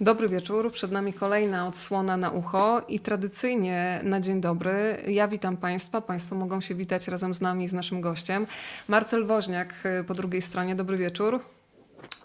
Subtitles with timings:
[0.00, 5.56] Dobry wieczór, przed nami kolejna odsłona na ucho i tradycyjnie na dzień dobry ja witam
[5.56, 8.46] Państwa, Państwo mogą się witać razem z nami i z naszym gościem.
[8.88, 11.40] Marcel Woźniak y, po drugiej stronie, dobry wieczór.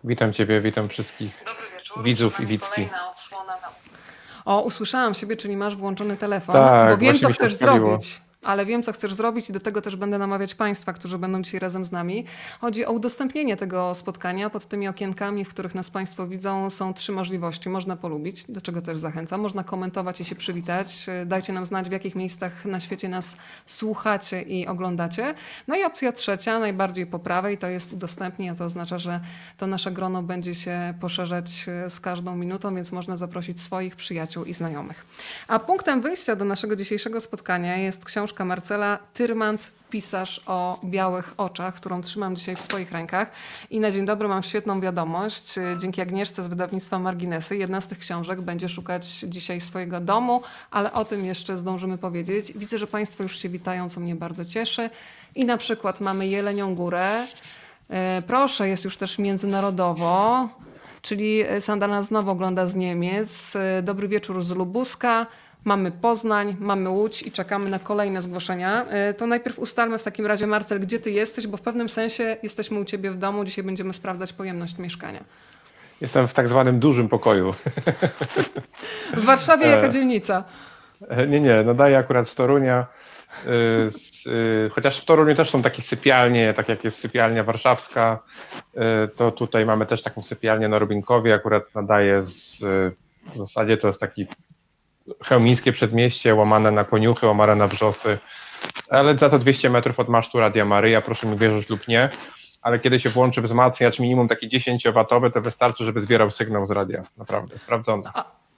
[0.04, 1.46] Witam Ciebie, witam wszystkich
[1.78, 2.90] wieczór, widzów i widzki.
[4.46, 8.22] O, usłyszałam siebie, czyli masz włączony telefon, Tak, bo wiem, co chcesz zrobić.
[8.44, 11.60] Ale wiem, co chcesz zrobić i do tego też będę namawiać Państwa, którzy będą dzisiaj
[11.60, 12.26] razem z nami.
[12.62, 14.50] Chodzi o udostępnienie tego spotkania.
[14.50, 17.70] Pod tymi okienkami, w których nas Państwo widzą, są trzy możliwości.
[17.70, 19.42] Można polubić, do czego też zachęcam.
[19.42, 21.06] Można komentować i się przywitać.
[21.26, 25.34] Dajcie nam znać, w jakich miejscach na świecie nas słuchacie i oglądacie.
[25.68, 29.20] No i opcja trzecia, najbardziej po prawej, to jest udostępnij, a to oznacza, że
[29.58, 34.46] to nasze grono będzie się poszerzać e, z każdą minutą, więc można zaprosić swoich przyjaciół
[34.46, 35.06] i znajomych.
[35.48, 41.76] A punktem wyjścia do naszego dzisiejszego spotkania jest książka Marcela Tyrmand, pisarz o białych oczach,
[41.76, 43.32] którą trzymam dzisiaj w swoich rękach.
[43.70, 45.56] I na dzień dobry mam świetną wiadomość.
[45.78, 50.94] Dzięki Agnieszce z wydawnictwa Marginesy jedna z tych książek będzie szukać dzisiaj swojego domu, ale
[50.94, 52.54] o tym jeszcze zdążymy powiedzieć.
[52.56, 54.90] Widzę, że Państwo już się witają, co mnie bardzo cieszy.
[55.36, 57.28] I na przykład mamy Jelenią Górę.
[57.90, 60.50] E, Proszę, jest już też międzynarodowo,
[61.02, 63.56] czyli Sandana znowu ogląda z Niemiec.
[63.56, 65.28] E, Dobry wieczór z Lubuska.
[65.66, 68.86] Mamy Poznań, mamy Łódź i czekamy na kolejne zgłoszenia.
[68.90, 72.38] E, To najpierw ustalmy w takim razie, Marcel, gdzie ty jesteś, bo w pewnym sensie
[72.44, 73.46] jesteśmy u ciebie w domu.
[73.46, 75.24] Dzisiaj będziemy sprawdzać pojemność mieszkania.
[76.02, 77.54] Jestem w tak zwanym dużym pokoju.
[79.14, 79.90] W Warszawie jaka E.
[79.90, 80.44] dzielnica?
[81.28, 82.88] Nie, nie, nadaję akurat z Torunia.
[83.90, 84.24] z,
[84.72, 88.20] Chociaż w Toruniu też są takie sypialnie, tak jak jest sypialnia warszawska,
[89.16, 91.34] to tutaj mamy też taką sypialnię na Rubinkowie.
[91.34, 92.60] Akurat nadaję z,
[93.36, 94.28] w zasadzie to jest taki
[95.24, 98.18] chełmińskie przedmieście, łamane na koniuchy, łamane na wrzosy,
[98.90, 102.10] ale za to 200 metrów od masztu Radia Maryja, proszę mi wierzyć lub nie.
[102.62, 107.04] Ale kiedy się włączy wzmacniacz minimum taki 10-watowy, to wystarczy, żeby zbierał sygnał z radia.
[107.18, 108.12] Naprawdę, sprawdzone.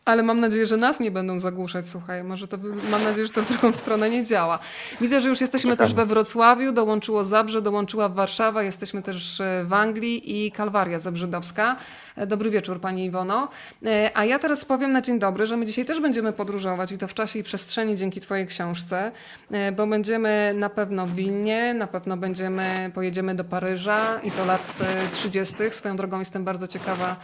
[0.06, 2.24] Ale mam nadzieję, że nas nie będą zagłuszać, słuchaj.
[2.24, 2.58] Może to,
[2.92, 4.60] mam nadzieję, że to w drugą stronę nie działa.
[5.02, 9.74] Widzę, że już jesteśmy też we Wrocławiu, dołączyło Zabrze, dołączyła Warszawa, jesteśmy też e, w
[9.74, 11.76] Anglii i Kalwaria Zebrzydowska.
[12.16, 13.50] E, Dobry wieczór Pani Iwono.
[13.86, 16.98] E, A ja teraz powiem na dzień dobry, że my dzisiaj też będziemy podróżować i
[16.98, 19.12] to w czasie i przestrzeni dzięki Twojej książce,
[19.78, 24.78] bo będziemy na pewno w Wilnie, na pewno będziemy, pojedziemy do Paryża i to lat
[24.82, 25.56] e, 30.
[25.70, 27.16] Swoją drogą jestem bardzo ciekawa,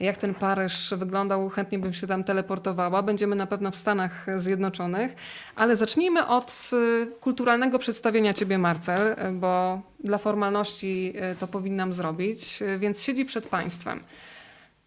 [0.00, 1.48] jak ten Paryż wyglądał.
[1.48, 3.02] Chętnie bym się tam teleportowała.
[3.02, 5.14] Będziemy na pewno w Stanach Zjednoczonych,
[5.56, 11.92] ale zacznijmy od y, kulturalnego przedstawienia Ciebie, Marcel, y, bo dla formalności y, to powinnam
[11.92, 14.00] zrobić, więc siedzi przed Państwem.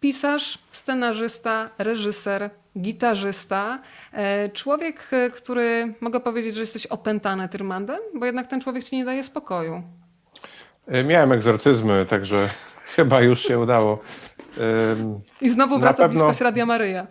[0.00, 3.78] Pisarz, scenarzysta, reżyser, gitarzysta,
[4.12, 9.04] e, człowiek, który mogę powiedzieć, że jesteś opętany Tyrmandem, bo jednak ten człowiek ci nie
[9.04, 9.82] daje spokoju.
[10.94, 12.48] Y, Miałem egzorcyzmy, także
[12.96, 13.98] chyba już się udało.
[14.92, 17.06] Ym, I znowu wraca pewno- bliskość Radia Maryja.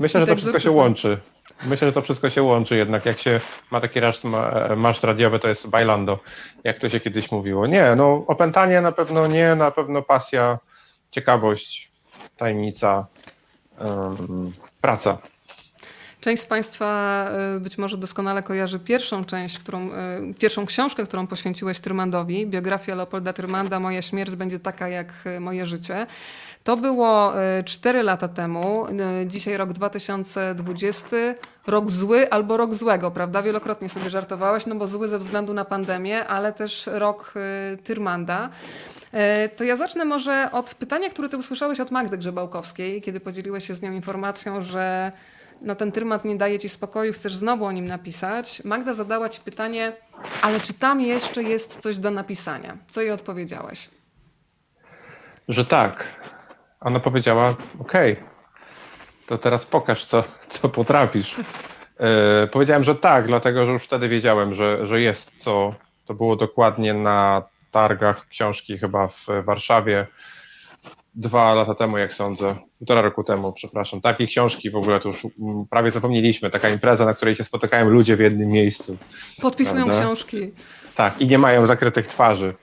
[0.00, 1.18] Myślę, I że to wszystko się łączy.
[1.66, 3.06] Myślę, że to wszystko się łączy jednak.
[3.06, 3.40] Jak się
[3.70, 6.18] ma taki rasz, ma, masz radiowy, to jest bailando,
[6.64, 7.66] jak to się kiedyś mówiło.
[7.66, 10.58] Nie, no opętanie na pewno nie, na pewno pasja,
[11.10, 11.92] ciekawość,
[12.36, 13.06] tajemnica,
[13.80, 15.18] ym, praca.
[16.24, 21.26] Część z Państwa y, być może doskonale kojarzy pierwszą część, którą, y, pierwszą książkę, którą
[21.26, 22.46] poświęciłeś Tyrmandowi.
[22.46, 26.06] Biografia Leopolda Tyrmanda, Moja śmierć będzie taka jak y, moje życie.
[26.64, 27.32] To było
[27.64, 28.86] 4 lata temu,
[29.26, 31.16] dzisiaj rok 2020,
[31.66, 33.42] rok zły albo rok złego, prawda?
[33.42, 37.34] Wielokrotnie sobie żartowałeś, no bo zły ze względu na pandemię, ale też rok
[37.84, 38.50] Tyrmanda.
[39.56, 43.74] To ja zacznę może od pytania, które ty usłyszałeś od Magdy Grzebałkowskiej, kiedy podzieliłeś się
[43.74, 45.12] z nią informacją, że
[45.64, 48.62] no ten trymat nie daje ci spokoju, chcesz znowu o nim napisać.
[48.64, 49.92] Magda zadała ci pytanie,
[50.42, 52.76] ale czy tam jeszcze jest coś do napisania?
[52.90, 53.90] Co jej odpowiedziałeś?
[55.48, 56.04] Że tak.
[56.80, 58.16] Ona powiedziała, okej,
[59.26, 61.36] to teraz pokaż, co, co potrafisz.
[62.00, 65.74] E, powiedziałem, że tak, dlatego że już wtedy wiedziałem, że, że jest co.
[66.06, 70.06] To było dokładnie na targach książki chyba w Warszawie
[71.14, 74.00] dwa lata temu, jak sądzę, półtora roku temu, przepraszam.
[74.00, 76.50] Takie książki w ogóle to już mm, prawie zapomnieliśmy.
[76.50, 78.96] Taka impreza, na której się spotykają ludzie w jednym miejscu.
[79.42, 80.02] Podpisują Prawda?
[80.02, 80.52] książki.
[80.94, 82.54] Tak, i nie mają zakrytych twarzy.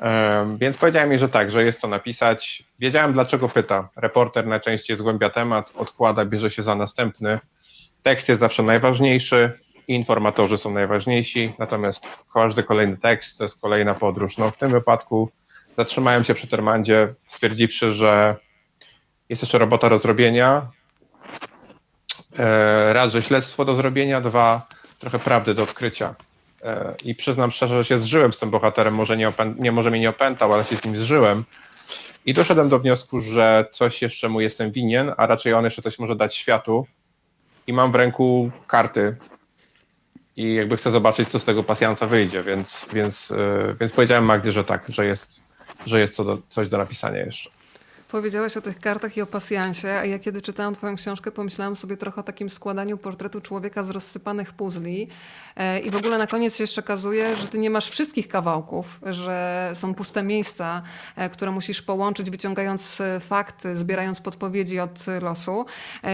[0.00, 2.62] Em, Więc powiedziałem jej, że tak, że jest co napisać.
[2.78, 3.88] Wiedziałem, dlaczego pyta.
[3.96, 7.38] Reporter najczęściej zgłębia temat, odkłada, bierze się za następny.
[8.02, 9.52] Tekst jest zawsze najważniejszy,
[9.88, 14.38] informatorzy są najważniejsi, natomiast każdy kolejny tekst to jest kolejna podróż.
[14.38, 15.30] No, w tym wypadku
[15.76, 18.36] zatrzymałem się przy Termandzie, stwierdziwszy, że
[19.28, 20.66] jest jeszcze robota do zrobienia.
[22.38, 24.66] E, Raz, że śledztwo do zrobienia, dwa,
[24.98, 26.14] trochę prawdy do odkrycia.
[26.62, 29.90] E, I przyznam szczerze, że się zżyłem z tym bohaterem, może, nie opę- nie, może
[29.90, 31.44] mnie nie opętał, ale się z nim zżyłem.
[32.26, 35.98] I doszedłem do wniosku, że coś jeszcze mu jestem winien, a raczej on jeszcze coś
[35.98, 36.86] może dać światu.
[37.66, 39.16] I mam w ręku karty.
[40.36, 44.52] I jakby chcę zobaczyć, co z tego pasjansa wyjdzie, więc, więc, yy, więc powiedziałem Magdzie,
[44.52, 45.42] że tak, że jest,
[45.86, 47.50] że jest co do, coś do napisania jeszcze.
[48.08, 51.96] Powiedziałeś o tych kartach i o pasjansie, a ja kiedy czytałam twoją książkę, pomyślałam sobie
[51.96, 55.08] trochę o takim składaniu portretu człowieka z rozsypanych puzli
[55.56, 59.00] e, i w ogóle na koniec się jeszcze okazuje, że ty nie masz wszystkich kawałków,
[59.02, 60.82] że są puste miejsca,
[61.16, 65.66] e, które musisz połączyć, wyciągając e, fakty, zbierając podpowiedzi od losu.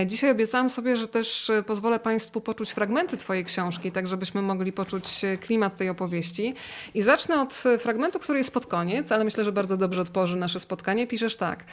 [0.06, 5.20] Dzisiaj obiecałam sobie, że też pozwolę Państwu poczuć fragmenty twojej książki, tak żebyśmy mogli poczuć
[5.40, 6.54] klimat tej opowieści.
[6.94, 10.60] I zacznę od fragmentu, który jest pod koniec, ale myślę, że bardzo dobrze otworzy nasze
[10.60, 11.06] spotkanie.
[11.06, 11.64] Piszesz tak.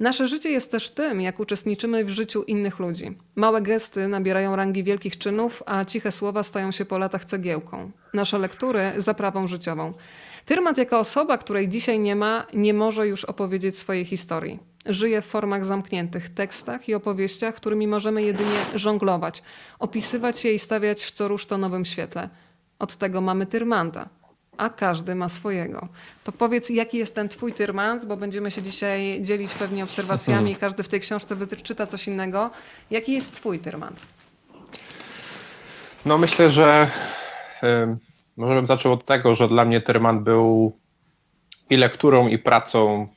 [0.00, 3.18] Nasze życie jest też tym, jak uczestniczymy w życiu innych ludzi.
[3.36, 7.90] Małe gesty nabierają rangi wielkich czynów, a ciche słowa stają się po latach cegiełką.
[8.14, 9.92] Nasze lektury zaprawą życiową.
[10.44, 14.58] Tyrmat jako osoba, której dzisiaj nie ma, nie może już opowiedzieć swojej historii.
[14.86, 19.42] Żyje w formach zamkniętych, tekstach i opowieściach, którymi możemy jedynie żonglować,
[19.78, 22.28] opisywać je i stawiać w co rusz to nowym świetle.
[22.78, 24.08] Od tego mamy Tyrmanta,
[24.58, 25.88] a każdy ma swojego.
[26.24, 30.82] To powiedz, jaki jest ten twój tyrmant, bo będziemy się dzisiaj dzielić pewnie obserwacjami, każdy
[30.82, 32.50] w tej książce wyczyta coś innego.
[32.90, 34.06] Jaki jest twój tyrmant?
[36.04, 36.90] No myślę, że
[38.36, 40.72] może bym zaczął od tego, że dla mnie tyrmant był
[41.70, 43.08] i lekturą, i pracą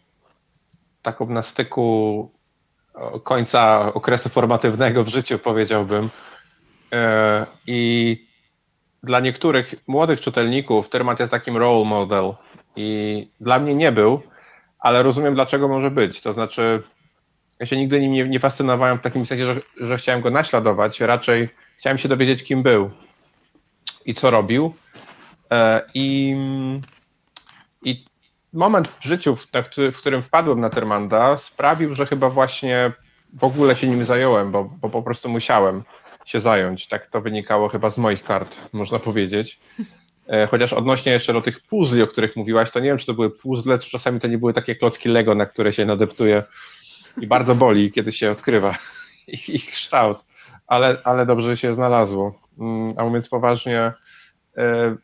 [1.02, 2.32] taką na styku
[3.24, 6.06] końca okresu formatywnego w życiu, powiedziałbym.
[6.06, 6.98] Y,
[7.68, 8.31] I
[9.04, 12.34] dla niektórych młodych czytelników Tyrmat jest takim role model
[12.76, 14.22] i dla mnie nie był,
[14.80, 16.22] ale rozumiem dlaczego może być.
[16.22, 16.84] To znaczy,
[17.60, 21.02] ja się nigdy nim nie, nie fascynowałem w takim sensie, że, że chciałem go naśladować,
[21.02, 22.92] raczej chciałem się dowiedzieć, kim był
[24.06, 24.74] i co robił.
[25.52, 26.36] E, I,
[27.84, 28.06] i
[28.54, 29.48] moment w życiu, w,
[29.92, 32.92] w którym wpadłem na Termanda, sprawił, że chyba właśnie
[33.34, 35.84] w ogóle się nim zająłem, bo, bo po prostu musiałem
[36.26, 36.88] się zająć.
[36.88, 39.60] Tak to wynikało chyba z moich kart, można powiedzieć.
[40.28, 43.14] E, chociaż odnośnie jeszcze do tych puzli, o których mówiłaś, to nie wiem, czy to
[43.14, 46.44] były puzzle, czy czasami to nie były takie klocki Lego, na które się nadeptuje
[47.22, 48.76] i bardzo boli, kiedy się odkrywa
[49.28, 50.18] ich, ich kształt,
[50.68, 52.40] ale, ale dobrze się znalazło.
[52.60, 53.94] Mm, a mówiąc poważnie, e,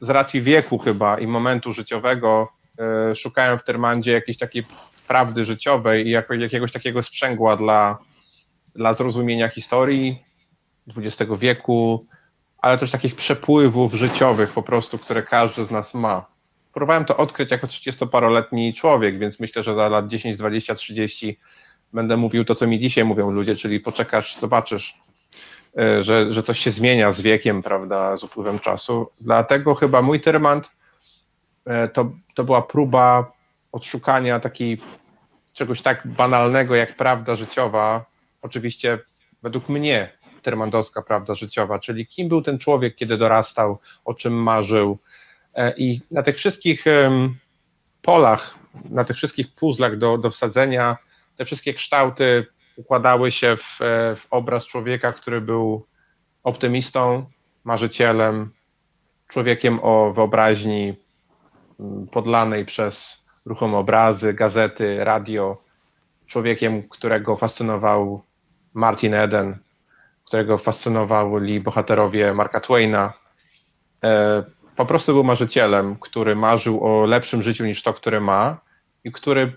[0.01, 2.47] z racji wieku chyba i momentu życiowego
[2.79, 4.65] e, szukałem w Termandzie jakiejś takiej
[5.07, 7.97] prawdy życiowej i jakiegoś takiego sprzęgła dla,
[8.75, 10.26] dla zrozumienia historii,
[10.97, 12.05] XX wieku,
[12.57, 16.25] ale też takich przepływów życiowych po prostu, które każdy z nas ma.
[16.73, 21.39] Próbowałem to odkryć jako 30-paroletni człowiek, więc myślę, że za lat 10, 20, 30
[21.93, 24.97] będę mówił to, co mi dzisiaj mówią ludzie, czyli poczekasz, zobaczysz,
[25.77, 29.09] e, że, że coś się zmienia z wiekiem, prawda, z upływem czasu.
[29.21, 30.71] Dlatego chyba mój tyrmant
[31.65, 33.31] e, to, to była próba
[33.71, 34.81] odszukania takiej
[35.53, 38.05] czegoś tak banalnego jak prawda życiowa,
[38.41, 38.99] oczywiście
[39.43, 40.16] według mnie,
[40.47, 44.97] termandowska prawda życiowa, czyli kim był ten człowiek, kiedy dorastał, o czym marzył.
[45.53, 46.85] E, I na tych wszystkich
[48.01, 48.55] polach,
[48.89, 50.97] na tych wszystkich puzzlach do, do wsadzenia,
[51.37, 52.45] te wszystkie kształty
[52.75, 55.85] układały się w, e, w obraz człowieka, który był
[56.43, 57.25] optymistą,
[57.63, 58.51] marzycielem,
[59.27, 60.95] człowiekiem o wyobraźni
[62.11, 65.61] podlanej przez ruchome obrazy, gazety, radio,
[66.27, 68.21] człowiekiem, którego fascynował
[68.73, 69.66] Martin Eden,
[70.27, 73.13] którego fascynowali bohaterowie Marka Twaina.
[74.03, 74.43] E,
[74.75, 78.57] po prostu był marzycielem, który marzył o lepszym życiu niż to, które ma
[79.03, 79.53] i który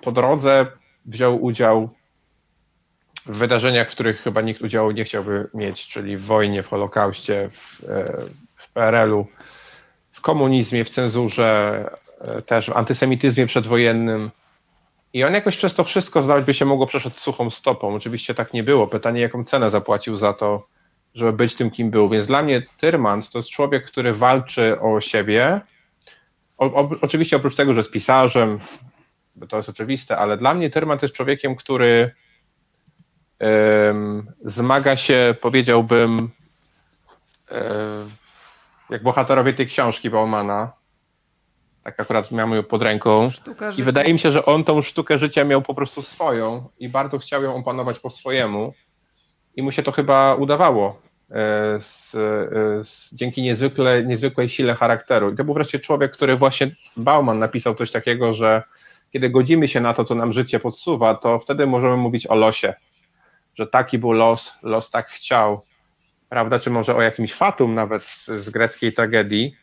[0.00, 0.66] po drodze
[1.06, 1.90] wziął udział
[3.26, 7.50] w wydarzeniach, w których chyba nikt udziału nie chciałby mieć, czyli w wojnie, w Holokauście,
[7.52, 8.22] w, e,
[8.56, 9.26] w PRL-u,
[10.12, 14.30] w komunizmie, w cenzurze, e, też w antysemityzmie przedwojennym.
[15.12, 17.94] I on jakoś przez to wszystko, zdawać by się mogło, przeszedł suchą stopą.
[17.94, 18.86] Oczywiście tak nie było.
[18.86, 20.66] Pytanie, jaką cenę zapłacił za to,
[21.14, 22.08] żeby być tym, kim był.
[22.08, 25.60] Więc dla mnie Tyrmand to jest człowiek, który walczy o siebie.
[26.58, 28.60] O, o, oczywiście oprócz tego, że jest pisarzem,
[29.48, 32.14] to jest oczywiste, ale dla mnie Tyrmand jest człowiekiem, który
[33.40, 36.30] um, zmaga się, powiedziałbym,
[37.50, 38.10] um,
[38.90, 40.72] jak bohaterowie tej książki Baumana,
[41.88, 43.30] tak akurat miałem ją pod ręką.
[43.76, 47.18] I wydaje mi się, że on tą sztukę życia miał po prostu swoją i bardzo
[47.18, 48.74] chciał ją opanować po swojemu.
[49.56, 51.34] I mu się to chyba udawało e,
[51.80, 55.32] z, e, z, dzięki niezwykle, niezwykłej sile charakteru.
[55.32, 58.62] I to był wreszcie człowiek, który właśnie Bauman napisał coś takiego, że
[59.10, 62.74] kiedy godzimy się na to, co nam życie podsuwa, to wtedy możemy mówić o losie,
[63.54, 65.62] że taki był los, los tak chciał,
[66.28, 66.58] prawda?
[66.58, 69.56] Czy może o jakimś fatum nawet z, z greckiej tragedii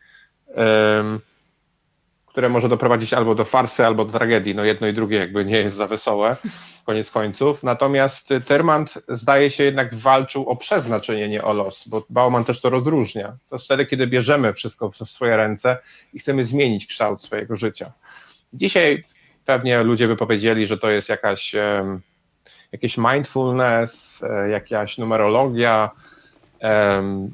[2.35, 4.55] które może doprowadzić albo do farsy, albo do tragedii.
[4.55, 6.35] No jedno i drugie jakby nie jest za wesołe,
[6.85, 7.63] koniec końców.
[7.63, 12.69] Natomiast Tyrmand zdaje się jednak walczył o przeznaczenie, nie o los, bo Bauman też to
[12.69, 13.37] rozróżnia.
[13.49, 15.77] To wtedy, kiedy bierzemy wszystko w swoje ręce
[16.13, 17.91] i chcemy zmienić kształt swojego życia.
[18.53, 19.03] Dzisiaj
[19.45, 21.55] pewnie ludzie by powiedzieli, że to jest jakaś,
[22.71, 25.91] jakieś mindfulness, e, jakaś numerologia,
[26.61, 27.33] um,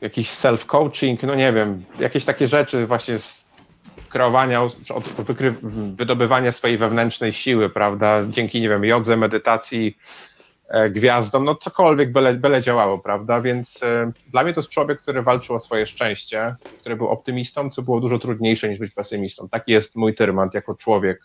[0.00, 3.39] jakiś self-coaching, no nie wiem, jakieś takie rzeczy właśnie z
[4.10, 4.62] kreowania,
[4.94, 5.08] od
[5.94, 9.98] wydobywania swojej wewnętrznej siły, prawda, dzięki, nie wiem, jodze, medytacji,
[10.68, 15.02] e, gwiazdom, no cokolwiek byle, byle działało, prawda, więc e, dla mnie to jest człowiek,
[15.02, 19.48] który walczył o swoje szczęście, który był optymistą, co było dużo trudniejsze niż być pesymistą.
[19.48, 21.20] Taki jest mój Tyrmand jako człowiek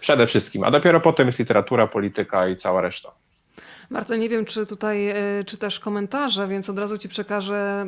[0.00, 3.25] przede wszystkim, a dopiero potem jest literatura, polityka i cała reszta.
[3.90, 5.14] Bardzo nie wiem, czy tutaj e,
[5.46, 7.86] czytasz komentarze, więc od razu Ci przekażę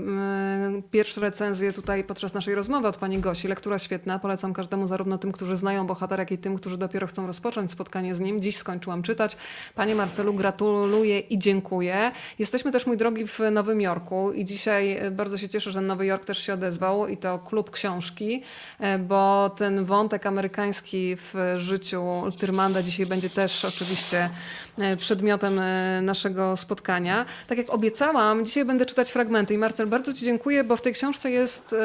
[0.90, 3.48] pierwsze recenzje tutaj podczas naszej rozmowy od Pani Gosi.
[3.48, 7.26] Lektura świetna, polecam każdemu, zarówno tym, którzy znają bohatera, jak i tym, którzy dopiero chcą
[7.26, 8.42] rozpocząć spotkanie z nim.
[8.42, 9.36] Dziś skończyłam czytać.
[9.74, 12.10] Panie Marcelu, gratuluję i dziękuję.
[12.38, 16.06] Jesteśmy też, mój drogi, w Nowym Jorku i dzisiaj e, bardzo się cieszę, że Nowy
[16.06, 18.42] Jork też się odezwał i to klub książki,
[18.80, 24.30] e, bo ten wątek amerykański w życiu Tyrmanda dzisiaj będzie też oczywiście
[24.98, 25.60] przedmiotem
[26.02, 27.26] naszego spotkania.
[27.46, 30.92] Tak jak obiecałam, dzisiaj będę czytać fragmenty i Marcel, bardzo Ci dziękuję, bo w tej
[30.92, 31.76] książce jest y,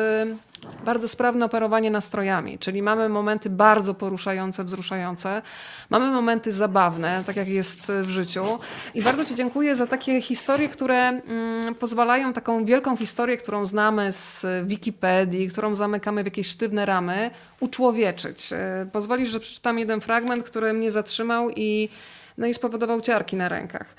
[0.86, 5.42] bardzo sprawne operowanie nastrojami, czyli mamy momenty bardzo poruszające, wzruszające,
[5.90, 8.60] mamy momenty zabawne, tak jak jest w życiu
[8.94, 14.12] i bardzo Ci dziękuję za takie historie, które mm, pozwalają taką wielką historię, którą znamy
[14.12, 18.54] z Wikipedii, którą zamykamy w jakieś sztywne ramy, uczłowieczyć.
[18.54, 18.58] Y,
[18.92, 21.90] pozwolisz, że przeczytam jeden fragment, który mnie zatrzymał i
[22.38, 23.96] no i spowodował ciarki na rękach.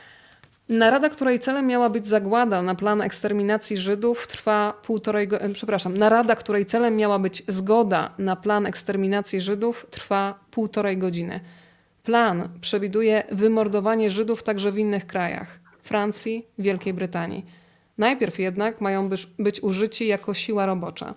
[0.68, 5.38] Narada, której celem miała być zagłada na plan eksterminacji Żydów, trwa półtorej go...
[5.52, 11.40] przepraszam, narada, której celem miała być zgoda na plan eksterminacji Żydów, trwa półtorej godziny.
[12.02, 17.44] Plan przewiduje wymordowanie Żydów także w innych krajach Francji, Wielkiej Brytanii.
[17.98, 21.14] Najpierw jednak mają być użyci jako siła robocza.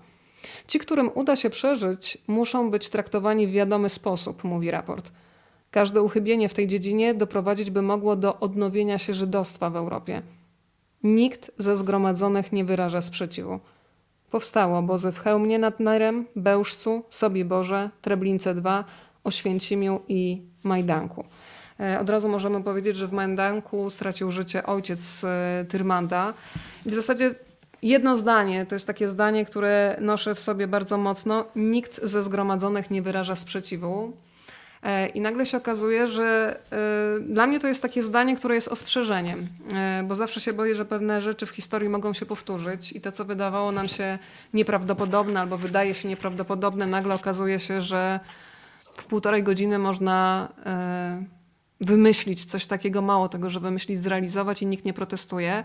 [0.68, 5.12] Ci, którym uda się przeżyć, muszą być traktowani w wiadomy sposób, mówi raport.
[5.72, 10.22] Każde uchybienie w tej dziedzinie doprowadzić by mogło do odnowienia się żydostwa w Europie.
[11.04, 13.60] Nikt ze zgromadzonych nie wyraża sprzeciwu.
[14.32, 18.84] Powstało obozy w Chełmie nad Nerem, Bełżcu, Sobieboże, Treblince II,
[19.24, 21.26] Oświęcimiu i Majdanku.
[21.80, 26.34] E, od razu możemy powiedzieć, że w Majdanku stracił życie ojciec e, Tyrmanda.
[26.86, 27.36] W zasadzie
[27.82, 31.46] jedno zdanie, to jest takie zdanie, które noszę w sobie bardzo mocno.
[31.56, 34.14] Nikt ze zgromadzonych nie wyraża sprzeciwu.
[34.84, 38.68] E, I nagle się okazuje, że e, dla mnie to jest takie zdanie, które jest
[38.68, 43.02] ostrzeżeniem, e, bo zawsze się boję, że pewne rzeczy w historii mogą się powtórzyć i
[43.02, 44.20] to, co wydawało nam się
[44.54, 48.20] nieprawdopodobne albo wydaje się nieprawdopodobne, nagle okazuje się, że
[48.94, 50.50] w półtorej godziny można
[51.82, 55.64] wymyślić coś takiego, mało tego, że wymyślić, zrealizować i nikt nie protestuje.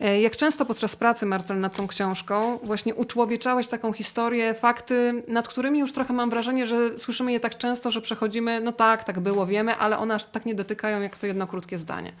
[0.00, 5.48] E, jak często podczas pracy, Marcel, nad tą książką właśnie uczłowieczałeś taką historię, fakty, nad
[5.48, 9.20] którymi już trochę mam wrażenie, że słyszymy je tak często, że przechodzimy, no tak, tak
[9.20, 12.12] było, wiemy, ale one aż tak nie dotykają jak to jedno krótkie zdanie.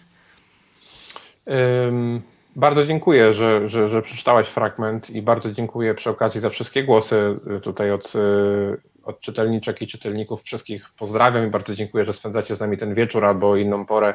[1.46, 2.22] Um,
[2.56, 7.36] bardzo dziękuję, że, że, że przeczytałaś fragment i bardzo dziękuję przy okazji za wszystkie głosy
[7.56, 10.42] y, tutaj od, y, od czytelniczek i czytelników.
[10.42, 14.14] Wszystkich pozdrawiam i bardzo dziękuję, że spędzacie z nami ten wieczór albo inną porę.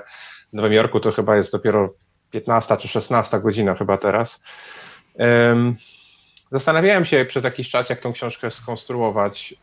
[0.50, 1.94] W Nowym Jorku to chyba jest dopiero
[2.31, 4.41] 15 czy 16 godzina chyba teraz.
[6.51, 9.55] Zastanawiałem się przez jakiś czas, jak tą książkę skonstruować.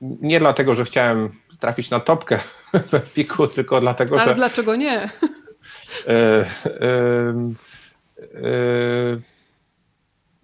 [0.00, 2.38] Nie dlatego, że chciałem trafić na topkę
[2.90, 4.30] w Epiku, tylko dlatego, Ale że...
[4.30, 5.08] Ale dlaczego nie?
[6.08, 6.94] E, e,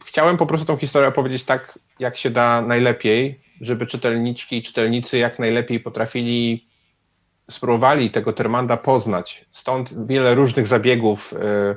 [0.04, 5.18] chciałem po prostu tą historię opowiedzieć tak, jak się da najlepiej, żeby czytelniczki i czytelnicy
[5.18, 6.67] jak najlepiej potrafili
[7.50, 9.44] spróbowali tego Termanda poznać.
[9.50, 11.76] Stąd wiele różnych zabiegów e,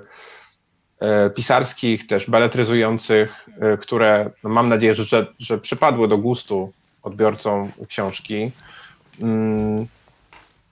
[0.99, 6.73] e, pisarskich, też beletryzujących, e, które no mam nadzieję, że, że przypadły do gustu
[7.03, 8.51] odbiorcom książki.
[9.21, 9.87] Mm,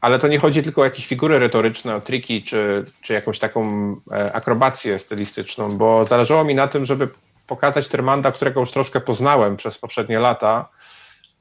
[0.01, 3.95] ale to nie chodzi tylko o jakieś figury retoryczne, o triki czy, czy jakąś taką
[4.33, 7.09] akrobację stylistyczną, bo zależało mi na tym, żeby
[7.47, 10.69] pokazać Termanda, którego już troszkę poznałem przez poprzednie lata,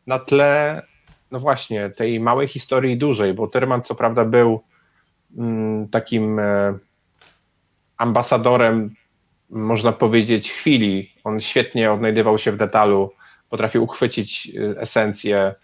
[0.06, 0.82] na tle
[1.30, 4.62] no właśnie, tej małej historii dużej, bo Tyrman co prawda był
[5.38, 6.78] mm, takim e,
[7.96, 8.94] ambasadorem,
[9.50, 11.12] można powiedzieć, chwili.
[11.24, 13.12] On świetnie odnajdywał się w detalu,
[13.48, 15.54] potrafił uchwycić e, esencję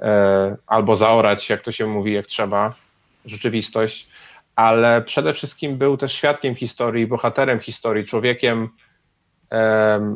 [0.00, 2.74] e, albo zaorać, jak to się mówi, jak trzeba,
[3.24, 4.08] rzeczywistość,
[4.56, 8.68] ale przede wszystkim był też świadkiem historii, bohaterem historii, człowiekiem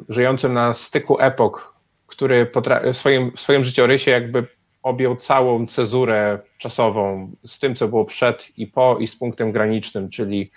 [0.09, 1.75] żyjącym na styku epok,
[2.07, 2.51] który
[2.93, 4.47] w swoim, w swoim życiorysie jakby
[4.87, 10.11] objął całą cezurę czasową z tym, co było przed i po, i z punktem granicznym,
[10.11, 10.51] czyli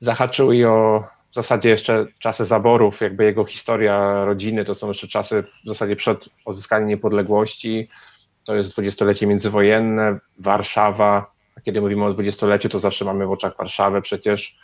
[0.00, 5.08] zahaczył i o w zasadzie jeszcze czasy zaborów, jakby jego historia rodziny, to są jeszcze
[5.08, 7.88] czasy w zasadzie przed odzyskaniem niepodległości,
[8.44, 13.56] to jest dwudziestolecie międzywojenne, Warszawa, a kiedy mówimy o dwudziestoleciu, to zawsze mamy w oczach
[13.56, 14.58] Warszawę przecież,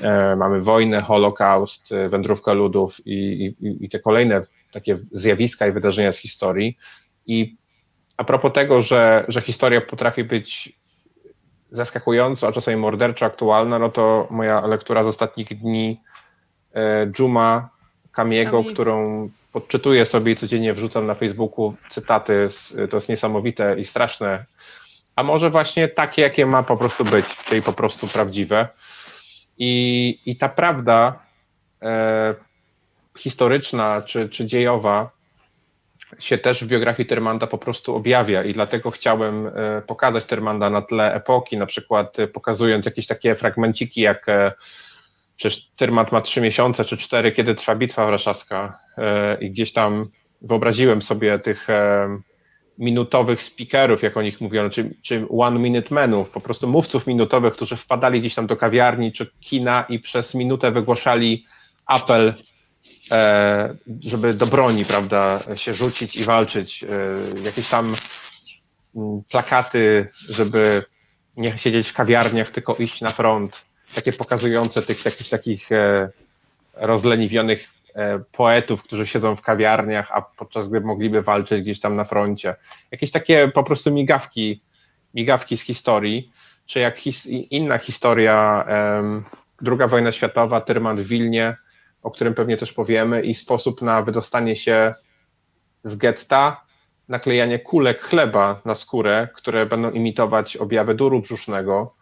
[0.00, 5.72] e, mamy wojnę, Holokaust, e, wędrówkę ludów i, i, i te kolejne takie zjawiska i
[5.72, 6.76] wydarzenia z historii.
[7.26, 7.61] I
[8.22, 10.72] a propos tego, że, że historia potrafi być
[11.70, 16.00] zaskakująco, a czasami morderczo aktualna, no to moja lektura z ostatnich dni
[16.74, 17.68] e, Juma
[18.12, 23.84] Kamiego, którą podczytuję sobie i codziennie wrzucam na Facebooku cytaty, z, to jest niesamowite i
[23.84, 24.44] straszne,
[25.16, 28.68] a może właśnie takie, jakie ma po prostu być, czyli po prostu prawdziwe.
[29.58, 31.18] I, i ta prawda
[31.82, 32.34] e,
[33.18, 35.10] historyczna czy, czy dziejowa
[36.18, 40.82] się też w biografii Termanda po prostu objawia i dlatego chciałem e, pokazać Termanda na
[40.82, 44.52] tle epoki, na przykład e, pokazując jakieś takie fragmenciki, jak e,
[45.36, 48.78] przecież Tyrmand ma trzy miesiące czy cztery, kiedy trwa bitwa warszawska
[49.40, 50.08] i gdzieś tam
[50.42, 51.66] wyobraziłem sobie tych
[52.78, 57.76] minutowych speakerów, jak o nich mówiono, czy, czy one-minute menów, po prostu mówców minutowych, którzy
[57.76, 61.46] wpadali gdzieś tam do kawiarni czy kina i przez minutę wygłaszali
[61.86, 62.34] apel
[64.00, 66.84] żeby do broni, prawda, się rzucić i walczyć.
[66.84, 66.86] E,
[67.44, 67.94] jakieś tam
[68.96, 70.84] mm, plakaty, żeby
[71.36, 73.64] nie siedzieć w kawiarniach, tylko iść na front.
[73.94, 76.08] Takie pokazujące tych jakichś takich e,
[76.74, 77.68] rozleniwionych
[78.32, 82.54] poetów, którzy siedzą w kawiarniach, a podczas gdy mogliby walczyć gdzieś tam na froncie.
[82.90, 84.62] Jakieś takie po prostu migawki,
[85.14, 86.32] migawki z historii,
[86.66, 89.24] czy jak his, inna historia, um,
[89.62, 91.56] druga wojna światowa, Tyrman w Wilnie,
[92.02, 94.94] o którym pewnie też powiemy, i sposób na wydostanie się
[95.84, 96.64] z getta,
[97.08, 101.94] naklejanie kulek chleba na skórę, które będą imitować objawy duru brzusznego,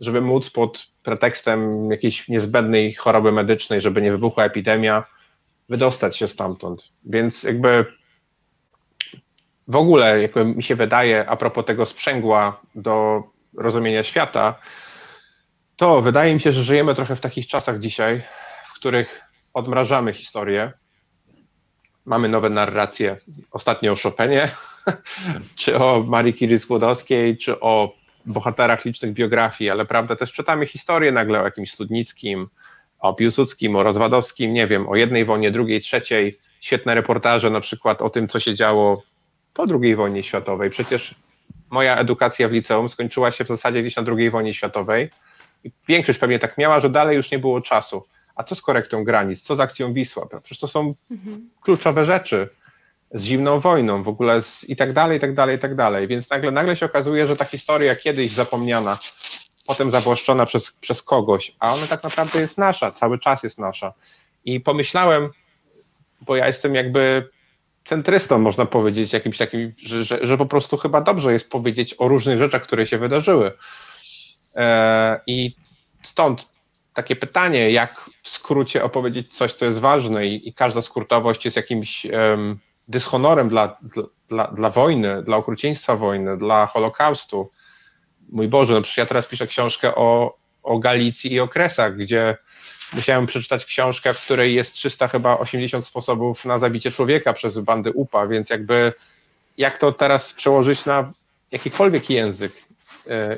[0.00, 5.04] żeby móc pod pretekstem jakiejś niezbędnej choroby medycznej, żeby nie wybuchła epidemia,
[5.68, 6.92] wydostać się stamtąd.
[7.04, 7.84] Więc jakby
[9.68, 13.22] w ogóle, jakby mi się wydaje, a propos tego sprzęgła do
[13.58, 14.58] rozumienia świata,
[15.76, 18.22] to wydaje mi się, że żyjemy trochę w takich czasach dzisiaj,
[18.64, 19.25] w których
[19.56, 20.72] odmrażamy historię.
[22.04, 23.16] Mamy nowe narracje,
[23.50, 24.48] ostatnio o Chopinie,
[25.60, 27.92] czy o Marii Curie Skłodowskiej, czy o
[28.26, 32.48] bohaterach licznych biografii, ale prawda, też czytamy historię nagle o jakimś Studnickim,
[32.98, 36.38] o Piłsudskim, o Rozwadowskim, nie wiem, o jednej wojnie, drugiej, trzeciej.
[36.60, 39.02] Świetne reportaże na przykład o tym, co się działo
[39.54, 40.70] po II wojnie światowej.
[40.70, 41.14] Przecież
[41.70, 45.10] moja edukacja w liceum skończyła się w zasadzie gdzieś na II wojnie światowej
[45.88, 48.04] większość pewnie tak miała, że dalej już nie było czasu
[48.36, 50.26] a co z korektą granic, co z akcją Wisła?
[50.26, 51.50] Przecież to są mhm.
[51.60, 52.48] kluczowe rzeczy
[53.14, 56.08] z zimną wojną w ogóle z, i tak dalej, i tak dalej, i tak dalej.
[56.08, 58.98] Więc nagle, nagle się okazuje, że ta historia kiedyś zapomniana,
[59.66, 63.92] potem zawłaszczona przez, przez kogoś, a ona tak naprawdę jest nasza, cały czas jest nasza.
[64.44, 65.30] I pomyślałem,
[66.20, 67.28] bo ja jestem jakby
[67.84, 72.08] centrystą, można powiedzieć, jakimś takim, że, że, że po prostu chyba dobrze jest powiedzieć o
[72.08, 73.52] różnych rzeczach, które się wydarzyły.
[74.56, 75.56] E, I
[76.02, 76.48] stąd
[76.96, 81.56] takie pytanie, jak w skrócie opowiedzieć coś, co jest ważne i, i każda skrótowość jest
[81.56, 83.76] jakimś um, dyshonorem dla,
[84.28, 87.50] dla, dla wojny, dla okrucieństwa wojny, dla Holokaustu.
[88.28, 92.36] Mój Boże, no przecież ja teraz piszę książkę o, o Galicji i okresach, gdzie
[92.92, 97.92] musiałem przeczytać książkę, w której jest 300 chyba 80 sposobów na zabicie człowieka przez bandy
[97.92, 98.92] UPA, więc jakby
[99.58, 101.12] jak to teraz przełożyć na
[101.52, 102.52] jakikolwiek język,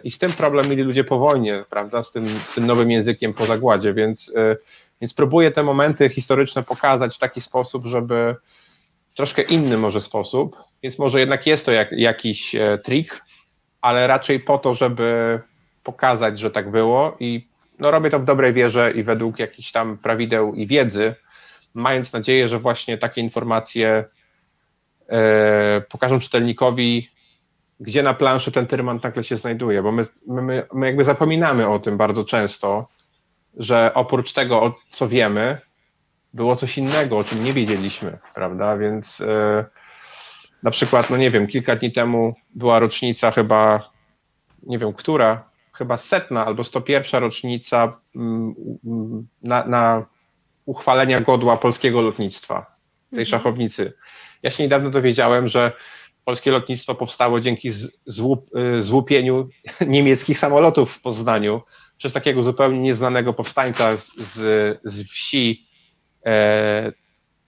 [0.04, 3.34] I z tym problem mieli ludzie po wojnie, prawda, z tym, z tym nowym językiem
[3.34, 4.56] po zagładzie, więc, e,
[5.00, 8.36] więc próbuję te momenty historyczne pokazać w taki sposób, żeby
[9.14, 13.24] troszkę inny może sposób, więc może jednak jest to jak, jakiś e, trik,
[13.80, 15.40] ale raczej po to, żeby
[15.82, 19.98] pokazać, że tak było i no, robię to w dobrej wierze i według jakichś tam
[19.98, 21.14] prawideł i wiedzy,
[21.74, 24.04] mając nadzieję, że właśnie takie informacje
[25.08, 27.08] e, pokażą czytelnikowi,
[27.80, 31.78] gdzie na planszy ten Tyrman nagle się znajduje, bo my, my, my jakby zapominamy o
[31.78, 32.88] tym bardzo często,
[33.56, 35.58] że oprócz tego, co wiemy,
[36.34, 38.76] było coś innego, o czym nie wiedzieliśmy, prawda?
[38.76, 39.64] Więc yy,
[40.62, 43.90] na przykład, no nie wiem, kilka dni temu była rocznica chyba,
[44.62, 48.54] nie wiem, która, chyba setna albo 101 rocznica mm,
[49.42, 50.06] na, na
[50.66, 52.66] uchwalenia godła polskiego lotnictwa,
[53.10, 53.26] tej mhm.
[53.26, 53.92] szachownicy.
[54.42, 55.72] Ja się niedawno dowiedziałem, że
[56.28, 57.70] polskie lotnictwo powstało dzięki
[58.06, 59.48] złup, y, złupieniu
[59.86, 61.62] niemieckich samolotów w Poznaniu
[61.98, 64.36] przez takiego zupełnie nieznanego powstańca z, z,
[64.84, 65.66] z wsi
[66.26, 66.92] e,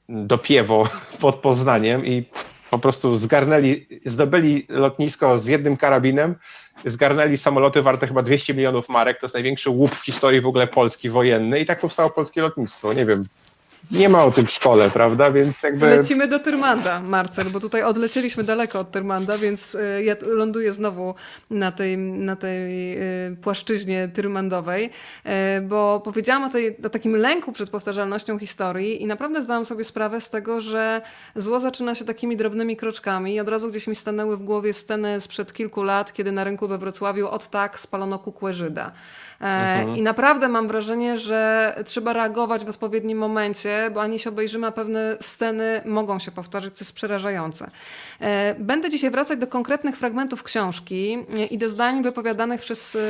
[0.09, 0.89] dopiewo
[1.21, 2.25] pod Poznaniem i
[2.71, 6.35] po prostu zgarnęli, zdobyli lotnisko z jednym karabinem,
[6.85, 10.67] zgarnęli samoloty warte chyba 200 milionów marek, to jest największy łup w historii w ogóle
[10.67, 13.25] Polski wojenny i tak powstało polskie lotnictwo, nie wiem,
[13.91, 15.31] nie ma o tym w szkole, prawda?
[15.31, 15.87] Więc jakby.
[15.87, 21.15] Lecimy do Tyrmanda, Marcel, bo tutaj odlecieliśmy daleko od Tyrmanda, więc e, ja ląduję znowu
[21.51, 23.01] na tej, na tej e,
[23.43, 24.91] płaszczyźnie tyrmandowej,
[25.25, 29.85] e, bo powiedziałam o, tej, o takim lęku przed powtarzalnością historii i naprawdę zdałam sobie
[29.85, 31.03] sprawę z tego, że
[31.37, 35.21] zło zaczyna się takimi drobnymi kroczkami i od razu gdzieś mi stanęły w głowie sceny
[35.21, 38.93] sprzed kilku lat, kiedy na rynku we Wrocławiu od tak spalono kukłę Żyda.
[39.41, 39.97] Mhm.
[39.97, 44.73] I naprawdę mam wrażenie, że trzeba reagować w odpowiednim momencie, bo ani się obejrzymy, a
[44.73, 47.71] pewne sceny mogą się powtórzyć, co jest przerażające.
[48.21, 51.19] E, będę dzisiaj wracać do konkretnych fragmentów książki
[51.51, 53.01] i do zdań wypowiadanych przez e,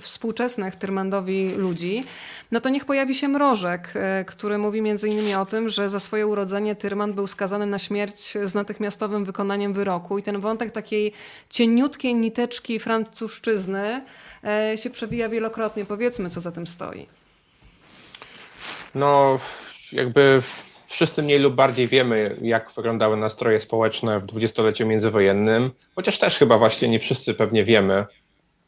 [0.00, 2.04] współczesnych Tyrmandowi ludzi.
[2.50, 6.00] No to niech pojawi się Mrożek, e, który mówi między innymi o tym, że za
[6.00, 11.12] swoje urodzenie Tyrman był skazany na śmierć z natychmiastowym wykonaniem wyroku i ten wątek takiej
[11.50, 14.02] cieniutkiej niteczki francuszczyzny
[14.76, 15.84] się przewija wielokrotnie.
[15.84, 17.06] Powiedzmy, co za tym stoi.
[18.94, 19.38] No,
[19.92, 20.42] jakby
[20.88, 26.58] wszyscy mniej lub bardziej wiemy, jak wyglądały nastroje społeczne w dwudziestoleciu międzywojennym, chociaż też chyba
[26.58, 28.06] właśnie nie wszyscy pewnie wiemy,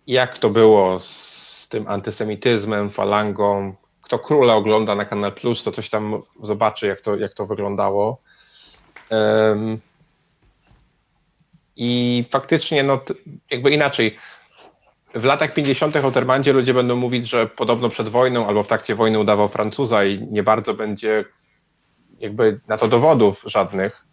[0.06, 3.74] jak to było z tym antysemityzmem, falangą.
[4.02, 8.20] Kto króla ogląda na Kanal Plus, to coś tam zobaczy, jak to, jak to wyglądało.
[9.10, 9.80] Um,
[11.76, 13.00] I faktycznie, no,
[13.50, 14.18] jakby inaczej,
[15.14, 15.96] w latach 50.
[15.96, 20.04] o Termandzie ludzie będą mówić, że podobno przed wojną albo w trakcie wojny udawał Francuza
[20.04, 21.24] i nie bardzo będzie
[22.20, 24.04] jakby na to dowodów żadnych.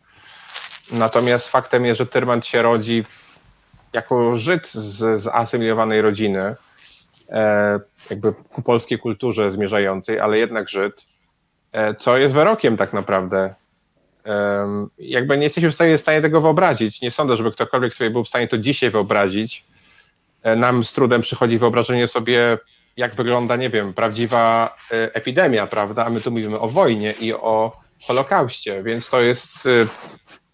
[0.92, 3.06] Natomiast faktem jest, że Tyrmand się rodzi
[3.94, 6.56] jako Żyd z zasymilowanej rodziny,
[7.30, 11.06] e, jakby ku polskiej kulturze zmierzającej, ale jednak Żyd,
[11.72, 13.56] e, co jest wyrokiem tak naprawdę.
[14.26, 14.68] E,
[14.98, 17.02] jakby nie jesteśmy w stanie, w stanie tego wyobrazić.
[17.02, 19.66] Nie sądzę, żeby ktokolwiek sobie był w stanie to dzisiaj wyobrazić,
[20.48, 22.58] E, nam z trudem przychodzi wyobrażenie sobie,
[22.98, 26.06] jak wygląda, nie wiem, prawdziwa e, epidemia, prawda?
[26.06, 29.88] A my tu mówimy o wojnie i o Holokauście, więc to jest, e,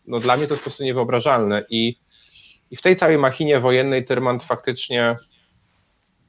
[0.07, 1.63] no dla mnie to jest po prostu niewyobrażalne.
[1.69, 1.97] I,
[2.71, 5.15] i w tej całej machinie wojennej Tyrmand faktycznie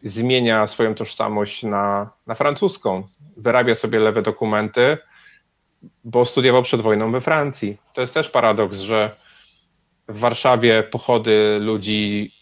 [0.03, 3.09] zmienia swoją tożsamość na, na francuską.
[3.37, 4.99] Wyrabia sobie lewe dokumenty,
[6.05, 7.79] bo studiował przed wojną we Francji.
[7.93, 9.17] To jest też paradoks, że
[10.09, 12.35] w Warszawie pochody ludzi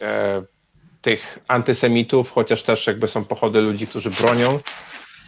[1.03, 4.59] tych antysemitów, chociaż też jakby są pochody ludzi, którzy bronią.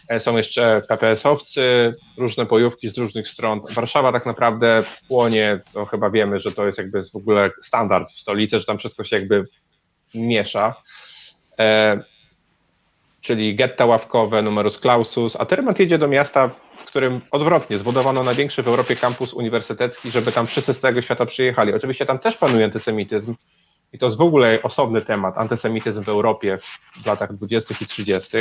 [0.09, 3.61] E, są jeszcze PPS-owcy, różne bojówki z różnych stron.
[3.71, 8.19] Warszawa tak naprawdę płonie, to chyba wiemy, że to jest jakby w ogóle standard w
[8.19, 9.45] stolicy, że tam wszystko się jakby
[10.15, 10.75] miesza.
[11.59, 12.01] E,
[13.21, 18.63] czyli getta ławkowe, numerus clausus, a Tyrmat jedzie do miasta, w którym odwrotnie zbudowano największy
[18.63, 21.75] w Europie kampus uniwersytecki, żeby tam wszyscy z całego świata przyjechali.
[21.75, 23.35] Oczywiście tam też panuje antysemityzm,
[23.93, 26.59] i to jest w ogóle osobny temat, antysemityzm w Europie
[27.03, 27.75] w latach 20.
[27.81, 28.37] i 30.,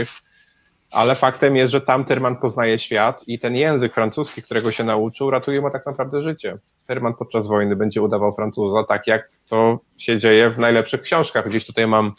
[0.94, 5.30] ale faktem jest, że tam Terman poznaje świat i ten język francuski, którego się nauczył,
[5.30, 6.58] ratuje mu tak naprawdę życie.
[6.88, 11.50] Terman podczas wojny będzie udawał Francuza, tak jak to się dzieje w najlepszych książkach.
[11.50, 12.14] Gdzieś tutaj mam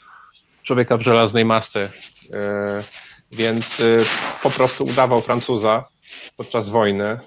[0.63, 1.81] człowieka w żelaznej masce,
[2.31, 2.39] yy,
[3.33, 4.05] więc yy,
[4.43, 5.85] po prostu udawał Francuza
[6.37, 7.19] podczas wojny,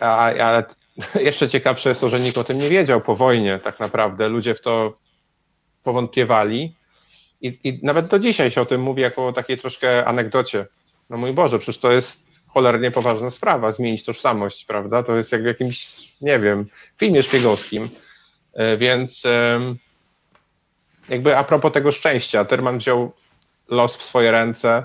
[0.00, 0.64] ale
[1.20, 4.28] jeszcze ciekawsze jest to, że nikt o tym nie wiedział po wojnie tak naprawdę.
[4.28, 4.98] Ludzie w to
[5.82, 6.81] powątpiewali.
[7.42, 10.66] I, I, nawet do dzisiaj się o tym mówi jako o takiej troszkę anegdocie.
[11.10, 15.02] No mój Boże, przecież to jest cholernie poważna sprawa, zmienić tożsamość, prawda?
[15.02, 15.88] To jest jak w jakimś,
[16.20, 16.66] nie wiem,
[16.98, 17.90] filmie szpiegowskim.
[18.54, 19.26] E, więc
[21.08, 23.12] jakby a propos tego szczęścia, Terman wziął
[23.68, 24.84] los w swoje ręce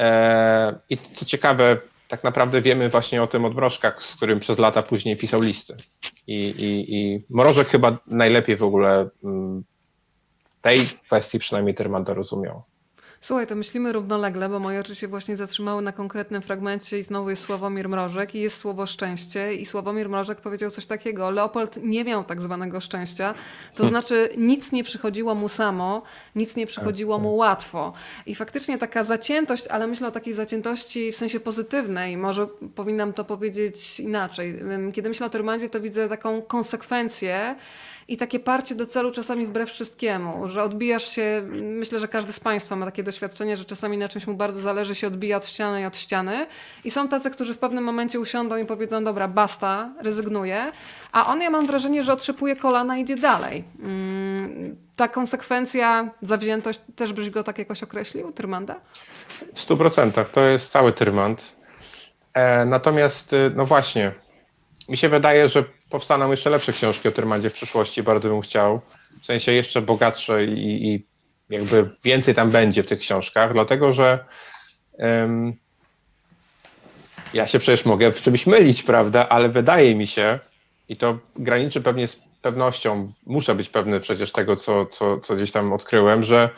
[0.00, 1.76] e, i co ciekawe,
[2.08, 5.76] tak naprawdę wiemy właśnie o tym od Mrożka, z którym przez lata później pisał listy.
[6.26, 9.64] I, i, i Mrożek chyba najlepiej w ogóle mm,
[10.62, 12.62] tej kwestii przynajmniej Tyrman rozumiał.
[13.20, 17.30] Słuchaj, to myślimy równolegle, bo moje oczy się właśnie zatrzymały na konkretnym fragmencie i znowu
[17.30, 21.30] jest Sławomir Mrożek i jest słowo szczęście i Sławomir Mrożek powiedział coś takiego.
[21.30, 23.34] Leopold nie miał tak zwanego szczęścia,
[23.74, 23.90] to hmm.
[23.90, 26.02] znaczy nic nie przychodziło mu samo,
[26.34, 27.38] nic nie przychodziło tak, mu tak.
[27.38, 27.92] łatwo.
[28.26, 33.24] I faktycznie taka zaciętość, ale myślę o takiej zaciętości w sensie pozytywnej, może powinnam to
[33.24, 34.60] powiedzieć inaczej.
[34.92, 37.56] Kiedy myślę o Tyrmandzie, to widzę taką konsekwencję,
[38.08, 42.40] i takie parcie do celu czasami wbrew wszystkiemu, że odbijasz się, myślę, że każdy z
[42.40, 45.80] Państwa ma takie doświadczenie, że czasami na czymś mu bardzo zależy, się odbija od ściany
[45.82, 46.46] i od ściany
[46.84, 50.72] i są tacy, którzy w pewnym momencie usiądą i powiedzą, dobra, basta, rezygnuję,
[51.12, 53.64] a on, ja mam wrażenie, że otrzepuje kolana i idzie dalej.
[53.80, 58.80] Mm, ta konsekwencja, zawziętość, też byś go tak jakoś określił, Tyrmanda?
[59.54, 61.52] W stu procentach, to jest cały Tyrmand.
[62.34, 64.12] E, natomiast, e, no właśnie,
[64.88, 68.80] mi się wydaje, że powstaną jeszcze lepsze książki o Tyrmandzie w przyszłości, bardzo bym chciał.
[69.22, 71.06] W sensie jeszcze bogatsze i, i
[71.50, 74.24] jakby więcej tam będzie w tych książkach, dlatego że
[74.92, 75.52] um,
[77.34, 80.38] ja się przecież mogę w czymś mylić, prawda, ale wydaje mi się,
[80.88, 85.52] i to graniczy pewnie z pewnością, muszę być pewny przecież tego, co, co, co gdzieś
[85.52, 86.50] tam odkryłem, że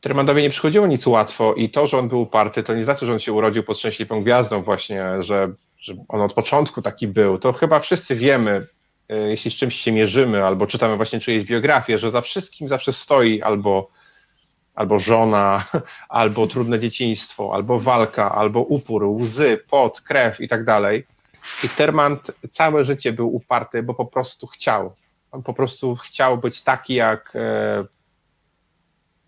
[0.00, 3.12] Trymandowi nie przychodziło nic łatwo i to, że on był uparty, to nie znaczy, że
[3.12, 7.38] on się urodził pod szczęśliwą gwiazdą właśnie, że, że on od początku taki był.
[7.38, 8.66] To chyba wszyscy wiemy,
[9.08, 12.92] e, jeśli z czymś się mierzymy albo czytamy właśnie czyjeś biografię, że za wszystkim zawsze
[12.92, 13.90] stoi albo,
[14.74, 15.64] albo żona,
[16.08, 21.06] albo trudne dzieciństwo, albo walka, albo upór, łzy, pot, krew i tak dalej.
[21.64, 24.94] I Termant całe życie był uparty, bo po prostu chciał.
[25.32, 27.84] On po prostu chciał być taki jak, e,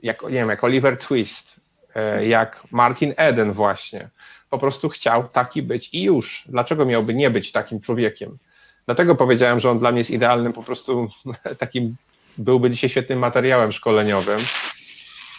[0.03, 1.61] jak nie wiem, jak Oliver Twist,
[1.95, 4.11] e, jak Martin Eden właśnie.
[4.53, 6.45] Po prostu chciał taki być i już.
[6.49, 8.39] Dlaczego miałby nie być takim człowiekiem?
[8.87, 11.09] Dlatego powiedziałem, że on dla mnie jest idealnym po prostu
[11.59, 11.97] takim,
[12.39, 14.39] byłby dzisiaj świetnym materiałem szkoleniowym,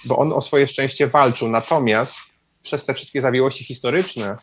[0.06, 1.48] bo on o swoje szczęście walczył.
[1.48, 2.20] Natomiast
[2.64, 4.38] przez te wszystkie zawiłości historyczne,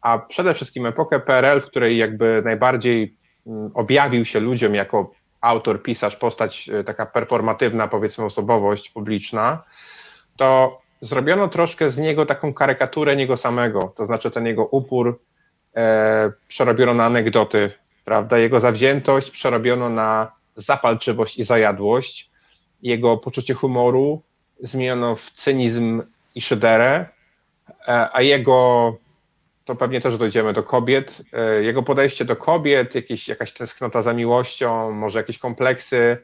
[0.00, 5.82] a przede wszystkim epokę PRL, w której jakby najbardziej mm, objawił się ludziom jako autor,
[5.82, 9.62] pisarz, postać e, taka performatywna, powiedzmy, osobowość publiczna,
[10.36, 15.20] to zrobiono troszkę z niego taką karykaturę niego samego, to znaczy ten jego upór
[15.76, 17.70] e, przerobiono na anegdoty,
[18.04, 22.30] prawda, jego zawziętość przerobiono na zapalczywość i zajadłość,
[22.82, 24.22] jego poczucie humoru
[24.60, 26.02] zmieniono w cynizm
[26.34, 27.06] i szyderę,
[27.88, 28.96] e, a jego
[29.64, 31.22] to pewnie też dojdziemy do kobiet.
[31.32, 36.18] E, jego podejście do kobiet, jakieś, jakaś tęsknota za miłością, może jakieś kompleksy.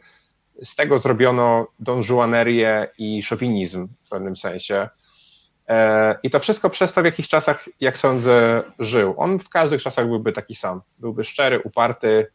[0.63, 4.89] Z tego zrobiono donżuanerię i szowinizm w pewnym sensie.
[5.69, 9.15] E, I to wszystko przez to, w jakich czasach, jak sądzę, żył.
[9.17, 10.81] On w każdych czasach byłby taki sam.
[10.99, 12.27] Byłby szczery, uparty,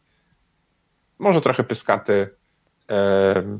[1.18, 2.30] może trochę pyskaty,
[2.90, 3.58] e,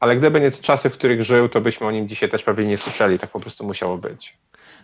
[0.00, 2.64] ale gdyby nie te czasy, w których żył, to byśmy o nim dzisiaj też pewnie
[2.64, 3.18] nie słyszeli.
[3.18, 4.38] Tak po prostu musiało być.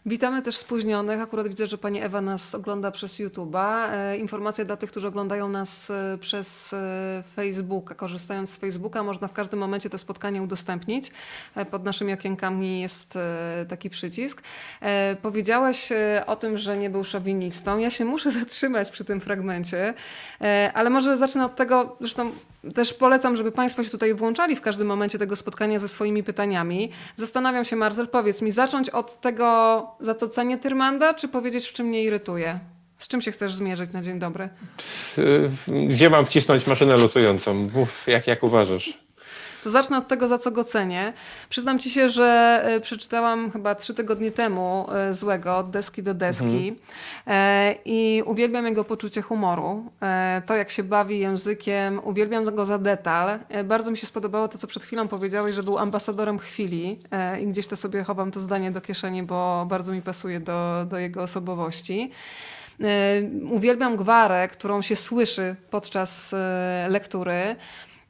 [0.06, 1.20] Witamy też spóźnionych.
[1.20, 3.88] Akurat widzę, że pani Ewa nas ogląda przez YouTube'a.
[3.92, 7.94] E, informacja dla tych, którzy oglądają nas e, przez e, Facebooka.
[7.94, 11.10] Korzystając z Facebooka, można w każdym momencie to spotkanie udostępnić.
[11.70, 13.18] Pod naszymi okienkami jest
[13.68, 14.42] taki przycisk.
[15.22, 15.92] Powiedziałaś
[16.26, 17.78] o tym, że nie był szowinistą.
[17.78, 19.94] Ja się muszę zatrzymać przy tym fragmencie,
[20.74, 22.32] ale może zacznę od tego, zresztą
[22.74, 26.90] też polecam, żeby Państwo się tutaj włączali w każdym momencie tego spotkania ze swoimi pytaniami.
[27.16, 31.72] Zastanawiam się, Marcel, powiedz mi, zacząć od tego za to cenię Tyrmanda, czy powiedzieć, w
[31.72, 32.58] czym mnie irytuje?
[32.98, 34.48] Z czym się chcesz zmierzyć na dzień dobry?
[35.88, 37.54] Gdzie mam wcisnąć maszynę losującą?
[37.54, 38.98] Mów, jak, jak uważasz?
[39.64, 41.12] To zacznę od tego, za co go cenię.
[41.48, 46.14] Przyznam ci się, że e, przeczytałam chyba trzy tygodnie temu e, Złego, od deski do
[46.14, 46.76] deski mhm.
[47.26, 49.92] E, i uwielbiam jego poczucie humoru.
[50.46, 53.38] To, jak się bawi językiem, uwielbiam go za detal.
[53.64, 56.98] Bardzo mi się spodobało to, co przed chwilą powiedziałeś, że był ambasadorem chwili
[57.42, 60.98] i gdzieś to sobie chowam to zdanie do kieszeni, bo bardzo mi pasuje do, do
[60.98, 62.10] jego osobowości.
[63.50, 66.34] Uwielbiam gwarę, którą się słyszy podczas
[66.88, 67.56] lektury.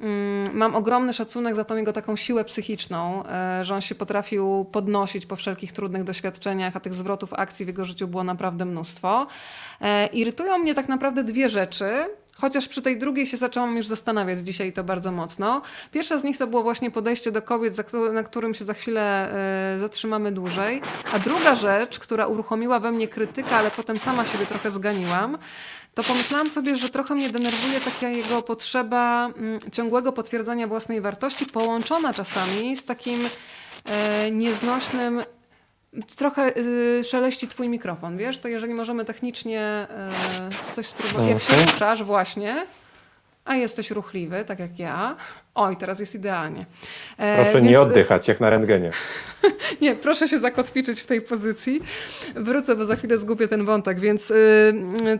[0.01, 4.65] Mm, mam ogromny szacunek za tą jego taką siłę psychiczną, e, że on się potrafił
[4.65, 9.27] podnosić po wszelkich trudnych doświadczeniach, a tych zwrotów akcji w jego życiu było naprawdę mnóstwo.
[9.81, 11.91] E, irytują mnie tak naprawdę dwie rzeczy.
[12.41, 15.63] Chociaż przy tej drugiej się zaczęłam już zastanawiać dzisiaj to bardzo mocno.
[15.93, 17.75] Pierwsza z nich to było właśnie podejście do kobiet,
[18.13, 19.33] na którym się za chwilę
[19.75, 20.83] e, zatrzymamy dłużej.
[21.13, 25.39] A druga rzecz, która uruchomiła we mnie krytykę, ale potem sama siebie trochę zganiłam,
[25.95, 31.47] to pomyślałam sobie, że trochę mnie denerwuje taka jego potrzeba mm, ciągłego potwierdzania własnej wartości,
[31.47, 33.29] połączona czasami z takim
[33.85, 35.23] e, nieznośnym
[36.17, 38.39] Trochę y, szeleści twój mikrofon, wiesz?
[38.39, 39.87] To jeżeli możemy technicznie
[40.73, 41.29] y, coś spróbować.
[41.29, 42.67] Jak się ruszasz właśnie,
[43.51, 45.17] a jesteś ruchliwy, tak jak ja.
[45.55, 46.67] Oj, teraz jest idealnie.
[47.19, 47.71] E, Proszę Więc...
[47.71, 48.91] nie oddychać, jak na rentgenie.
[49.83, 51.81] nie, proszę się zakotwiczyć w tej pozycji.
[52.35, 54.01] Wrócę, bo za chwilę zgubię ten wątek.
[54.01, 54.75] Więc y,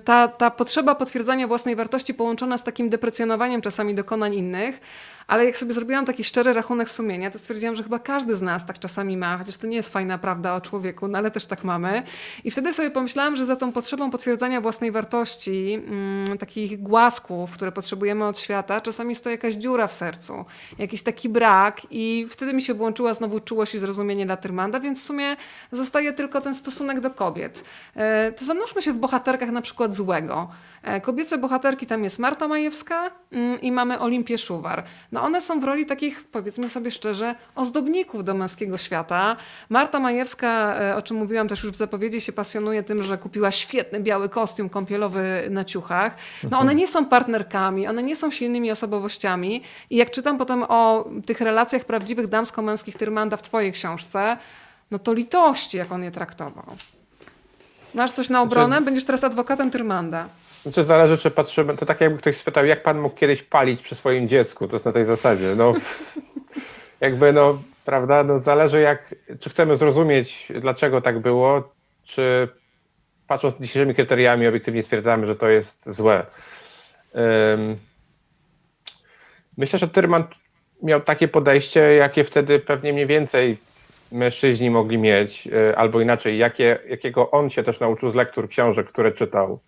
[0.05, 4.81] ta, ta potrzeba potwierdzania własnej wartości połączona z takim deprecjonowaniem czasami dokonań innych,
[5.27, 8.67] ale jak sobie zrobiłam taki szczery rachunek sumienia, to stwierdziłam, że chyba każdy z nas
[8.67, 11.65] tak czasami ma, chociaż to nie jest fajna prawda o człowieku, no ale też tak
[11.65, 12.03] mamy.
[12.45, 17.73] I wtedy sobie pomyślałam, że za tą potrzebą potwierdzania własnej wartości, mm, takich głasków, które
[17.73, 20.45] potrzebujemy od świata, czasami stoi jakaś dziura w sercu,
[20.79, 25.01] jakiś taki brak i wtedy mi się włączyła znowu czułość i zrozumienie dla Tyrmanda, więc
[25.01, 25.37] w sumie
[25.73, 27.65] zostaje tylko ten stosunek do kobiet.
[27.95, 30.49] E, to zanurzmy się w bohaterkach na przykład złego.
[30.83, 34.85] E, kobiece bohaterki tam jest Marta Majewska mm, i mamy Olimpię Szuwar.
[35.13, 39.37] No one są w roli takich, powiedzmy sobie szczerze, ozdobników do męskiego świata.
[39.69, 43.51] Marta Majewska, e, o czym mówiłam też już w zapowiedzi, się pasjonuje tym, że kupiła
[43.51, 46.17] świetny biały kostium kąpielowy na ciuchach.
[46.51, 51.09] No one nie są partnerkami, one nie są silnymi osobowościami i jak czytam potem o
[51.27, 54.37] tych relacjach prawdziwych damsko-męskich Tyrmanda w twojej książce,
[54.91, 56.65] no to litości, jak on je traktował.
[57.95, 58.67] Masz coś na obronę?
[58.69, 60.29] Znaczy- Będziesz teraz adwokatem Tyrmanda.
[60.63, 63.95] Znaczy zależy, czy patrzymy, to tak jakby ktoś spytał, jak pan mógł kiedyś palić przy
[63.95, 65.73] swoim dziecku, to jest na tej zasadzie, no
[67.01, 71.73] jakby no, prawda, no zależy jak, czy chcemy zrozumieć, dlaczego tak było,
[72.05, 72.49] czy
[73.27, 76.27] patrząc dzisiejszymi kryteriami obiektywnie stwierdzamy, że to jest złe.
[77.55, 77.79] Ym,
[79.57, 80.25] myślę, że Tyrman
[80.83, 83.59] miał takie podejście, jakie wtedy pewnie mniej więcej
[84.13, 88.87] mężczyźni mogli mieć, y, albo inaczej, jakie, jakiego on się też nauczył z lektur książek,
[88.87, 89.61] które czytał.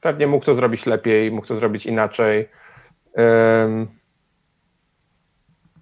[0.00, 2.48] Pewnie mógł to zrobić lepiej, mógł to zrobić inaczej.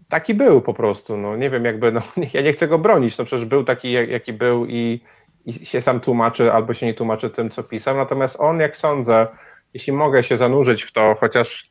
[0.09, 2.01] Taki był po prostu, no nie wiem, jakby, no,
[2.35, 5.01] ja nie chcę go bronić, no przecież był taki, jak- jaki był i,
[5.47, 9.27] i się sam tłumaczy, albo się nie tłumaczy tym, co pisał, natomiast on, jak sądzę,
[9.75, 11.71] jeśli mogę się zanurzyć w to, chociaż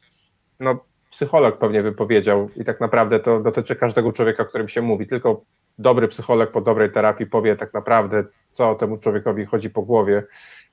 [0.59, 4.81] no, psycholog pewnie by powiedział i tak naprawdę to dotyczy każdego człowieka, o którym się
[4.81, 5.41] mówi, tylko
[5.81, 10.23] dobry psycholog po dobrej terapii powie tak naprawdę, co temu człowiekowi chodzi po głowie,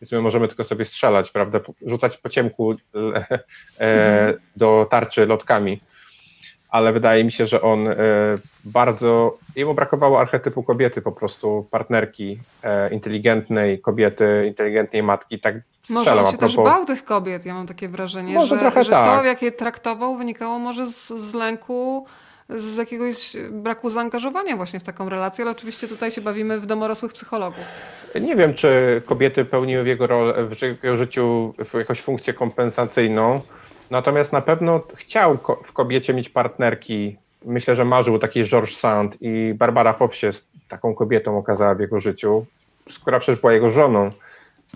[0.00, 3.38] więc my możemy tylko sobie strzelać, prawda, rzucać po ciemku e,
[3.80, 5.80] e, do tarczy lotkami
[6.68, 7.94] ale wydaje mi się, że on e,
[8.64, 9.38] bardzo.
[9.56, 15.40] Jemu brakowało archetypu kobiety, po prostu partnerki e, inteligentnej kobiety, inteligentnej matki.
[15.40, 15.54] Tak
[15.90, 18.84] Może strzelam on a się też bał tych kobiet, ja mam takie wrażenie, Może że,
[18.84, 19.20] że tak.
[19.20, 22.06] to, jak je traktował, wynikało może z, z lęku,
[22.48, 27.12] z jakiegoś braku zaangażowania właśnie w taką relację, ale oczywiście tutaj się bawimy w domorosłych
[27.12, 27.64] psychologów.
[28.20, 33.40] Nie wiem, czy kobiety pełniły w jego, rolę, w jego życiu jakąś funkcję kompensacyjną,
[33.90, 37.16] natomiast na pewno chciał w kobiecie mieć partnerki.
[37.44, 41.74] Myślę, że marzył o takiej George Sand i Barbara Hoff się z taką kobietą okazała
[41.74, 42.46] w jego życiu,
[43.02, 44.10] która przecież była jego żoną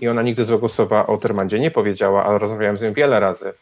[0.01, 3.53] i ona nigdy złego słowa o Tyrmandzie nie powiedziała, ale rozmawiałem z nią wiele razy.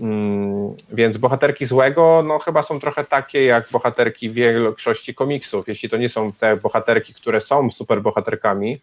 [0.00, 5.68] Mm, Więc bohaterki złego, no chyba są trochę takie jak bohaterki większości komiksów.
[5.68, 8.80] Jeśli to nie są te bohaterki, które są superbohaterkami,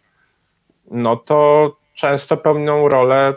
[0.90, 3.34] no to często pełnią rolę,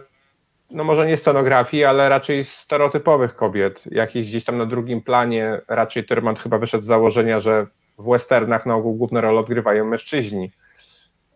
[0.71, 5.61] no może nie scenografii, ale raczej stereotypowych kobiet, jakich gdzieś tam na drugim planie.
[5.67, 7.67] Raczej Tyrmand chyba wyszedł z założenia, że
[7.99, 10.51] w westernach na ogół główne role odgrywają mężczyźni.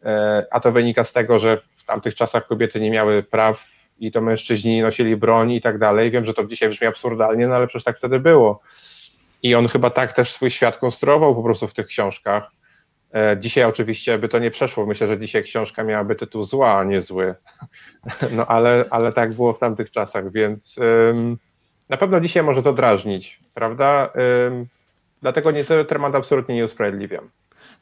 [0.05, 4.12] E, A to wynika z tego, że w tamtych czasach kobiety nie miały praw i
[4.12, 6.12] to mężczyźni nosili broń i tak dalej.
[6.12, 8.62] Wiem, że to dzisiaj brzmi absurdalnie, no ale przecież tak wtedy było.
[9.43, 12.51] I on chyba tak też swój świat konstruował po prostu w tych książkach.
[13.13, 14.86] E, Dzisiaj oczywiście by to nie przeszło.
[14.86, 17.36] Myślę, że dzisiaj książka miałaby tytuł zła, a nie zły.
[18.36, 20.77] No ale, ale tak było w tamtych czasach, więc
[21.10, 21.38] ym,
[21.89, 24.10] na pewno dzisiaj może to drażnić, prawda?
[24.47, 24.67] Ym,
[25.21, 27.29] dlatego nie, temat absolutnie nie usprawiedliwiam.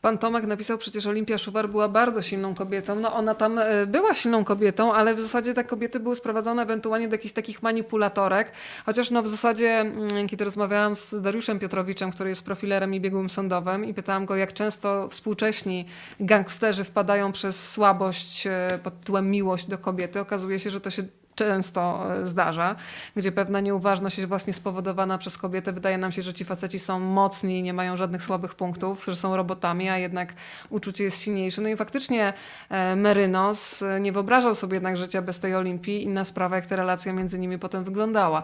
[0.04, 2.96] Pan Tomek napisał przecież Olimpia Szuwar była bardzo silną kobietą.
[3.00, 7.08] No ona tam e, była silną kobietą, ale w zasadzie te kobiety były sprowadzone ewentualnie
[7.08, 8.52] do jakichś takich manipulatorek.
[8.86, 13.30] Chociaż no w zasadzie, mm, kiedy rozmawiałam z Dariuszem Piotrowiczem, który jest profilerem i biegłym
[13.30, 15.86] sądowym i pytałam go, jak często współcześni
[16.20, 21.04] gangsterzy wpadają przez słabość e, pod tytułem miłość do kobiety, okazuje się, że to się
[21.36, 22.76] często e, zdarza,
[23.16, 25.74] gdzie pewna nieuważność właśnie spowodowana przez kobietę.
[25.74, 29.16] Wydaje nam się, że ci faceci są mocni i nie mają żadnych słabych punktów, że
[29.16, 30.34] są robotami, a jednak
[30.70, 31.62] uczucie jest silniejsze.
[31.62, 32.34] No i faktycznie
[32.70, 36.04] e, Merynos e, nie wyobrażał sobie jednak życia bez tej Olimpii.
[36.04, 38.44] Inna sprawa, jak ta relacja między nimi potem wyglądała.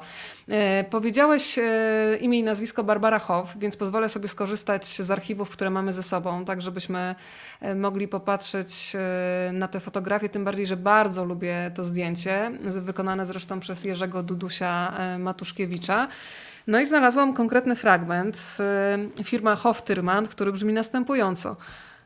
[0.89, 1.59] Powiedziałeś
[2.19, 6.45] imię i nazwisko Barbara Hoff, więc pozwolę sobie skorzystać z archiwów, które mamy ze sobą,
[6.45, 7.15] tak żebyśmy
[7.75, 13.59] mogli popatrzeć e, na te fotografie, tym bardziej, że bardzo lubię to zdjęcie, wykonane zresztą
[13.59, 16.07] przez Jerzego Dudusia e, Matuszkiewicza.
[16.67, 18.57] No i znalazłam konkretny fragment.
[19.19, 21.55] e, Firma Hoff Tyrman, który brzmi następująco.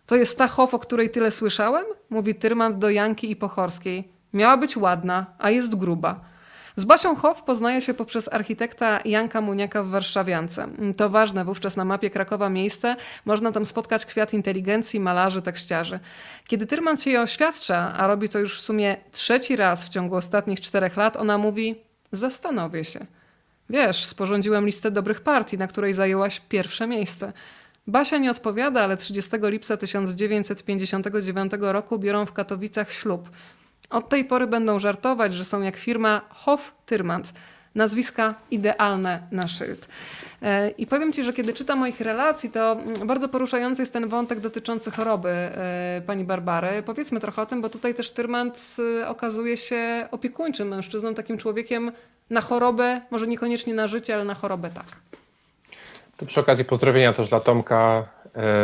[0.05, 1.85] To jest ta Hoff, o której tyle słyszałem?
[2.09, 4.11] Mówi Tyrman do Janki i Pochorskiej.
[4.33, 6.33] Miała być ładna, a jest gruba.
[6.75, 10.67] Z Basią Hoff poznaje się poprzez architekta Janka Muniaka w Warszawiance.
[10.97, 12.95] To ważne wówczas na mapie Krakowa miejsce.
[13.25, 15.99] Można tam spotkać kwiat inteligencji, malarzy, tekściarzy.
[16.47, 20.15] Kiedy Tyrman się jej oświadcza, a robi to już w sumie trzeci raz w ciągu
[20.15, 21.75] ostatnich czterech lat, ona mówi:
[22.12, 23.06] Zastanowię się.
[23.69, 27.33] Wiesz, sporządziłem listę dobrych partii, na której zajęłaś pierwsze miejsce.
[27.87, 33.29] Basia nie odpowiada, ale 30 lipca 1959 roku biorą w Katowicach ślub.
[33.94, 37.33] Od tej pory będą żartować, że są jak firma Hoff Tyrmand.
[37.75, 39.87] nazwiska idealne na szyld.
[40.41, 44.39] E, I powiem Ci, że kiedy czytam moich relacji, to bardzo poruszający jest ten wątek
[44.39, 46.83] dotyczący choroby e, pani Barbary.
[46.85, 51.91] Powiedzmy trochę o tym, bo tutaj też Tyrmand e, okazuje się opiekuńczym mężczyzną, takim człowiekiem
[52.29, 54.85] na chorobę, może niekoniecznie na życie, ale na chorobę tak.
[56.17, 58.08] To przy okazji pozdrowienia też dla Tomka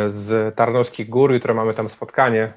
[0.08, 1.32] z Tarnowskich Gór.
[1.32, 2.52] Jutro mamy tam spotkanie,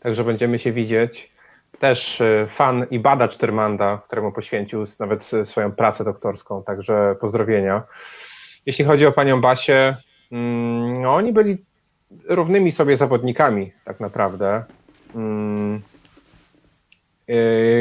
[0.00, 1.35] także będziemy się widzieć.
[1.78, 7.82] Też fan i badacz Tyrmanda, któremu poświęcił nawet swoją pracę doktorską, także pozdrowienia.
[8.66, 9.96] Jeśli chodzi o panią Basię,
[10.32, 11.64] mm, no oni byli
[12.28, 14.64] równymi sobie zawodnikami, tak naprawdę.
[15.14, 15.82] Mm,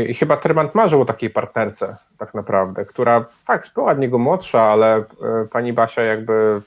[0.08, 4.62] I chyba Tremant marzył o takiej partnerce, tak naprawdę, która fakt była od niego młodsza,
[4.62, 5.04] ale e,
[5.52, 6.62] pani Basia jakby,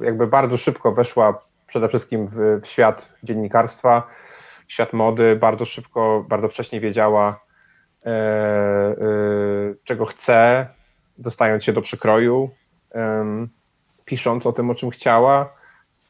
[0.00, 4.02] jakby bardzo szybko weszła przede wszystkim w, świat dziennikarstwa,
[4.70, 7.40] świat mody, bardzo szybko, bardzo wcześnie wiedziała,
[8.06, 8.96] e, e,
[9.84, 10.66] czego chce,
[11.18, 12.50] dostając się do przekroju,
[12.94, 13.48] um,
[14.04, 15.52] pisząc o tym, o czym chciała.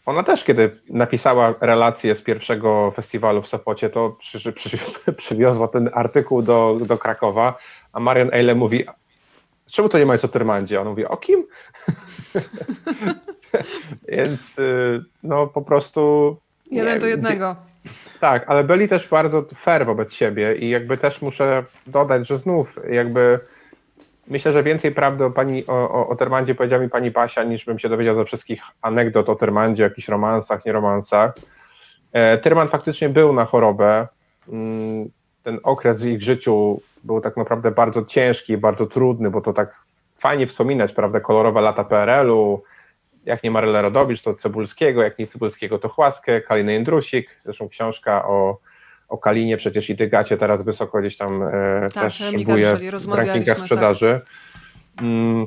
[0.07, 4.79] Ona też, kiedy napisała relację z pierwszego festiwalu w Sopocie, to przy, przy,
[5.17, 7.59] przywiozła ten artykuł do, do Krakowa,
[7.93, 8.85] a Marian Eile mówi,
[9.67, 10.81] czemu to nie ma nic o Tyrmandzie?
[10.81, 11.47] On mówi, o kim?
[14.09, 16.37] Więc y, no po prostu...
[16.71, 17.70] Jeden nie, do jednego.
[18.21, 22.79] Tak, ale byli też bardzo fair wobec siebie i jakby też muszę dodać, że znów
[22.91, 23.41] jakby
[24.31, 27.65] Myślę, że więcej prawdy o, pani, o, o, o Termandzie powiedziała mi pani Basia, niż
[27.65, 31.35] bym się dowiedział ze wszystkich anegdot o Termandzie, jakichś romansach, nie romansach.
[32.13, 34.09] E, Terman faktycznie był na chorobę.
[34.49, 35.11] Mm,
[35.43, 39.81] ten okres w ich życiu był tak naprawdę bardzo ciężki, bardzo trudny, bo to tak
[40.19, 42.63] fajnie wspominać, prawda, kolorowe lata PRL-u,
[43.25, 48.29] jak nie Maryla Rodowicz, to Cebulskiego, jak nie Cebulskiego, to Chłaskę, Kaliny Jędrusik, zresztą książka
[48.29, 48.59] o
[49.11, 53.57] o Kalinie przecież i Dygacie teraz wysoko gdzieś tam e, tak, też szybuje w rankingach
[53.57, 53.59] tak.
[53.59, 54.21] sprzedaży.
[54.97, 55.05] Tak.
[55.05, 55.47] Mm,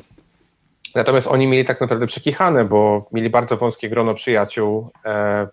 [0.96, 4.90] natomiast oni mieli tak naprawdę przekichane, bo mieli bardzo wąskie grono przyjaciół.
[5.06, 5.48] E,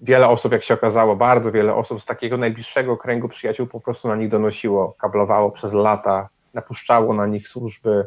[0.00, 4.08] wiele osób, jak się okazało, bardzo wiele osób z takiego najbliższego kręgu przyjaciół po prostu
[4.08, 8.06] na nich donosiło, kablowało przez lata, napuszczało na nich służby,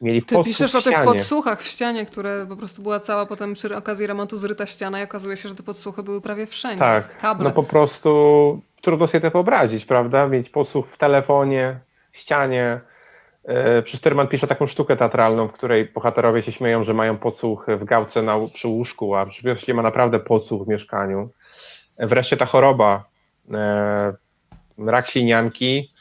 [0.00, 3.76] mieli Ty piszesz o tych podsłuchach w ścianie, które po prostu była cała potem przy
[3.76, 6.80] okazji remontu zryta ściana i okazuje się, że te podsłuchy były prawie wszędzie.
[6.80, 7.44] Tak, Kable.
[7.44, 10.26] no po prostu trudno sobie to wyobrazić, prawda?
[10.26, 11.80] Mieć podsłuch w telefonie,
[12.12, 12.80] w ścianie.
[13.44, 17.66] E, Przecież Terman pisze taką sztukę teatralną, w której bohaterowie się śmieją, że mają podsłuch
[17.68, 21.30] w gałce na, przy łóżku, a rzeczywiście ma naprawdę podsłuch w mieszkaniu.
[21.96, 23.04] E, wreszcie ta choroba,
[24.78, 25.92] rak sinianki,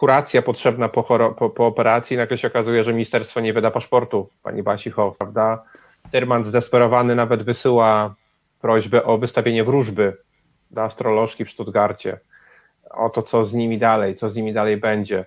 [0.00, 1.02] kuracja potrzebna po,
[1.38, 5.62] po, po, operacji, nagle się okazuje, że ministerstwo nie wyda paszportu pani Basichow, prawda?
[6.10, 8.14] Tyrman zdesperowany nawet wysyła
[8.60, 10.16] prośbę o wystawienie wróżby
[10.70, 12.18] do astrolożki w Stuttgarcie,
[12.90, 15.26] o to, co z nimi dalej, co z nimi dalej będzie.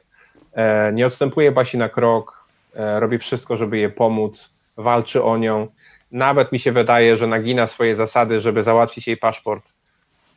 [0.53, 2.45] E, nie odstępuje Basi na krok,
[2.75, 5.67] e, robi wszystko, żeby jej pomóc, walczy o nią.
[6.11, 9.65] Nawet mi się wydaje, że nagina swoje zasady, żeby załatwić jej paszport,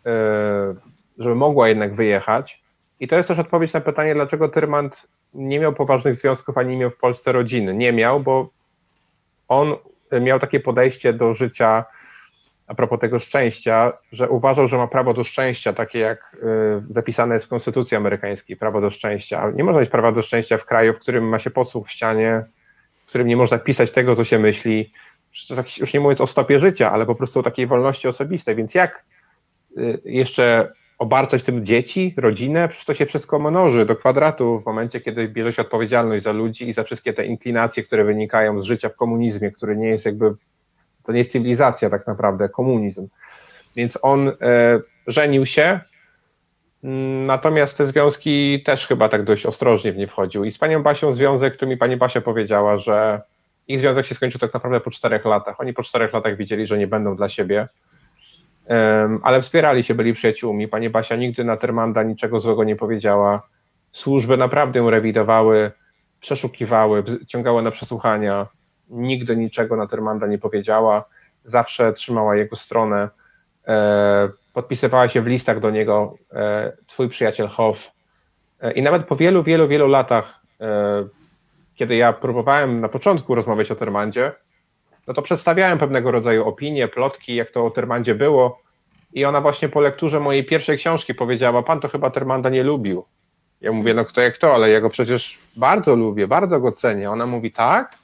[0.07, 0.11] e,
[1.19, 2.66] żeby mogła jednak wyjechać.
[3.01, 6.79] I to jest też odpowiedź na pytanie, dlaczego Tyrmand nie miał poważnych związków, ani nie
[6.79, 7.75] miał w Polsce rodziny.
[7.75, 8.51] Nie miał, bo
[9.49, 9.75] on
[10.21, 11.85] miał takie podejście do życia
[12.67, 16.37] a propos tego szczęścia, że uważał, że ma prawo do szczęścia, takie jak
[16.89, 19.51] y, zapisane jest w Konstytucji Amerykańskiej, prawo do szczęścia.
[19.55, 22.45] Nie można mieć prawa do szczęścia w kraju, w którym ma się posłuch w ścianie,
[23.05, 24.93] w którym nie można pisać tego, co się myśli,
[25.81, 28.57] już nie mówiąc o stopie życia, ale po prostu o takiej wolności osobistej.
[28.57, 29.05] Więc jak
[29.79, 35.01] y, jeszcze obarczać tym dzieci, rodzinę, przecież to się wszystko mnoży do kwadratu w momencie,
[35.01, 38.89] kiedy bierze się odpowiedzialność za ludzi i za wszystkie te inklinacje, które wynikają z życia
[38.89, 40.35] w komunizmie, który nie jest jakby,
[41.05, 43.09] to nie jest cywilizacja tak naprawdę, komunizm.
[43.77, 44.35] Więc on e,
[45.07, 45.81] żenił się,
[46.85, 50.45] mm, natomiast te związki też chyba tak dość ostrożnie w nie wchodził.
[50.45, 53.23] I z panią Basią związek, który mi pani Basia powiedziała, że
[53.69, 55.61] ich związek się skończył tak naprawdę po czterech latach.
[55.61, 57.69] Oni po czterech latach widzieli, że nie będą dla siebie
[59.23, 60.69] ale wspierali się, byli przyjaciółmi.
[60.69, 63.49] Pani Basia nigdy na Termanda niczego złego nie powiedziała.
[63.93, 65.73] Służby naprawdę ją rewidowały,
[66.21, 68.47] przeszukiwały, ciągały na przesłuchania.
[68.91, 71.05] Nigdy niczego na Termanda nie powiedziała.
[71.45, 73.09] Zawsze trzymała jego stronę.
[73.69, 77.93] E, podpisywała się w listach do niego e, twój przyjaciel Hoff.
[78.61, 80.41] E, I nawet po wielu, wielu, wielu latach,
[81.75, 84.33] kiedy ja próbowałem na początku rozmawiać o Termandzie,
[85.07, 88.63] no to przedstawiałem pewnego rodzaju opinie, plotki, jak to o Termandzie było.
[89.13, 93.05] I ona właśnie po lekturze mojej pierwszej książki powiedziała, pan to chyba Termanda nie lubił.
[93.61, 97.11] Ja mówię, no kto jak to, ale ja go przecież bardzo lubię, bardzo go cenię.
[97.11, 97.99] Ona mówi, tak?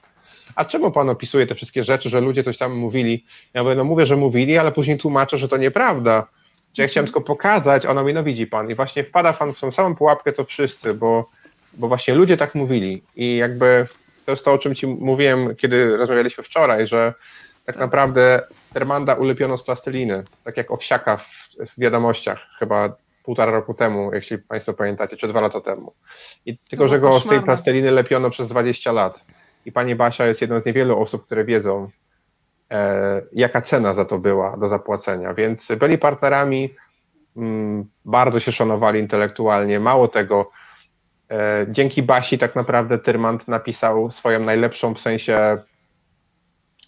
[0.55, 3.25] A czemu pan opisuje te wszystkie rzeczy, że ludzie coś tam mówili?
[3.55, 6.27] Ja mówię, no mówię, że mówili, ale później tłumaczę, że to nieprawda,
[6.75, 9.61] Że ja chciałem tylko pokazać, ona mówi, no widzi pan, i właśnie wpada pan w
[9.61, 11.31] tą samą pułapkę co wszyscy, bo,
[11.75, 13.87] bo właśnie ludzie tak mówili i jakby
[14.25, 17.15] to jest to, o czym ci mówiłem, kiedy rozmawialiśmy wczoraj, że
[17.67, 17.81] tak, tak.
[17.81, 18.43] naprawdę
[18.73, 24.39] Termanda ulepiono z plasteliny, tak jak Owsiaka w, w wiadomościach chyba półtora roku temu, jeśli
[24.39, 25.93] Państwo pamiętacie, czy dwa lata temu.
[26.47, 29.21] I tylko, no, że go z tej plasteliny lepiono przez 20 lat.
[29.67, 31.91] I pani Basia jest jedną z niewielu osób, które wiedzą,
[32.71, 35.35] e, jaka cena za to była do zapłacenia.
[35.35, 36.75] Więc byli partnerami,
[37.37, 39.81] mm, bardzo się szanowali intelektualnie.
[39.81, 40.51] Mało tego,
[41.69, 45.59] dzięki Basi tak naprawdę Tyrmand napisał swoją najlepszą w sensie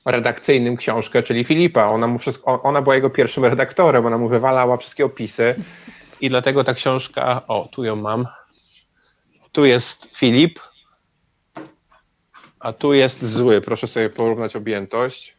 [0.05, 1.87] redakcyjnym książkę, czyli Filipa.
[1.87, 5.55] Ona, mu wszystko, ona była jego pierwszym redaktorem, ona mu wywalała wszystkie opisy
[6.21, 8.27] i dlatego ta książka, o tu ją mam,
[9.53, 10.61] tu jest Filip,
[12.61, 13.61] a tu jest zły.
[13.61, 15.34] Proszę sobie porównać objętość.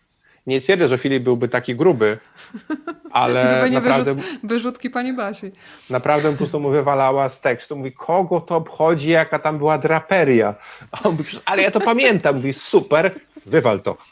[0.47, 2.17] Nie twierdzę, że Filip byłby taki gruby,
[3.11, 4.13] ale Gdyby nie naprawdę...
[4.13, 5.51] Wyrzut, wyrzutki pani Basi.
[5.89, 7.75] Naprawdę po prostu mu wywalała z tekstu.
[7.75, 10.55] Mówi, kogo to obchodzi, jaka tam była draperia.
[10.91, 12.35] A on mówi, ale ja to pamiętam.
[12.35, 13.11] Mówi, super,
[13.45, 13.97] wywal to.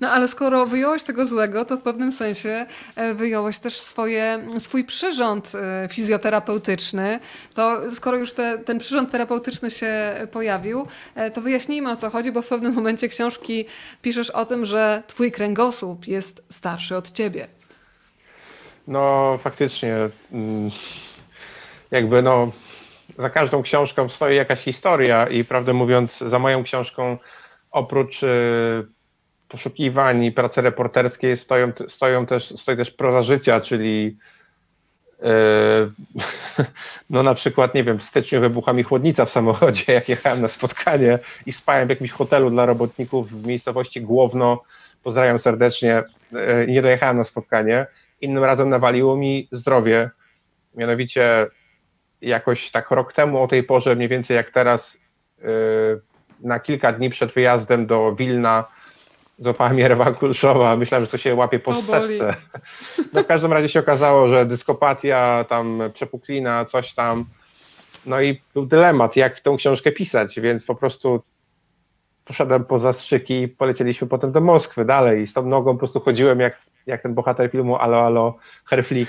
[0.00, 4.84] No ale skoro wyjąłeś tego złego, to w pewnym sensie e, wyjąłeś też swoje, swój
[4.84, 7.20] przyrząd e, fizjoterapeutyczny.
[7.54, 12.32] To skoro już te, ten przyrząd terapeutyczny się pojawił, e, to wyjaśnijmy o co chodzi,
[12.32, 13.64] bo w pewnym momencie książki
[14.02, 17.46] piszesz o tym, że twój kręgosłup jest starszy od ciebie.
[18.86, 19.96] No faktycznie,
[20.32, 20.70] mm,
[21.90, 22.52] jakby no
[23.18, 27.18] za każdą książką stoi jakaś historia i prawdę mówiąc, za moją książką
[27.70, 28.20] oprócz
[29.48, 34.16] poszukiwań i pracy reporterskiej stoją, stoją też, stoi też proza życia, czyli
[37.10, 40.48] no na przykład, nie wiem, w styczniu wybucha mi chłodnica w samochodzie, jak jechałem na
[40.48, 44.62] spotkanie i spałem w jakimś hotelu dla robotników w miejscowości Głowno,
[45.02, 46.02] pozdrawiam serdecznie,
[46.32, 47.86] yy, nie dojechałem na spotkanie.
[48.20, 50.10] Innym razem nawaliło mi zdrowie,
[50.74, 51.46] mianowicie
[52.20, 54.98] jakoś tak rok temu o tej porze, mniej więcej jak teraz,
[55.38, 56.00] yy,
[56.40, 58.64] na kilka dni przed wyjazdem do Wilna
[59.38, 62.34] złapała mnie rewa kulszowa, myślałem, że to się łapie po setce.
[63.12, 67.24] No w każdym razie się okazało, że dyskopatia, tam przepuklina, coś tam.
[68.06, 71.22] No i był dylemat, jak tą książkę pisać, więc po prostu
[72.24, 76.00] poszedłem po zastrzyki i polecieliśmy potem do Moskwy dalej i z tą nogą po prostu
[76.00, 79.08] chodziłem jak, jak ten bohater filmu Alo, Alo, Herflik.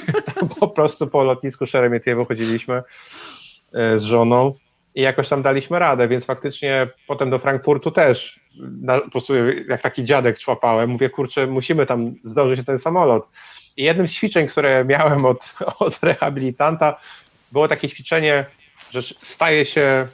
[0.60, 2.82] Po prostu po lotnisku Szeremietiewo chodziliśmy
[3.72, 4.54] e, z żoną
[4.96, 8.40] i jakoś tam daliśmy radę, więc faktycznie potem do Frankfurtu też
[8.80, 9.34] na, po prostu
[9.68, 13.28] jak taki dziadek człapałem, mówię, kurczę, musimy tam zdążyć ten samolot.
[13.76, 17.00] I jednym z ćwiczeń, które miałem od, od rehabilitanta,
[17.52, 18.46] było takie ćwiczenie,
[18.90, 20.08] że staje się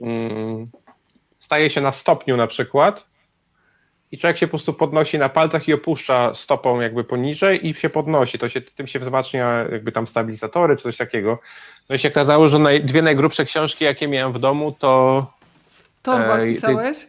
[0.00, 0.70] mm,
[1.38, 3.06] staje się na stopniu na przykład
[4.14, 7.90] i człowiek się po prostu podnosi na palcach i opuszcza stopą jakby poniżej i się
[7.90, 8.38] podnosi.
[8.38, 11.38] To się, tym się wzmacnia jakby tam stabilizatory czy coś takiego.
[11.88, 15.26] No i się okazało, że naj, dwie najgrubsze książki, jakie miałem w domu, to
[16.02, 17.06] Torwald pisałeś?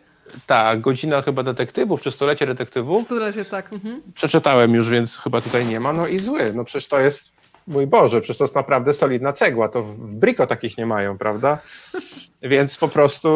[0.47, 3.03] Tak, godzina chyba detektywów, czy stulecie detektywów.
[3.03, 3.74] Stulecie, tak.
[3.74, 4.01] Mhm.
[4.14, 5.93] Przeczytałem już, więc chyba tutaj nie ma.
[5.93, 6.53] No i zły.
[6.53, 7.32] No przecież to jest,
[7.68, 9.70] mój Boże, przecież to jest naprawdę solidna cegła.
[9.70, 11.58] To w Brico takich nie mają, prawda?
[12.41, 13.30] więc po prostu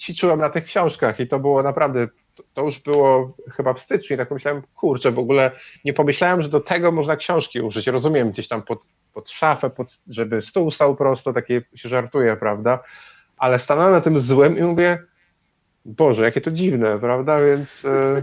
[0.00, 2.08] ćwiczyłem na tych książkach i to było naprawdę,
[2.54, 5.50] to już było chyba w styczniu i tak pomyślałem, kurczę, w ogóle
[5.84, 7.86] nie pomyślałem, że do tego można książki użyć.
[7.86, 12.82] Rozumiem, gdzieś tam pod, pod szafę, pod, żeby stół stał prosto, takie się żartuje, prawda?
[13.38, 15.02] ale stanąłem na tym złym i mówię,
[15.84, 17.40] Boże, jakie to dziwne, prawda?
[17.40, 18.22] Więc e,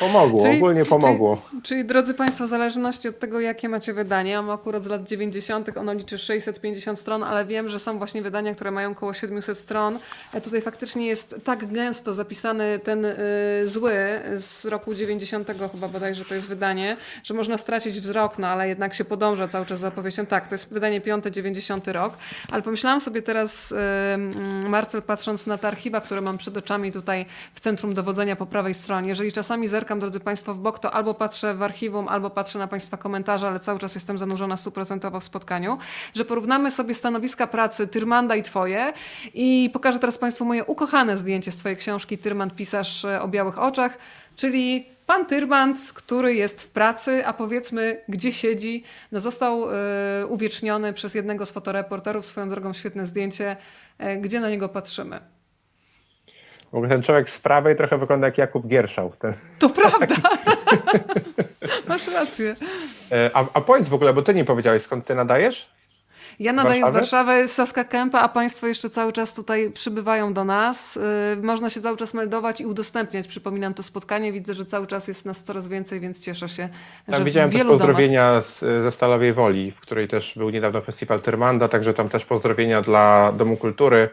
[0.00, 1.42] Pomogło, czyli, ogólnie pomogło.
[1.50, 4.86] Czyli, czyli, drodzy Państwo, w zależności od tego, jakie macie wydanie, ja mam akurat z
[4.86, 9.14] lat 90., ono liczy 650 stron, ale wiem, że są właśnie wydania, które mają około
[9.14, 9.98] 700 stron.
[10.34, 13.16] E, tutaj faktycznie jest tak gęsto zapisany ten y,
[13.64, 13.92] zły
[14.36, 18.94] z roku 90, chyba bodajże to jest wydanie, że można stracić wzrok, no ale jednak
[18.94, 20.26] się podąża cały czas za opowieścią.
[20.26, 22.12] Tak, to jest wydanie 5, 90 rok,
[22.50, 27.26] ale pomyślałam sobie teraz, y, Marcel, patrząc na te archiwa, które mam przed oczami tutaj
[27.54, 30.90] w centrum dowodzenia po prawej stronie, jeżeli czasami zerkam zerkam, drodzy Państwo, w bok, to
[30.90, 35.20] albo patrzę w archiwum, albo patrzę na Państwa komentarze, ale cały czas jestem zanurzona stuprocentowo
[35.20, 35.78] w spotkaniu,
[36.14, 38.92] że porównamy sobie stanowiska pracy Tyrmanda i Twoje
[39.34, 43.58] i pokażę teraz Państwu moje ukochane zdjęcie z Twojej książki Tyrmand, pisarz e, o białych
[43.58, 43.98] oczach,
[44.36, 50.92] czyli Pan Tyrmand, który jest w pracy, a powiedzmy, gdzie siedzi, no został y, uwieczniony
[50.92, 53.56] przez jednego z fotoreporterów, swoją drogą świetne zdjęcie,
[54.00, 55.37] y, gdzie na niego patrzymy.
[56.72, 59.12] W ogóle ten człowiek z prawej trochę wygląda jak Jakub Gierszał.
[59.18, 59.32] Ten...
[59.58, 60.16] To prawda.
[61.88, 62.56] Masz rację.
[63.12, 65.70] E, a, a powiedz w ogóle, bo ty nie powiedziałeś, skąd ty nadajesz?
[66.40, 66.98] Ja nadaję Warszawy?
[66.98, 70.98] z Warszawy, z Saska Kępa, a Państwo jeszcze cały czas tutaj przybywają do nas.
[71.36, 73.28] Yy, Można się cały czas meldować i udostępniać.
[73.28, 74.32] Przypominam to spotkanie.
[74.32, 76.68] Widzę, że cały czas jest nas coraz więcej, więc cieszę się,
[77.06, 77.86] Tam że widziałem w też wielu domach...
[77.86, 82.24] pozdrowienia z, ze Stalowej Woli, w której też był niedawno festiwal Tyrmanda, także tam też
[82.24, 84.08] pozdrowienia dla Domu Kultury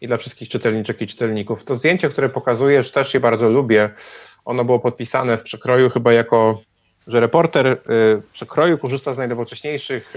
[0.00, 1.64] i dla wszystkich czytelniczek i czytelników.
[1.64, 3.90] To zdjęcie, które pokazujesz, też je bardzo lubię.
[4.44, 6.60] Ono było podpisane w przekroju chyba jako,
[7.06, 10.16] że reporter y, w przekroju korzysta z najnowocześniejszych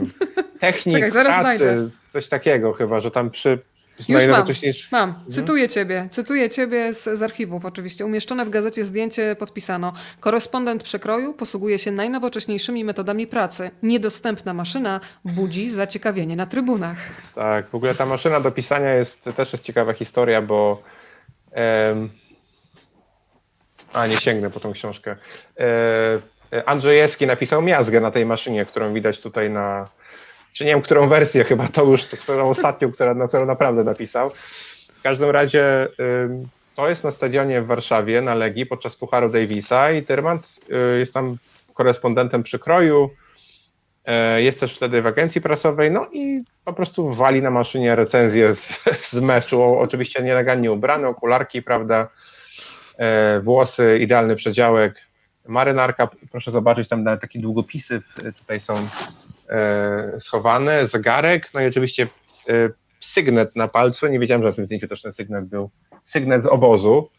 [0.60, 1.88] technik Czekaj, zaraz pracy, znajdę.
[2.08, 3.58] coś takiego chyba, że tam przy
[3.98, 4.46] Już mam.
[4.92, 8.06] Mam, cytuję ciebie, cytuję ciebie z, z archiwów oczywiście.
[8.06, 9.92] Umieszczone w gazecie zdjęcie podpisano.
[10.20, 13.70] Korespondent przekroju posługuje się najnowocześniejszymi metodami pracy.
[13.82, 16.96] Niedostępna maszyna budzi zaciekawienie na trybunach.
[17.34, 20.82] Tak, w ogóle ta maszyna do pisania jest też jest ciekawa historia, bo
[21.52, 22.10] em,
[23.92, 25.16] a nie sięgnę po tą książkę.
[25.60, 29.88] E, Andrzejewski napisał miazgę na tej maszynie, którą widać tutaj na.
[30.56, 34.30] Czy nie wiem, którą wersję, chyba to już, którą ostatnią, która, na którą naprawdę napisał.
[34.98, 35.88] W każdym razie
[36.76, 40.60] to jest na stadionie w Warszawie na Legii podczas Pucharu Davisa i Tyrmand
[40.94, 41.36] y, jest tam
[41.74, 43.10] korespondentem przykroju.
[44.04, 48.54] E, Jest też wtedy w agencji prasowej, no i po prostu wali na maszynie recenzję
[48.54, 48.80] z,
[49.10, 49.62] z meczu.
[49.62, 52.08] Oczywiście nienagannie ubrany, okularki, prawda,
[52.98, 55.06] e, włosy, idealny przedziałek,
[55.48, 58.02] marynarka, proszę zobaczyć, tam nawet takie długopisy
[58.38, 58.88] tutaj są
[60.18, 62.06] schowane, zegarek, no i oczywiście
[62.48, 62.52] e,
[63.00, 65.70] sygnet na palcu, nie wiedziałem, że na tym zdjęciu też ten sygnet był,
[66.02, 67.10] sygnet z obozu.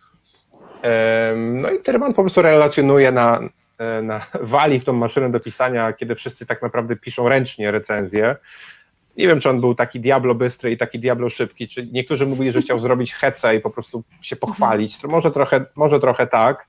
[1.36, 3.40] No i Tyrman po prostu relacjonuje na,
[3.78, 8.36] e, na wali w tą maszynę do pisania, kiedy wszyscy tak naprawdę piszą ręcznie recenzję.
[9.18, 12.52] Nie wiem, czy on był taki diablo bystry i taki diablo szybki, czy niektórzy mówili,
[12.52, 15.04] że chciał zrobić hece i po prostu się pochwalić.
[15.04, 16.68] Może trochę, może trochę tak,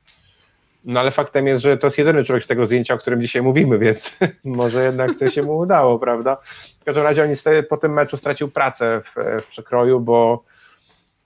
[0.84, 3.42] no ale faktem jest, że to jest jedyny człowiek z tego zdjęcia, o którym dzisiaj
[3.42, 6.36] mówimy, więc może jednak coś się mu udało, prawda?
[6.80, 10.44] W każdym razie on niestety po tym meczu stracił pracę w, w przekroju, bo,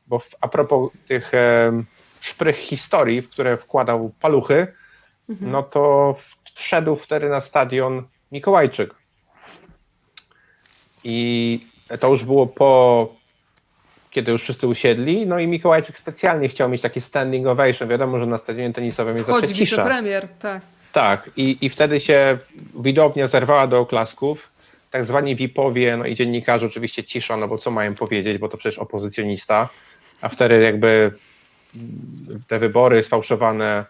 [0.07, 1.85] bo w, a propos tych em,
[2.21, 4.67] szprych historii, w które wkładał paluchy,
[5.41, 6.15] no to
[6.55, 8.95] wszedł wtedy na stadion Mikołajczyk.
[11.05, 11.67] I
[12.01, 13.09] to już było po,
[14.13, 17.89] kiedy już wszyscy usiedli, no i Mikołajczyk specjalnie chciał mieć taki standing ovation.
[17.89, 19.77] Wiadomo, że na stadionie tenisowym jest Wchodzi zawsze cisza.
[19.77, 20.63] wicepremier, tak.
[20.93, 22.39] Tak, i, i wtedy się
[22.83, 24.49] widownia zerwała do oklasków.
[24.91, 28.57] Tak zwani VIP-owie, no i dziennikarze oczywiście cisza, no bo co mają powiedzieć, bo to
[28.57, 29.69] przecież opozycjonista.
[30.21, 31.13] A wtedy jakby
[32.49, 33.85] te wybory sfałszowane,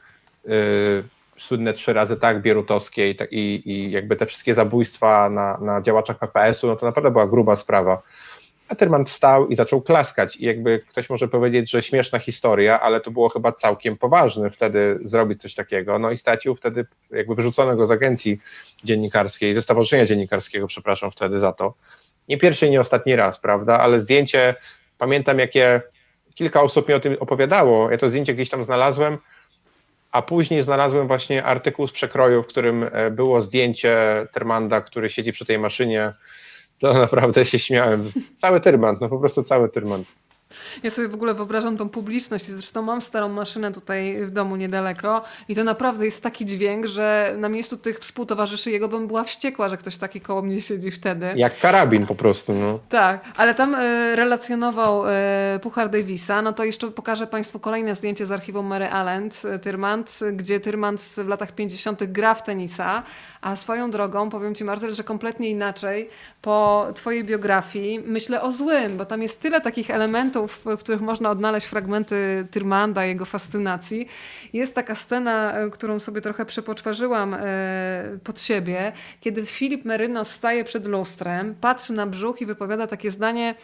[0.46, 1.04] yy,
[1.38, 5.82] słynne trzy razy tak, bierutowskie i, tak- i, i jakby te wszystkie zabójstwa na, na
[5.82, 8.02] działaczach PPS-u, no to naprawdę była gruba sprawa.
[8.72, 10.36] A Tyrman wstał i zaczął klaskać.
[10.36, 14.98] I jakby ktoś może powiedzieć, że śmieszna historia, ale to było chyba całkiem poważne wtedy
[15.04, 15.98] zrobić coś takiego.
[15.98, 18.40] No i stracił wtedy, jakby wyrzucono go z agencji
[18.84, 21.74] dziennikarskiej, ze Stowarzyszenia Dziennikarskiego, przepraszam wtedy za to.
[22.28, 23.78] Nie pierwszy nie ostatni raz, prawda?
[23.78, 24.54] Ale zdjęcie,
[24.98, 25.82] pamiętam jakie
[26.34, 27.90] kilka osób mi o tym opowiadało.
[27.90, 29.18] Ja to zdjęcie gdzieś tam znalazłem,
[30.12, 33.96] a później znalazłem właśnie artykuł z przekroju, w którym e, było zdjęcie
[34.32, 36.12] Termanda, który siedzi przy tej maszynie.
[36.82, 38.10] To naprawdę się śmiałem.
[38.34, 40.06] Cały Tyrmand, no po prostu cały Tyrmand.
[40.82, 42.44] Ja sobie w ogóle wyobrażam tą publiczność.
[42.44, 47.34] Zresztą mam starą maszynę tutaj w domu niedaleko i to naprawdę jest taki dźwięk, że
[47.38, 51.26] na miejscu tych współtowarzyszy jego bym była wściekła, że ktoś taki koło mnie siedzi wtedy.
[51.36, 52.78] Jak karabin po prostu, no.
[52.88, 56.42] Tak, ale tam e, relacjonował e, Puchar Davisa.
[56.42, 61.00] No to jeszcze pokażę Państwu kolejne zdjęcie z archiwum Mary Allen, e, Tyrmand, gdzie Tyrmand
[61.00, 62.04] w latach 50.
[62.04, 63.02] gra w tenisa,
[63.40, 66.08] a swoją drogą powiem Ci Marcel, że kompletnie inaczej
[66.42, 71.30] po Twojej biografii myślę o złym, bo tam jest tyle takich elementów, w których można
[71.30, 74.08] odnaleźć fragmenty Tyrmanda, jego fascynacji.
[74.52, 77.38] Jest taka scena, e, którą sobie trochę przepoczwarzyłam e,
[78.24, 83.54] pod siebie, kiedy Filip Meryno staje przed lustrem, patrzy na brzuch i wypowiada takie zdanie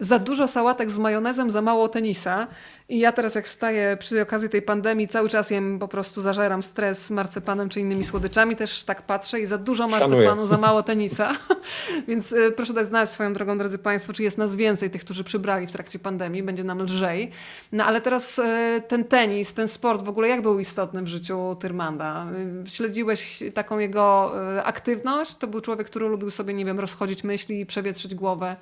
[0.00, 2.46] za dużo sałatek z majonezem, za mało tenisa.
[2.88, 6.62] I ja teraz jak wstaję przy okazji tej pandemii, cały czas jem po prostu, zażeram
[6.62, 10.10] stres marcepanem czy innymi słodyczami, też tak patrzę i za dużo Szanuję.
[10.10, 11.32] marcepanu, za mało tenisa.
[12.08, 15.24] Więc e, proszę dać znać swoją drogą, drodzy Państwo, czy jest nas więcej tych, którzy
[15.24, 17.30] przybrali w trakcie pandemii, będzie nam lżej.
[17.72, 21.56] No ale teraz e, ten tenis, ten sport w ogóle jak był istotny w życiu
[21.60, 22.26] Tyrmanda?
[22.64, 25.34] E, Śledziłeś taką jego e, aktywność?
[25.34, 28.56] To był człowiek, który lubił sobie, nie wiem, rozchodzić myśli i przewietrzyć głowę.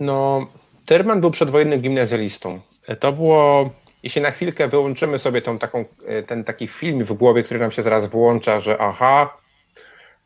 [0.00, 0.46] No,
[0.86, 2.60] Tyrman był przedwojennym gimnazjalistą.
[3.00, 3.70] To było,
[4.02, 7.72] jeśli na chwilkę wyłączymy sobie tą taką, e, ten taki film w głowie, który nam
[7.72, 9.36] się zaraz włącza, że aha,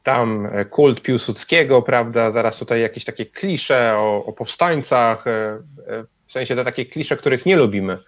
[0.02, 5.62] tam e, kult Piłsudskiego, prawda, zaraz tutaj jakieś takie klisze o, o powstańcach, e,
[6.26, 7.98] w sensie te takie klisze, których nie lubimy.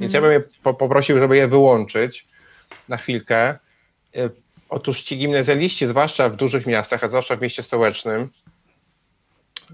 [0.00, 2.28] Więc ja bym je po, poprosił, żeby je wyłączyć
[2.88, 3.58] na chwilkę.
[4.68, 8.30] Otóż ci gimnazjaliści, zwłaszcza w dużych miastach, a zwłaszcza w mieście stołecznym,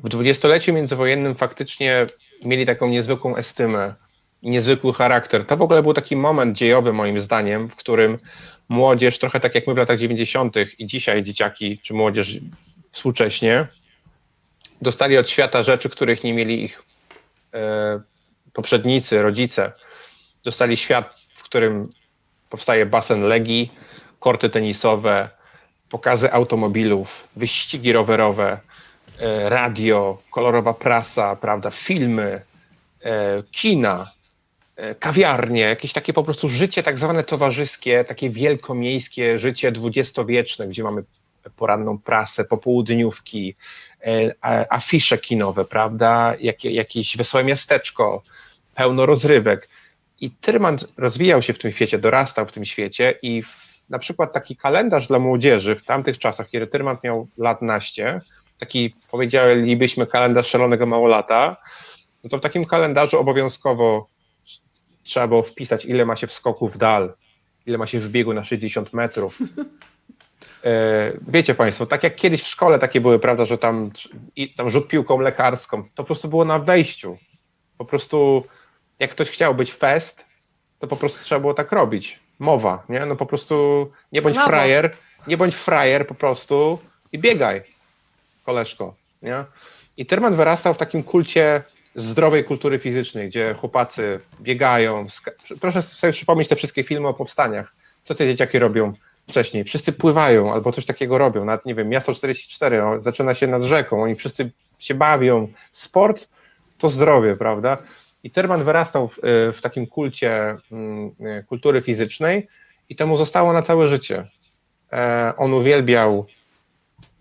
[0.04, 2.06] w dwudziestoleciu międzywojennym faktycznie
[2.44, 3.94] mieli taką niezwykłą estymę,
[4.42, 5.46] niezwykły charakter.
[5.46, 8.18] To w ogóle był taki moment dziejowy moim zdaniem, w którym
[8.68, 10.54] młodzież, trochę tak jak my w latach 90.
[10.78, 12.38] i dzisiaj dzieciaki czy młodzież
[12.92, 13.68] współcześnie,
[14.82, 16.82] dostali od świata rzeczy, których nie mieli ich
[17.54, 18.00] e,
[18.52, 19.72] poprzednicy, rodzice.
[20.44, 21.92] Dostali świat, w którym
[22.50, 23.72] powstaje basen Legii,
[24.18, 25.28] korty tenisowe,
[25.88, 28.60] pokazy automobilów, wyścigi rowerowe,
[29.48, 32.42] radio, kolorowa prasa, prawda, filmy,
[33.04, 34.12] e, kina,
[34.76, 40.82] e, kawiarnie, jakieś takie po prostu życie tak zwane towarzyskie, takie wielkomiejskie życie dwudziestowieczne, gdzie
[40.82, 41.04] mamy
[41.56, 43.54] poranną prasę, popołudniówki,
[44.70, 48.22] afisze kinowe, prawda, Jakie, jakieś wesołe miasteczko,
[48.74, 49.68] pełno rozrywek.
[50.20, 54.32] I Tyrman rozwijał się w tym świecie, dorastał w tym świecie i w, na przykład
[54.32, 58.20] taki kalendarz dla młodzieży w tamtych czasach, kiedy Tyrman miał lat naście,
[58.58, 61.56] taki powiedzielibyśmy kalendarz szalonego małolata,
[62.24, 64.08] no to w takim kalendarzu obowiązkowo
[65.02, 67.14] trzeba było wpisać, ile ma się w skoku w dal,
[67.66, 69.38] ile ma się w biegu na 60 metrów.
[70.64, 73.90] E, wiecie Państwo, tak jak kiedyś w szkole takie były, prawda, że tam,
[74.56, 77.18] tam rzut piłką lekarską, to po prostu było na wejściu.
[77.78, 78.44] Po prostu
[79.00, 80.24] jak ktoś chciał być fest,
[80.78, 82.20] to po prostu trzeba było tak robić.
[82.38, 83.06] Mowa, nie?
[83.06, 84.96] No po prostu nie bądź frajer,
[85.26, 86.78] nie bądź frajer po prostu
[87.12, 87.62] i biegaj,
[88.48, 89.44] koleżko, nie?
[89.96, 91.62] I Terman wyrastał w takim kulcie
[91.94, 95.06] zdrowej kultury fizycznej, gdzie chłopacy biegają.
[95.60, 97.72] Proszę sobie przypomnieć te wszystkie filmy o powstaniach.
[98.04, 98.92] Co te dzieciaki robią
[99.28, 99.64] wcześniej?
[99.64, 101.44] Wszyscy pływają albo coś takiego robią.
[101.44, 105.48] Nawet, nie wiem, Miasto 44 no, zaczyna się nad rzeką, oni wszyscy się bawią.
[105.72, 106.28] Sport
[106.78, 107.78] to zdrowie, prawda?
[108.24, 112.48] I Terman wyrastał w, y, w takim kulcie mm, y, kultury fizycznej
[112.88, 114.28] i to mu zostało na całe życie.
[114.92, 116.26] E, on uwielbiał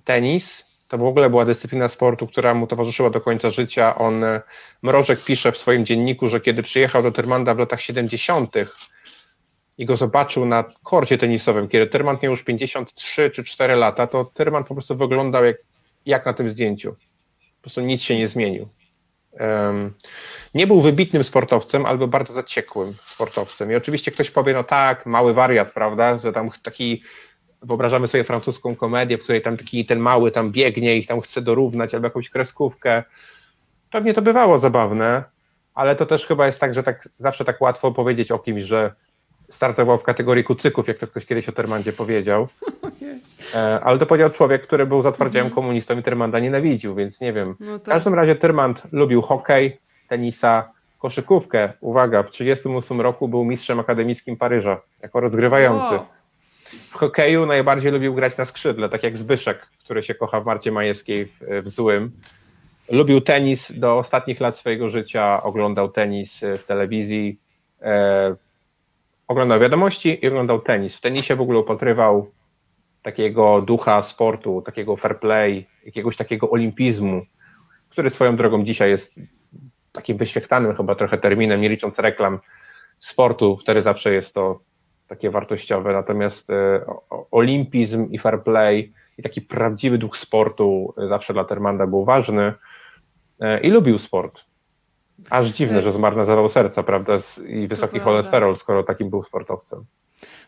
[0.07, 3.95] tenis, to w ogóle była dyscyplina sportu, która mu towarzyszyła do końca życia.
[3.95, 4.41] On, e,
[4.81, 8.55] Mrożek pisze w swoim dzienniku, że kiedy przyjechał do Termanda w latach 70.
[9.77, 14.25] i go zobaczył na korcie tenisowym, kiedy Termand miał już 53 czy 4 lata, to
[14.25, 15.57] Termand po prostu wyglądał jak,
[16.05, 16.91] jak na tym zdjęciu.
[16.91, 18.69] Po prostu nic się nie zmienił.
[19.39, 19.93] Um,
[20.53, 23.71] nie był wybitnym sportowcem, albo bardzo zaciekłym sportowcem.
[23.71, 27.03] I oczywiście ktoś powie, no tak, mały wariat, prawda, że tam taki,
[27.61, 31.41] wyobrażamy sobie francuską komedię, w której tam taki ten mały tam biegnie i tam chce
[31.41, 33.03] dorównać, albo jakąś kreskówkę.
[33.91, 35.23] Pewnie to bywało zabawne,
[35.73, 38.93] ale to też chyba jest tak, że tak zawsze tak łatwo powiedzieć o kimś, że
[39.49, 42.47] startował w kategorii kucyków, jak to ktoś kiedyś o Termandzie powiedział.
[43.55, 45.55] E, ale to powiedział człowiek, który był zatwardziałym mhm.
[45.55, 47.55] komunistą i Termanda nienawidził, więc nie wiem.
[47.59, 47.87] No tak.
[47.87, 49.77] W każdym razie Termand lubił hokej,
[50.07, 51.73] tenisa, koszykówkę.
[51.81, 55.99] Uwaga, w 1938 roku był mistrzem akademickim Paryża jako rozgrywający.
[56.73, 60.71] W hokeju najbardziej lubił grać na skrzydle, tak jak Zbyszek, który się kocha w Marcie
[60.71, 62.11] Majewskiej w, w Złym.
[62.89, 67.39] Lubił tenis do ostatnich lat swojego życia, oglądał tenis w telewizji,
[67.81, 68.35] e,
[69.27, 70.95] oglądał wiadomości i oglądał tenis.
[70.95, 72.31] W tenisie w ogóle upatrywał
[73.03, 77.25] takiego ducha sportu, takiego fair play, jakiegoś takiego olimpizmu,
[77.89, 79.19] który swoją drogą dzisiaj jest
[79.91, 82.39] takim wyświechtanym chyba trochę terminem, nie licząc reklam
[82.99, 84.59] sportu, wtedy zawsze jest to
[85.07, 85.93] takie wartościowe.
[85.93, 86.85] Natomiast e,
[87.31, 92.53] olimpizm i fair play i taki prawdziwy duch sportu zawsze dla Termanda był ważny
[93.39, 94.39] e, i lubił sport.
[95.29, 97.13] Aż dziwne, że zmarł na zawał serca, prawda,
[97.47, 99.85] i wysoki cholesterol, skoro takim był sportowcem.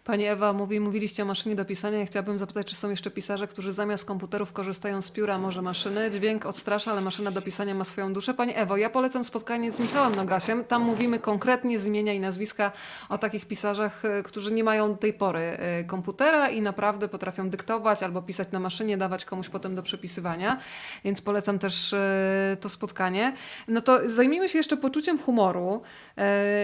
[0.10, 1.99] Pani Ewa mówi, mówiliście o maszynie do pisania.
[1.99, 6.12] Ja chciałabym zapytać, czy są jeszcze pisarze, którzy zamiast komputerów korzystają z pióra, może maszyny.
[6.12, 8.34] Dźwięk odstrasza, ale maszyna do pisania ma swoją duszę.
[8.34, 10.64] Pani Ewo, ja polecam spotkanie z Michałem Nogasiem.
[10.64, 12.72] Tam mówimy konkretnie z imienia i nazwiska
[13.10, 17.49] o takich pisarzach, e, którzy nie mają do tej pory e, komputera i naprawdę potrafią
[17.49, 20.57] dyktować albo pisać na maszynie, dawać komuś potem do przepisywania.
[21.03, 23.34] Więc polecam też e, to spotkanie.
[23.68, 25.82] No to zajmijmy się jeszcze poczuciem humoru.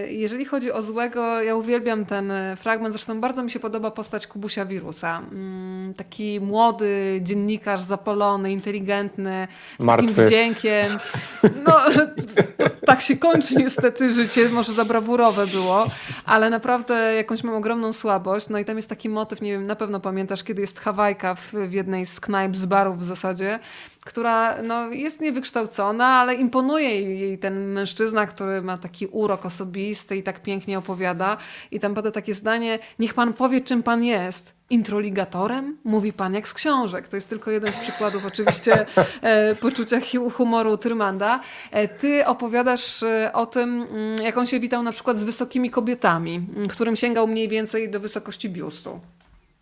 [0.07, 4.65] Jeżeli chodzi o złego, ja uwielbiam ten fragment, zresztą bardzo mi się podoba postać Kubusia
[4.65, 5.21] Wirusa.
[5.31, 9.47] Mm, taki młody dziennikarz, zapalony, inteligentny,
[9.79, 10.07] z Martwy.
[10.07, 10.97] takim wdziękiem.
[11.43, 11.79] No,
[12.85, 15.87] tak się kończy niestety życie, może za brawurowe było,
[16.25, 18.49] ale naprawdę jakąś mam ogromną słabość.
[18.49, 21.53] No i tam jest taki motyw, nie wiem, na pewno pamiętasz, kiedy jest Hawajka w,
[21.53, 23.59] w jednej z knajp, z barów w zasadzie,
[24.05, 30.23] która no, jest niewykształcona, ale imponuje jej ten mężczyzna, który ma taki urok osobisty i
[30.23, 31.37] tak pięknie opowiada.
[31.71, 34.54] I tam pada takie zdanie, niech pan powie, czym pan jest.
[34.69, 35.77] Introligatorem?
[35.83, 37.07] Mówi pan jak z książek.
[37.07, 38.85] To jest tylko jeden z przykładów oczywiście
[39.21, 39.97] e, poczucia
[40.33, 41.39] humoru Tyrmanda.
[41.71, 45.69] E, ty opowiadasz e, o tym, mm, jak on się witał na przykład z wysokimi
[45.69, 48.99] kobietami, mm, którym sięgał mniej więcej do wysokości biustu.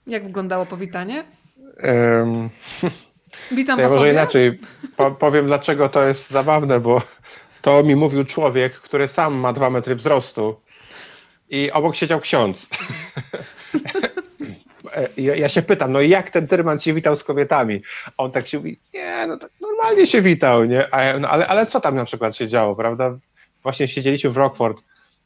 [0.08, 1.24] Jak wyglądało powitanie?
[1.84, 2.50] Um,
[3.52, 4.60] Witam ja może inaczej
[4.96, 7.02] po, powiem, dlaczego to jest zabawne, bo
[7.62, 10.56] to mi mówił człowiek, który sam ma dwa metry wzrostu
[11.50, 12.68] i obok siedział ksiądz.
[15.18, 17.82] Ja, ja się pytam, no jak ten Tyrman się witał z kobietami?
[18.18, 20.94] On tak się mówi, nie, no normalnie się witał, nie?
[20.94, 23.18] A no, ale, ale co tam na przykład się działo, prawda?
[23.64, 24.78] Właśnie siedzieliśmy w Rockford,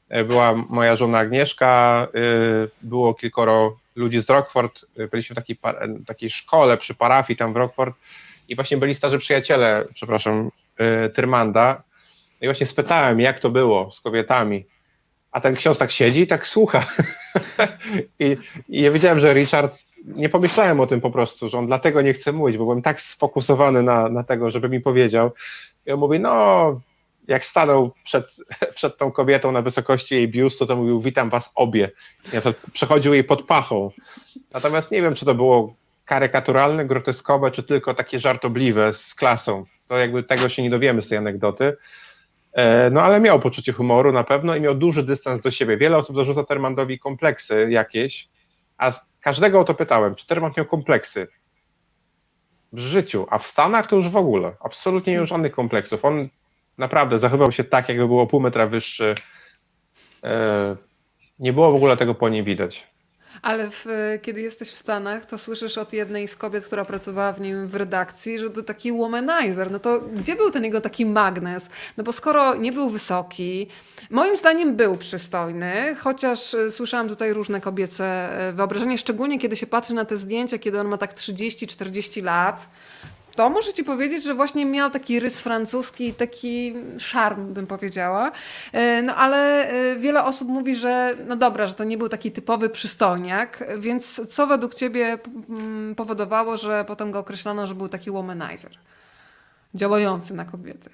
[0.09, 5.59] e, była moja żona Agnieszka, y, było kilkoro ludzi z Rockford, byliśmy w takiej,
[6.07, 7.95] takiej szkole przy parafii tam w Rockford
[8.49, 10.49] i właśnie byli starzy przyjaciele, przepraszam,
[11.15, 11.83] Tyrmanda
[12.41, 14.65] i właśnie spytałem, jak to było z kobietami,
[15.37, 16.85] a ten ksiądz tak siedzi i tak słucha.
[18.19, 18.37] I,
[18.69, 22.13] I ja wiedziałem, że Richard, nie pomyślałem o tym po prostu, że on dlatego nie
[22.13, 25.31] chce mówić, bo byłem tak sfokusowany na, na tego, żeby mi powiedział.
[25.85, 26.79] I on mówi, no,
[27.27, 28.25] jak stanął przed,
[28.75, 31.89] przed tą kobietą na wysokości jej biustu, to mówił, witam was obie.
[32.25, 32.37] I
[32.71, 33.91] przechodził jej pod pachą.
[34.53, 35.73] Natomiast nie wiem, czy to było
[36.05, 39.65] karykaturalne, groteskowe, czy tylko takie żartobliwe z klasą.
[39.87, 41.77] To jakby tego się nie dowiemy z tej anegdoty.
[42.57, 45.77] E, No ale miał poczucie humoru na pewno i miał duży dystans do siebie.
[45.77, 48.29] Wiele osób zarzuca Termandowi kompleksy jakieś,
[48.77, 48.91] a
[49.21, 51.27] każdego o to pytałem, czy Termand miał kompleksy
[52.73, 54.55] w życiu, a w Stanach to już w ogóle.
[54.63, 56.05] Absolutnie nie miał żadnych kompleksów.
[56.05, 56.29] On
[56.77, 59.15] naprawdę zachowywał się tak, jakby było pół metra wyższy.
[60.23, 60.75] E,
[61.39, 62.87] Nie było w ogóle tego po nim widać.
[63.41, 63.85] Ale w,
[64.21, 67.75] kiedy jesteś w Stanach, to słyszysz od jednej z kobiet, która pracowała w nim w
[67.75, 69.71] redakcji, że był taki womanizer.
[69.71, 71.69] No to gdzie był ten jego taki magnes?
[71.97, 73.67] No bo skoro nie był wysoki,
[74.09, 78.05] moim zdaniem był przystojny, chociaż e, słyszałam tutaj różne kobiece
[78.49, 82.69] e, wyobrażenia, szczególnie kiedy się patrzy na te zdjęcia, kiedy on ma tak 30-40 lat.
[83.37, 88.31] To muszę ci powiedzieć, że właśnie miał taki rys francuski, taki szarm, bym powiedziała.
[88.73, 92.31] E, No ale e, wiele osób mówi, że no dobra, że to nie był taki
[92.31, 95.17] typowy przystojniak, więc co według ciebie
[95.95, 98.71] powodowało, że potem go określono, że był taki womanizer?
[99.75, 100.89] Działający na kobiety.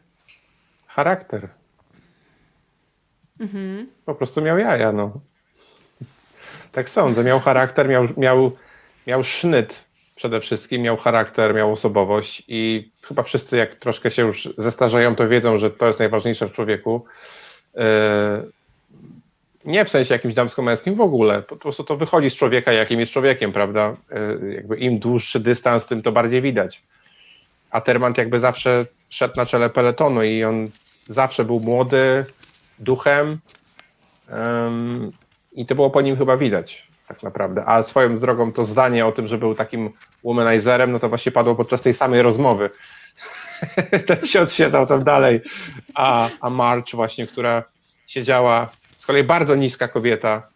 [0.88, 1.50] Charakter.
[3.40, 3.88] Mhm.
[4.06, 5.12] Po prostu miał jaja, no.
[6.72, 7.24] Tak sądzę.
[7.24, 8.52] Miał charakter, miał, miał,
[9.08, 9.86] miał sznyt
[10.16, 15.28] przede wszystkim, miał charakter, miał osobowość i chyba wszyscy, jak troszkę się już zestarzeją, to
[15.28, 17.06] wiedzą, że to jest najważniejsze w człowieku.
[17.76, 17.84] Yy,
[19.66, 21.42] Nie w sensie jakimś damsko-męskim w ogóle.
[21.42, 23.96] Po prostu to wychodzi z człowieka, jakim jest człowiekiem, prawda?
[24.42, 26.82] Yy, Jakby im dłuższy dystans, tym to bardziej widać.
[27.72, 30.70] A Termant jakby zawsze szedł na czele peletonu i on
[31.08, 32.26] zawsze był młody,
[32.80, 33.40] duchem
[34.30, 35.12] em,
[35.54, 37.66] i to było po nim chyba widać tak naprawdę.
[37.66, 39.90] A swoją drogą to zdanie o tym, że był takim
[40.24, 42.70] womanizerem, no to właśnie padło podczas tej samej rozmowy.
[44.08, 45.42] Ten ksiądz siedział tam dalej,
[45.96, 47.64] a, a March właśnie, która
[48.08, 50.48] siedziała, z kolei bardzo niska kobieta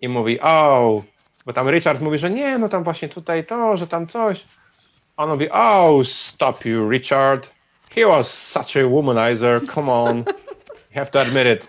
[0.00, 1.02] i mówi, o,
[1.46, 4.44] bo tam Richard mówi, że nie, no tam właśnie tutaj to, że tam coś.
[5.16, 7.50] On mówi, oh, stop you, Richard.
[7.90, 10.24] He was such a womanizer, come on.
[10.94, 11.68] You have to admit it.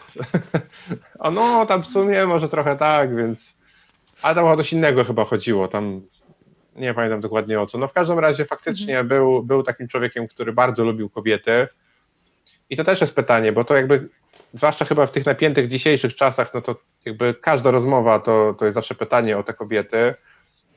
[1.19, 3.53] A no, tam w sumie może trochę tak, więc...
[4.23, 6.01] Ale tam o coś innego chyba chodziło, tam
[6.75, 7.77] nie pamiętam dokładnie o co.
[7.77, 11.67] No w każdym razie faktycznie był, był takim człowiekiem, który bardzo lubił kobiety.
[12.69, 14.09] I to też jest pytanie, bo to jakby,
[14.53, 18.75] zwłaszcza chyba w tych napiętych dzisiejszych czasach, no to jakby każda rozmowa to, to jest
[18.75, 20.13] zawsze pytanie o te kobiety.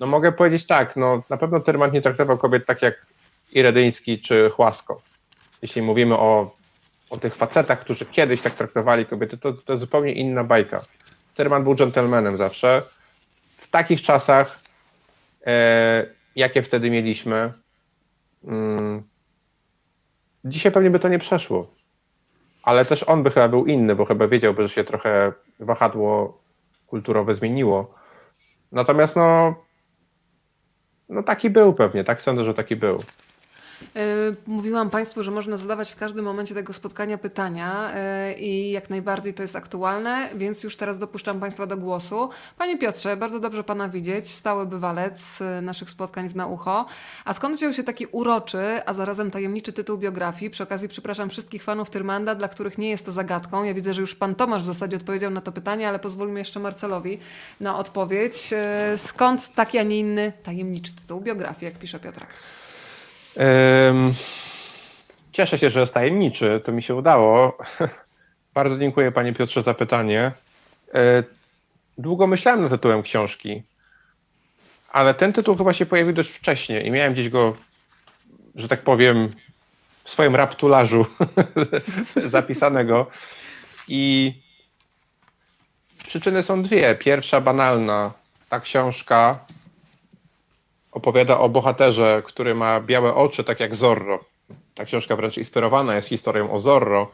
[0.00, 3.06] No mogę powiedzieć tak, no na pewno Tyrmand nie traktował kobiet tak jak
[3.52, 5.02] Iredyński czy Chłasko.
[5.62, 6.56] Jeśli mówimy o,
[7.10, 10.82] o tych facetach, którzy kiedyś tak traktowali kobiety, to, to zupełnie inna bajka.
[11.34, 12.82] Tyrmand był dżentelmenem zawsze.
[13.76, 14.60] Takich czasach,
[15.46, 16.06] e,
[16.36, 17.52] jakie wtedy mieliśmy,
[18.44, 19.02] mm,
[20.44, 21.74] dzisiaj pewnie by to nie przeszło.
[22.62, 26.40] Ale też on by chyba był inny, bo chyba wiedziałby, że się trochę wahadło
[26.86, 27.94] kulturowe zmieniło.
[28.72, 29.54] Natomiast no,
[31.08, 33.02] no taki był pewnie, tak sądzę, że taki był.
[33.96, 34.00] E,
[34.46, 39.34] Mówiłam Państwu, że można zadawać w każdym momencie tego spotkania pytania e, i jak najbardziej
[39.34, 42.30] to jest aktualne, więc już teraz dopuszczam Państwa do głosu.
[42.58, 46.86] Panie Piotrze, bardzo dobrze Pana widzieć, stały bywalec e, naszych spotkań w Naucho.
[47.24, 50.50] A skąd wziął się taki uroczy, a zarazem tajemniczy tytuł biografii?
[50.50, 53.64] Przy okazji przepraszam wszystkich fanów Tyrmanda, dla których nie jest to zagadką.
[53.64, 56.60] Ja widzę, że już Pan Tomasz w zasadzie odpowiedział na to pytanie, ale pozwólmy jeszcze
[56.60, 57.18] Marcelowi
[57.60, 58.54] na odpowiedź.
[58.96, 62.28] Skąd taki, a nie inny tajemniczy tytuł biografii, jak pisze Piotrek?
[65.32, 66.62] Cieszę się, że jest tajemniczy.
[66.64, 67.58] To mi się udało.
[68.54, 70.32] Bardzo dziękuję Panie Piotrze za pytanie.
[70.94, 71.22] E,
[71.98, 73.62] Długo myślałem nad tytułem książki,
[74.92, 77.56] ale ten tytuł chyba się pojawił dość wcześnie i miałem gdzieś go,
[78.54, 79.28] że tak powiem,
[80.04, 81.06] w swoim raptularzu
[82.16, 83.10] zapisanego.
[83.88, 84.32] I
[86.06, 86.94] przyczyny są dwie.
[86.94, 88.12] Pierwsza banalna.
[88.48, 89.38] Ta książka
[90.96, 94.24] opowiada o bohaterze, który ma białe oczy, tak jak Zorro.
[94.74, 97.10] Ta książka wręcz inspirowana jest historią o Zorro.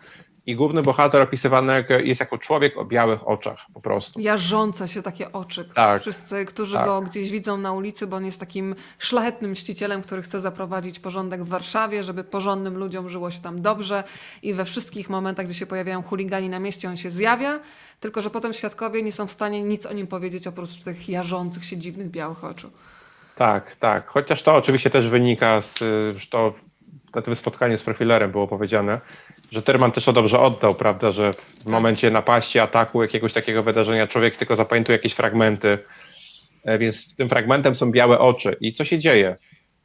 [0.46, 4.20] I główny bohater opisywany jest jako człowiek o białych oczach, po prostu.
[4.20, 5.68] Jarzące się takie oczy.
[5.74, 6.00] Tak.
[6.02, 6.86] Wszyscy, którzy Tak.
[6.86, 11.44] go gdzieś widzą na ulicy, bo on jest takim szlachetnym mścicielem, który chce zaprowadzić porządek
[11.44, 14.04] w Warszawie, żeby porządnym ludziom żyło się tam dobrze
[14.42, 17.60] i we wszystkich momentach, gdzie się pojawiają chuligani na mieście, on się zjawia,
[18.00, 21.64] tylko że potem świadkowie nie są w stanie nic o nim powiedzieć oprócz tych jarzących
[21.64, 22.70] się dziwnych białych oczu.
[23.36, 24.06] Tak, tak.
[24.06, 25.78] Chociaż to oczywiście też wynika z,
[26.16, 26.54] że to
[27.14, 29.00] na tym spotkaniu z profilerem było powiedziane,
[29.52, 34.06] że Tyrman też to dobrze oddał, prawda, że w momencie napaści, ataku, jakiegoś takiego wydarzenia
[34.06, 35.78] człowiek tylko zapamiętuje jakieś fragmenty,
[36.64, 38.56] E, więc tym fragmentem są białe oczy.
[38.60, 39.36] I co się dzieje?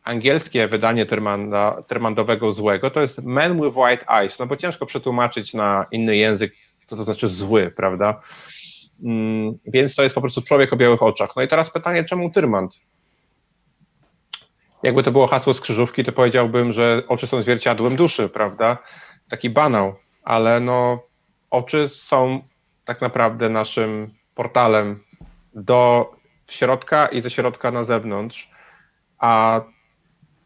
[0.03, 5.53] Angielskie wydanie Tyrmanda, Tyrmandowego złego to jest Man with White Eyes, no bo ciężko przetłumaczyć
[5.53, 6.53] na inny język,
[6.87, 8.21] co to znaczy zły, prawda?
[9.03, 11.35] Mm, więc to jest po prostu człowiek o białych oczach.
[11.35, 12.73] No i teraz pytanie, czemu Tyrmand?
[14.83, 18.77] Jakby to było hasło z krzyżówki, to powiedziałbym, że oczy są zwierciadłem duszy, prawda?
[19.29, 21.03] Taki banał, ale no
[21.49, 22.41] oczy są
[22.85, 25.03] tak naprawdę naszym portalem
[25.53, 26.11] do
[26.47, 28.49] środka i ze środka na zewnątrz,
[29.19, 29.61] a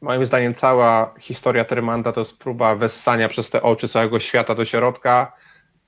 [0.01, 4.65] moim zdaniem cała historia Tyrmanda to jest próba wessania przez te oczy całego świata do
[4.65, 5.33] środka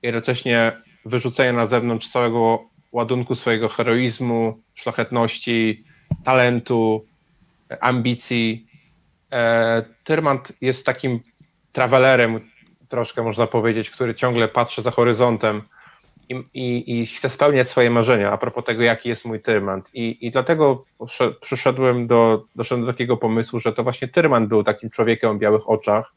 [0.02, 0.72] jednocześnie
[1.04, 5.84] wyrzucenia na zewnątrz całego ładunku swojego heroizmu, szlachetności,
[6.24, 7.06] talentu,
[7.80, 8.66] ambicji.
[9.32, 11.20] E, Tyrmand jest takim
[11.72, 12.40] trawelerem,
[12.88, 15.62] troszkę można powiedzieć, który ciągle patrzy za horyzontem
[16.28, 19.88] i, i, i chce spełniać swoje marzenia a propos tego, jaki jest mój Tyrmand.
[19.94, 20.84] I, i dlatego
[21.40, 25.68] przyszedłem do, doszedłem do takiego pomysłu, że to właśnie Tyrmand był takim człowiekiem o białych
[25.68, 26.12] oczach,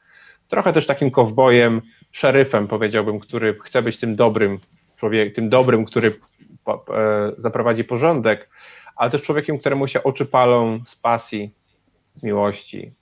[0.47, 1.81] trochę też takim kowbojem,
[2.11, 4.59] szeryfem powiedziałbym, który chce być tym dobrym
[4.97, 6.19] człowiekiem, tym dobrym, który
[6.67, 8.49] e, zaprowadzi porządek,
[8.97, 11.53] ale też człowiekiem, któremu się oczy palą z pasji,
[12.13, 12.93] z miłości,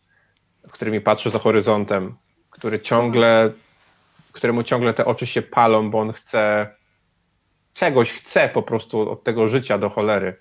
[0.72, 2.16] którymi patrzy za horyzontem,
[2.50, 3.52] który ciągle,
[4.32, 6.70] któremu ciągle te oczy się palą, bo on chce
[7.74, 10.36] czegoś, chce po prostu od tego życia do cholery.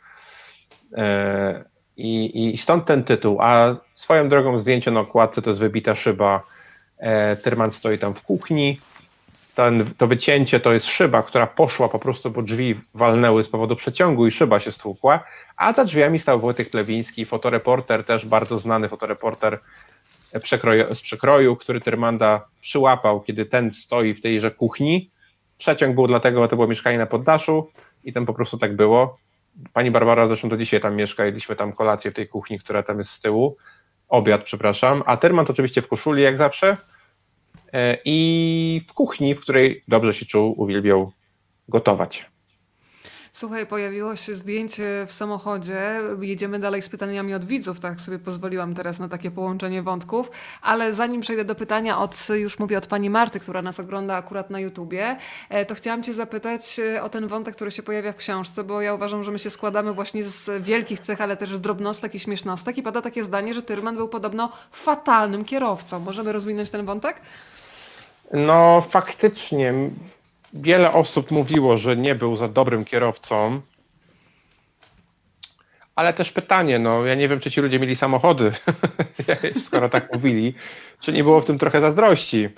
[0.93, 1.65] E,
[1.97, 3.39] I, I stąd ten tytuł.
[3.41, 6.47] A swoją drogą zdjęcie na okładce to jest wybita szyba.
[6.99, 8.81] E, Tyrman stoi tam w kuchni.
[9.55, 13.77] Ten, to wycięcie to jest szyba, która poszła po prostu, bo drzwi walnęły z powodu
[13.77, 15.25] przeciągu i szyba się stłukła,
[15.57, 19.59] a za drzwiami stał Wojtek Plewiński, fotoreporter, też bardzo znany fotoreporter
[20.43, 25.11] przekroju, z przekroju, który Tyrmanda przyłapał, kiedy ten stoi w tejże kuchni.
[25.59, 27.71] Przeciąg był dlatego, że to było mieszkanie na poddaszu
[28.05, 29.19] i tam po prostu tak było.
[29.73, 32.99] Pani Barbara zresztą do dzisiaj tam mieszka, jedliśmy tam kolację w tej kuchni, która tam
[32.99, 33.57] jest z tyłu.
[34.09, 35.03] Obiad, przepraszam.
[35.07, 36.77] A Tyrmand oczywiście w koszuli, jak zawsze.
[37.75, 41.13] E, I w kuchni, w której dobrze się czuł, uwielbiał
[41.69, 42.27] gotować.
[43.33, 46.01] Słuchaj, pojawiło się zdjęcie w samochodzie.
[46.21, 50.31] Jedziemy dalej z pytaniami od widzów, tak sobie pozwoliłam teraz na takie połączenie wątków.
[50.63, 54.51] Ale zanim przejdę do pytania od, już mówię od pani Marty, która nas ogląda akurat
[54.51, 55.17] na YouTubie,
[55.49, 58.81] e, to chciałam cię zapytać e, o ten wątek, który się pojawia w książce, bo
[58.81, 62.19] ja uważam, że my się składamy właśnie z wielkich cech, ale też z drobnostek i
[62.19, 66.01] śmiesznostek i pada takie zdanie, że Tyrman był podobno fatalnym kierowcą.
[66.01, 67.21] Możemy rozwinąć ten wątek?
[68.35, 69.75] No, faktycznie.
[70.53, 73.61] Wiele osób mówiło, że nie był za dobrym kierowcą.
[75.95, 78.53] Ale też pytanie, no ja nie wiem, czy ci ludzie mieli samochody,
[79.67, 80.55] skoro tak mówili,
[81.01, 82.49] czy nie było w tym trochę zazdrości.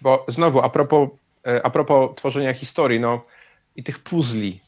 [0.00, 1.08] Bo znowu, a propos,
[1.46, 3.24] e, a propos tworzenia historii, no
[3.76, 4.60] i tych puzli.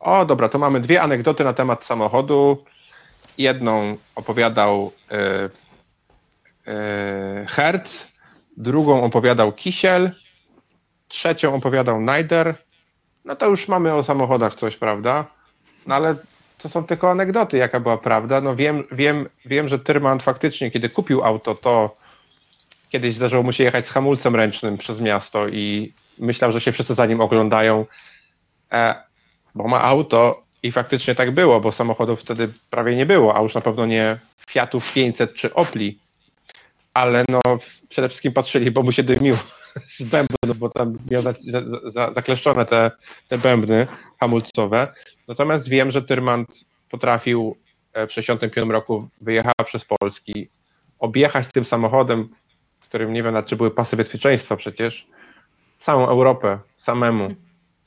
[0.00, 2.64] O, dobra, to mamy dwie anegdoty na temat samochodu.
[3.38, 5.50] Jedną opowiadał e,
[6.66, 8.17] e, Hertz,
[8.58, 10.10] drugą opowiadał Kisiel,
[11.08, 12.54] trzecią opowiadał Najder.
[13.24, 15.24] No to już mamy o samochodach coś, prawda?
[15.86, 16.16] No ale
[16.58, 18.40] to są tylko anegdoty, jaka była prawda.
[18.40, 21.96] No wiem, wiem, wiem, że Tyrman faktycznie, kiedy kupił auto, to
[22.88, 26.94] kiedyś zdarzyło mu się jechać z hamulcem ręcznym przez miasto i myślał, że się wszyscy
[26.94, 27.86] za nim oglądają,
[28.72, 28.94] e,
[29.54, 33.54] bo ma auto i faktycznie tak było, bo samochodów wtedy prawie nie było, a już
[33.54, 35.98] na pewno nie Fiatów 500 czy Opli,
[36.94, 37.40] ale no
[37.88, 39.36] przede wszystkim patrzyli, bo mu się dymił
[39.98, 42.90] z bębnów, bo tam miał za, za, za, zakleszczone te,
[43.28, 43.86] te bębny
[44.20, 44.94] hamulcowe.
[45.28, 47.56] Natomiast wiem, że Tyrmand potrafił
[47.92, 50.48] e, w 1965 roku wyjechać przez Polski,
[50.98, 52.28] objechać tym samochodem,
[52.88, 55.06] którym nie wiem, czy były pasy bezpieczeństwa przecież,
[55.78, 57.28] całą Europę samemu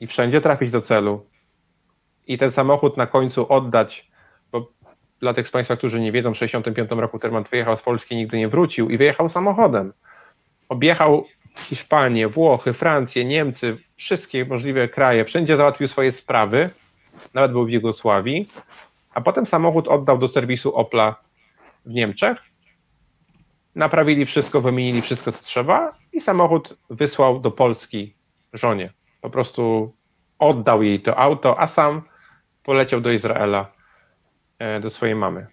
[0.00, 1.26] i wszędzie trafić do celu.
[2.26, 4.11] I ten samochód na końcu oddać,
[5.22, 8.38] dla tych z Państwa, którzy nie wiedzą, w 1965 roku Tyrmand wyjechał z Polski, nigdy
[8.38, 9.92] nie wrócił i wyjechał samochodem.
[10.68, 11.26] Objechał
[11.58, 16.70] Hiszpanię, Włochy, Francję, Niemcy, wszystkie możliwe kraje, wszędzie załatwił swoje sprawy,
[17.34, 18.48] nawet był w Jugosławii,
[19.14, 21.16] a potem samochód oddał do serwisu Opla
[21.86, 22.38] w Niemczech.
[23.74, 28.14] Naprawili wszystko, wymienili wszystko, co trzeba i samochód wysłał do Polski
[28.52, 28.92] żonie.
[29.20, 29.92] Po prostu
[30.38, 32.02] oddał jej to auto, a sam
[32.62, 33.81] poleciał do Izraela,
[34.80, 35.46] do swojej mamy.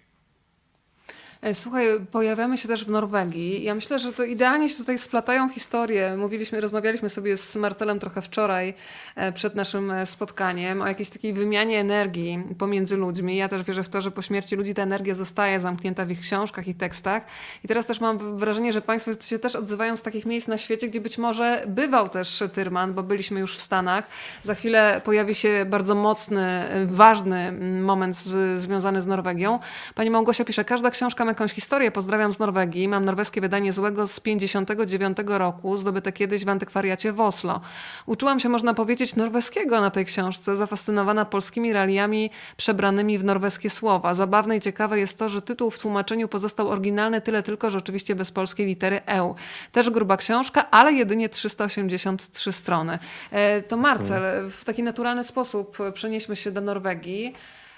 [1.42, 3.62] E, słuchaj, pojawiamy się też w Norwegii.
[3.62, 6.16] Ja myślę, że to idealnie się tutaj splatają historie.
[6.16, 8.74] Mówiliśmy, rozmawialiśmy sobie z Marcelem trochę wczoraj
[9.16, 13.36] e, przed naszym e, spotkaniem o jakiejś takiej wymianie energii pomiędzy ludźmi.
[13.36, 16.20] Ja też wierzę w to, że po śmierci ludzi ta energia zostaje zamknięta w ich
[16.20, 17.22] książkach i tekstach.
[17.64, 20.88] I teraz też mam wrażenie, że Państwo się też odzywają z takich miejsc na świecie,
[20.88, 24.06] gdzie być może bywał też Tyrman, bo byliśmy już w Stanach.
[24.42, 29.58] Za chwilę pojawi się bardzo mocny, ważny moment z, związany z Norwegią.
[29.94, 31.90] Pani Małgosia pisze, każda książka jakąś historię.
[31.90, 32.88] Pozdrawiam z Norwegii.
[32.88, 37.60] Mam norweskie wydanie Złego z 59 roku, zdobyte kiedyś w antykwariacie w Oslo.
[38.06, 44.14] Uczyłam się, można powiedzieć, norweskiego na tej książce, zafascynowana polskimi realiami przebranymi w norweskie słowa.
[44.14, 48.14] Zabawne i ciekawe jest to, że tytuł w tłumaczeniu pozostał oryginalny, tyle tylko, że oczywiście
[48.14, 49.34] bez polskiej litery E.
[49.72, 52.98] Też gruba książka, ale jedynie 383 strony.
[53.30, 57.34] E, to Marcel, w taki naturalny sposób przenieśmy się do Norwegii.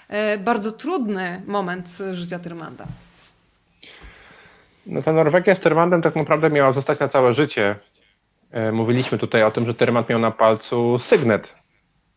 [0.07, 2.87] E, bardzo trudny moment życia Tyrmanda.
[4.85, 7.75] No ta Norwegia z Termandem tak naprawdę miała zostać na całe życie.
[8.51, 11.55] E, mówiliśmy tutaj o tym, że Termand miał na palcu sygnet,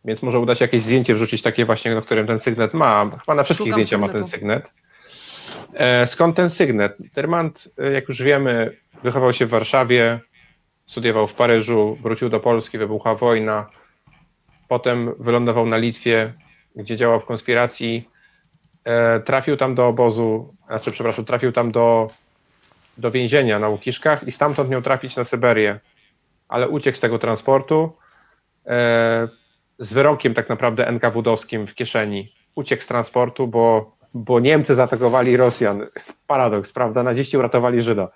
[0.05, 3.09] więc może uda się jakieś zdjęcie wrzucić takie właśnie, na którym ten sygnet ma.
[3.19, 4.13] Chyba na wszystkich Szukam zdjęciach sygnetu.
[4.13, 4.71] ma ten sygnet.
[5.73, 6.97] E, skąd ten sygnet?
[7.13, 10.19] Termand, e, jak już wiemy, wychował się w Warszawie,
[10.85, 13.69] studiował w Paryżu, wrócił do Polski, wybuchła wojna.
[14.67, 16.33] Potem wylądował na Litwie,
[16.75, 18.09] gdzie działał w konspiracji.
[19.25, 22.09] Trafił tam do obozu, znaczy, przepraszam, trafił tam do
[22.97, 25.79] do więzienia na Łukiszkach i stamtąd miał trafić na Syberię,
[26.47, 27.93] ale uciekł z tego transportu
[28.65, 29.27] e,
[29.79, 32.33] z wyrokiem tak naprawdę NKWD-owskim w kieszeni.
[32.55, 35.87] Uciekł z transportu, bo, bo Niemcy zaatakowali Rosjan.
[36.27, 37.03] Paradoks, prawda?
[37.03, 38.09] Naziści uratowali Żyda.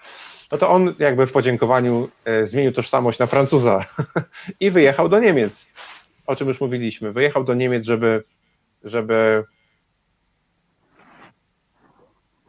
[0.52, 3.86] No to on jakby w podziękowaniu e, zmienił tożsamość na Francuza
[4.60, 5.68] i wyjechał do Niemiec.
[6.28, 7.12] O czym już mówiliśmy.
[7.12, 8.24] Wyjechał do Niemiec, żeby,
[8.84, 9.44] żeby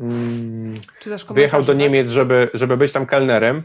[0.03, 0.81] Mm,
[1.31, 1.77] wyjechał do tak?
[1.77, 3.63] Niemiec, żeby, żeby być tam kelnerem,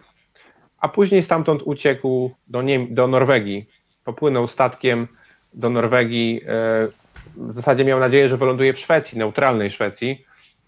[0.80, 3.70] a później stamtąd uciekł do, Niem do Norwegii.
[4.04, 5.08] Popłynął statkiem
[5.54, 6.42] do Norwegii.
[6.48, 6.88] E,
[7.36, 10.26] w zasadzie miał nadzieję, że wyląduje w Szwecji, neutralnej Szwecji,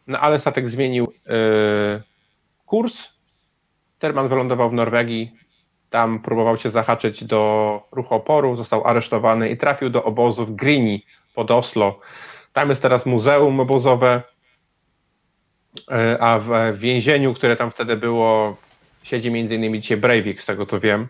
[0.08, 1.34] no ale statek zmienił e,
[2.66, 3.10] kurs.
[4.00, 5.32] Terman wylądował w Norwegii.
[5.90, 11.06] Tam próbował się zahaczyć do ruchu oporu, został aresztowany i trafił do obozu w Grini
[11.36, 12.00] pod Oslo.
[12.54, 14.24] Tam jest teraz muzeum obozowe
[16.20, 18.58] a w więzieniu, które tam wtedy było,
[19.04, 21.08] siedzi między innymi dzisiaj Breivik, z tego co wiem.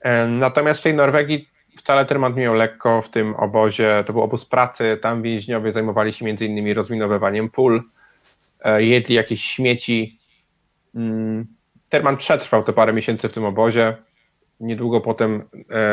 [0.00, 4.04] E, natomiast w tej Norwegii wcale Tyrmand miał lekko w tym obozie.
[4.06, 7.82] To był obóz pracy, tam więźniowie zajmowali się między innymi rozminowywaniem pól,
[8.60, 10.18] e, jedli jakieś śmieci.
[10.94, 11.46] Mm,
[11.88, 13.96] Terman przetrwał te parę miesięcy w tym obozie.
[14.60, 15.42] Niedługo potem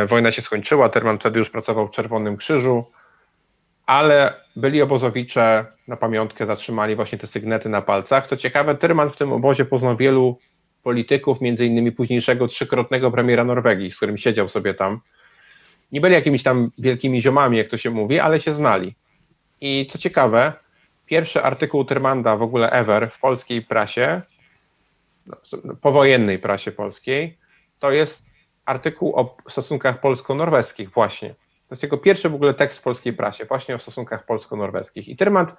[0.08, 0.90] wojna się skończyła.
[0.90, 2.86] Terman wtedy już pracował w Czerwonym Krzyżu
[3.86, 8.28] ale byli obozowicze na pamiątkę, zatrzymali właśnie te sygnety na palcach.
[8.28, 10.40] Co ciekawe, Tyrman w tym obozie poznał wielu
[10.84, 15.00] polityków, między innymi późniejszego trzykrotnego premiera Norwegii, z którym siedział sobie tam.
[15.92, 18.96] Nie byli jakimiś tam wielkimi ziomami, jak to się mówi, ale się znali.
[19.62, 20.54] I co ciekawe,
[21.06, 24.22] pierwszy artykuł Tyrmanda w ogóle ever w polskiej prasie,
[25.26, 25.38] no,
[25.82, 27.38] powojennej prasie polskiej,
[27.80, 28.26] to jest
[28.66, 31.36] artykuł o stosunkach polsko-norweskich właśnie.
[31.76, 35.08] Jest jego pierwszy w ogóle tekst w polskiej prasie, właśnie o stosunkach polsko-norweskich.
[35.08, 35.50] I Tyrmand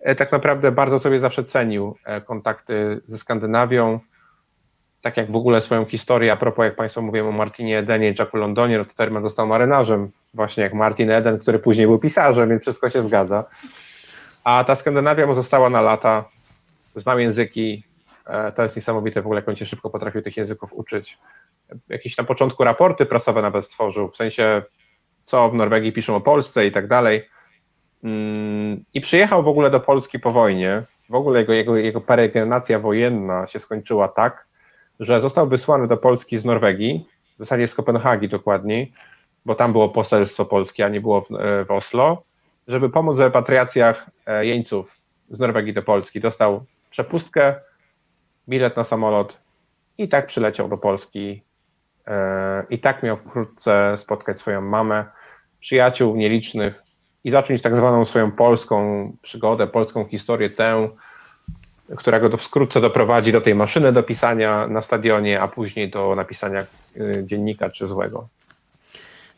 [0.00, 4.00] e, tak naprawdę bardzo sobie zawsze cenił e, kontakty ze Skandynawią,
[5.02, 8.14] tak jak w ogóle swoją historię, a propos jak Państwo mówią o Martinie Edenie i
[8.18, 12.48] Jacku Londonie, no to Tyrmand został marynarzem, właśnie jak Martin Eden, który później był pisarzem,
[12.48, 13.44] więc wszystko się zgadza.
[14.44, 16.24] A ta Skandynawia mu została na lata,
[16.96, 17.84] znał języki,
[18.26, 21.18] e, to jest niesamowite w ogóle, jak on się szybko potrafił tych języków uczyć.
[21.88, 24.62] Jakieś na początku raporty prasowe nawet stworzył, w sensie
[25.30, 27.28] co w Norwegii piszą o Polsce i tak dalej.
[28.04, 30.82] Mm, I przyjechał w ogóle do Polski po wojnie.
[31.10, 34.46] W ogóle jego, jego, jego peregrinacja wojenna się skończyła tak,
[35.00, 38.92] że został wysłany do Polski z Norwegii, w zasadzie z Kopenhagi dokładniej,
[39.44, 42.22] bo tam było poselstwo polskie, a nie było w, e, w Oslo,
[42.68, 44.98] żeby pomóc w repatriacjach e, jeńców
[45.30, 46.20] z Norwegii do Polski.
[46.20, 47.54] Dostał przepustkę,
[48.48, 49.38] bilet na samolot
[49.98, 51.42] i tak przyleciał do Polski.
[52.06, 55.19] E, I tak miał wkrótce spotkać swoją mamę
[55.60, 56.82] przyjaciół nielicznych
[57.24, 60.88] i zacząć tak zwaną swoją polską przygodę, polską historię, tę,
[61.96, 66.66] która go wkrótce doprowadzi do tej maszyny do pisania na stadionie, a później do napisania
[66.96, 68.28] y, dziennika czy złego.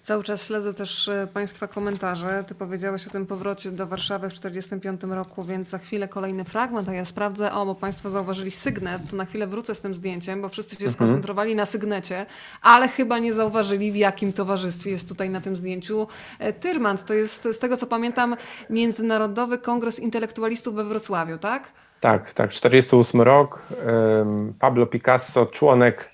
[0.03, 2.45] Cały czas śledzę też e, Państwa komentarze.
[2.47, 6.89] Ty powiedziałeś o tym powrocie do Warszawy w 1945 roku, więc za chwilę kolejny fragment,
[6.89, 10.43] a ja sprawdzę, o, bo Państwo zauważyli sygnet, to na chwilę wrócę z tym zdjęciem,
[10.43, 12.27] bo wszyscy się skoncentrowali na sygnecie,
[12.63, 16.07] ale chyba nie zauważyli, w jakim towarzystwie jest tutaj na tym zdjęciu
[16.39, 17.05] e, Tyrmand.
[17.05, 18.37] To jest, z tego co pamiętam,
[18.71, 21.73] Międzynarodowy Kongres Intelektualistów we Wrocławiu, tak?
[22.01, 23.63] Tak, tak, 48 rok.
[24.59, 26.11] Pablo Picasso, członek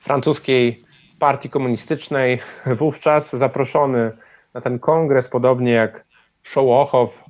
[0.00, 0.91] francuskiej
[1.22, 2.38] partii komunistycznej,
[2.80, 4.10] wówczas zaproszony
[4.54, 6.04] na ten kongres, podobnie jak
[6.42, 7.24] Szołochow,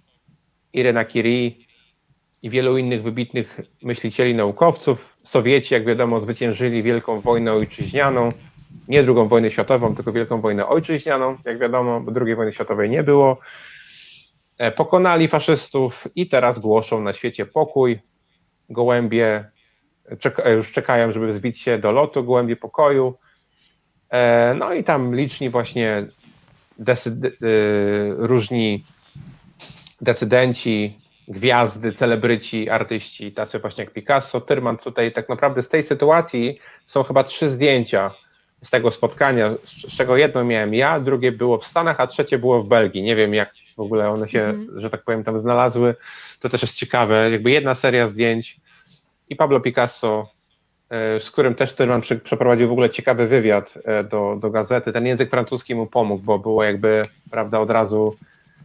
[0.73, 1.51] Irena Curie
[2.43, 5.17] i wielu innych wybitnych myślicieli, naukowców.
[5.23, 8.33] Sowieci, jak wiadomo, zwyciężyli Wielką Wojnę Ojczyźnianą,
[8.89, 13.03] nie drugą wojnę światową, tylko Wielką Wojnę Ojczyźnianą, jak wiadomo, bo II wojny światowej nie
[13.03, 13.39] było.
[14.59, 18.01] E, Pokonali faszystów i teraz głoszą na świecie pokój.
[18.71, 19.51] Gołębie
[20.19, 23.15] czeka, już czekają, żeby wzbić się do lotu, gołębie pokoju.
[24.13, 26.07] E, No i tam liczni właśnie
[27.43, 28.85] y, różni
[30.01, 30.99] decydenci,
[31.29, 37.03] gwiazdy, celebryci, artyści, tacy właśnie jak Picasso, Tyrman tutaj tak naprawdę z tej sytuacji są
[37.03, 38.15] chyba trzy zdjęcia
[38.63, 42.63] z tego spotkania, z czego jedno miałem ja, drugie było w Stanach, a trzecie było
[42.63, 43.03] w Belgii.
[43.03, 45.95] Nie wiem jak w ogóle one się, że tak powiem, tam znalazły.
[46.41, 47.31] To też jest ciekawe.
[47.31, 48.61] Jakby jedna seria zdjęć
[49.29, 50.31] i Pablo Picasso,
[51.21, 54.93] z którym też Tyrman przy- przeprowadził w ogóle ciekawy wywiad e, do, do gazety.
[54.93, 58.17] Ten język francuski mu pomógł, bo było jakby, prawda, od razu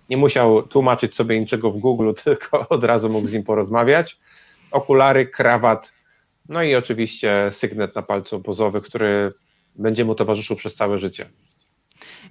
[0.10, 4.18] nie musiał tłumaczyć sobie niczego w Google, tylko od razu mógł z nim porozmawiać.
[4.72, 5.91] Okulary, krawat,
[6.49, 9.34] no i oczywiście sygnet na palcu obozowy, który
[9.76, 11.30] będzie mu towarzyszył przez całe życie.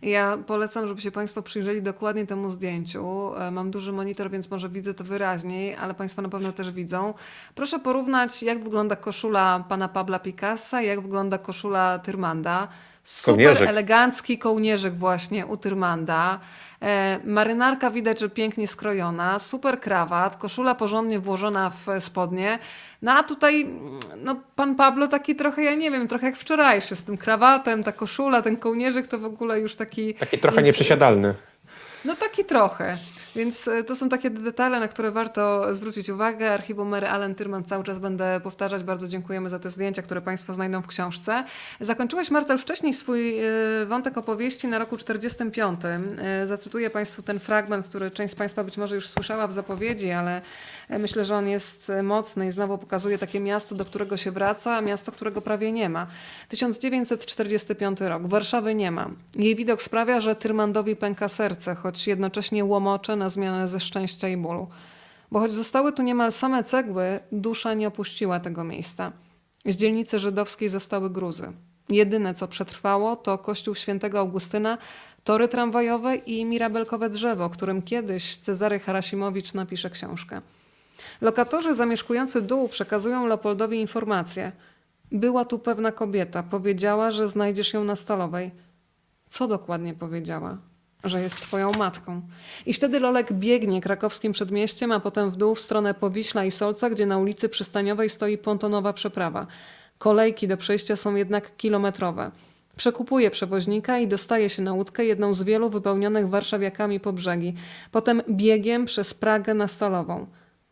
[0.03, 3.35] Ja polecam, żeby się Państwo przyjrzeli dokładnie temu zdjęciu.
[3.37, 7.15] E, Mam duży monitor, więc może widzę to wyraźniej, ale Państwo na pewno też widzą.
[7.55, 12.69] Proszę porównać, jak wygląda koszula pana Pabla Picassa, jak wygląda koszula Tyrmanda.
[13.07, 13.69] Super Kołnierzyk.
[13.69, 16.41] elegancki kołnierzyk właśnie u Tyrmanda.
[16.83, 22.59] E, marynarka widać, że pięknie skrojona, super krawat, koszula porządnie włożona w spodnie.
[23.03, 23.67] No a tutaj
[24.17, 27.93] no, pan Pablo taki trochę, ja nie wiem, trochę jak wczorajszy, z tym krawatem, ta
[27.93, 30.15] koszula, ten kołnierzyk to w ogóle już taki...
[30.15, 31.35] Taki trochę Więc- nieprzesiadalny.
[32.05, 32.99] No taki trochę.
[33.37, 36.53] Więc e, to są takie detale, na które warto zwrócić uwagę.
[36.53, 38.83] Archiwum Mary Allen Tyrman cały czas będę powtarzać.
[38.83, 41.45] Bardzo dziękujemy za te zdjęcia, które Państwo znajdą w książce.
[41.81, 43.43] Zakończyłeś, Martel, wcześniej swój e,
[43.87, 45.81] wątek opowieści na roku 45.
[45.85, 50.11] E, Zacytuję Państwu ten fragment, który część z Państwa być może już słyszała w zapowiedzi,
[50.11, 50.43] ale
[50.89, 54.81] myślę, że on jest mocny i znowu pokazuje takie miasto, do którego się wraca, a
[54.81, 56.07] miasto, którego prawie nie ma.
[56.49, 58.27] 1945 rok.
[58.27, 59.11] Warszawy nie ma.
[59.35, 64.37] Jej widok sprawia, że Tyrmandowi pęka serce, choć jednocześnie łomocze na zmianę ze szczęścia i
[64.37, 64.69] bólu.
[65.31, 69.13] Bo choć zostały tu niemal same cegły, dusza nie opuściła tego miejsca.
[69.67, 71.53] Z dzielnicy żydowskiej zostały gruzy.
[71.89, 74.79] Jedyne, co przetrwało, to kościół świętego Augustyna,
[75.25, 80.41] tory tramwajowe i mirabelkowe drzewo, którym kiedyś Cezary Harasimowicz napisze książkę.
[81.21, 84.53] Lokatorzy zamieszkujący dół przekazują Leopoldowi informację.
[85.13, 86.43] Była tu pewna kobieta.
[86.43, 88.51] Powiedziała, że znajdziesz ją na stalowej.
[89.29, 90.59] Co dokładnie powiedziała?
[91.07, 92.23] Że jest twoją matką.
[92.67, 96.91] I wtedy Lolek biegnie krakowskim przedmieściem, a potem w dół w stronę Powiśla i Solca,
[96.91, 99.47] gdzie na ulicy Przystaniowej stoi pontonowa przeprawa.
[99.99, 102.31] Kolejki do przejścia są jednak kilometrowe.
[102.77, 107.55] Przekupuje przewoźnika i dostaje się na łódkę, jedną z wielu wypełnionych warszawiakami po brzegi.
[107.91, 110.27] Potem biegiem przez Pragę na Stalową.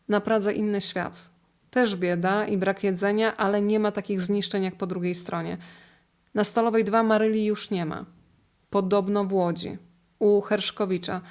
[0.09, 1.29] Na Pradze inny świat.
[1.71, 5.57] Też bieda i brak jedzenia, ale nie ma takich zniszczeń jak po drugiej stronie.
[6.33, 8.05] Na Stalowej 2 Maryli już nie ma.
[8.69, 9.77] Podobno w Łodzi,
[10.19, 11.21] u Herszkowicza.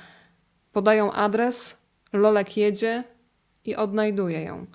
[0.72, 1.76] Podają adres,
[2.12, 3.04] Lolek jedzie
[3.64, 4.66] i odnajduje ją.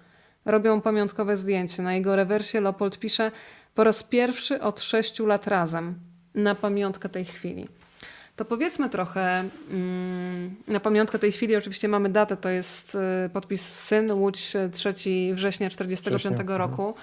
[0.46, 1.84] Robią pamiątkowe zdjęcie.
[1.84, 3.32] Na jego rewersie Leopold pisze
[3.76, 6.00] po raz pierwszy od sześciu lat razem.
[6.36, 7.68] Na pamiątkę tej chwili.
[8.36, 12.96] To powiedzmy trochę, mm, na pamiątkę tej chwili oczywiście mamy datę, to jest
[13.26, 14.94] y, podpis Syn, Łódź, y, 3
[15.34, 16.94] września 45 Września, roku.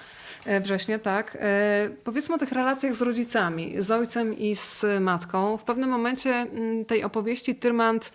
[0.61, 1.37] Września, tak.
[1.41, 5.57] E, Powiedzmy o tych relacjach z rodzicami, z ojcem i z matką.
[5.57, 8.11] W pewnym momencie mm, tej opowieści Tyrmand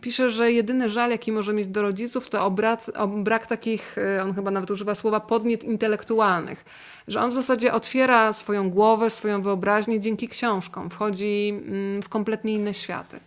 [0.00, 3.98] pisze, że jedyny żal, jaki może mieć do rodziców, to o, brat, o brak takich,
[3.98, 6.64] e, on chyba nawet używa słowa, podniet intelektualnych.
[7.08, 10.90] Że on w zasadzie otwiera swoją głowę, swoją wyobraźnię dzięki książkom.
[10.90, 13.20] Wchodzi mm, w kompletnie inne światy.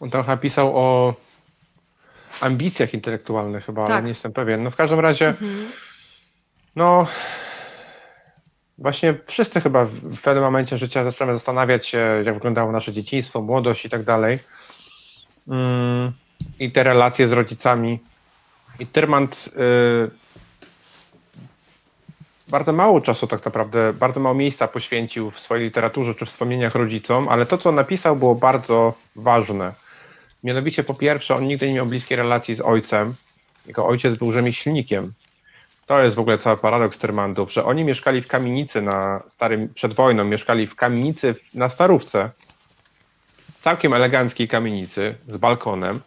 [0.00, 1.14] On trochę pisał o
[2.40, 4.04] ambicjach intelektualnych chyba, ale Tak.
[4.04, 4.62] nie jestem pewien.
[4.62, 5.34] No w każdym razie,
[6.76, 7.06] no
[8.78, 13.84] właśnie wszyscy chyba w- pewnym momencie życia zaczynamy zastanawiać się, jak wyglądało nasze dzieciństwo, młodość
[13.84, 14.38] i tak dalej.
[15.48, 16.12] Mm,
[16.60, 17.98] I te relacje z rodzicami.
[18.78, 20.10] I Tyrmand y,
[22.48, 27.28] bardzo mało czasu tak naprawdę, bardzo mało miejsca poświęcił w swojej literaturze czy wspomnieniach rodzicom,
[27.28, 29.72] ale to, co napisał, było bardzo ważne.
[30.44, 33.14] Mianowicie, po pierwsze, on nigdy nie miał bliskiej relacji z ojcem.
[33.66, 35.12] Jego ojciec był rzemieślnikiem.
[35.86, 39.94] To jest w ogóle cały paradoks Termandów, że oni mieszkali w kamienicy na starym, przed
[39.94, 42.30] wojną, mieszkali w kamienicy na Starówce,
[43.60, 46.00] całkiem eleganckiej kamienicy z balkonem,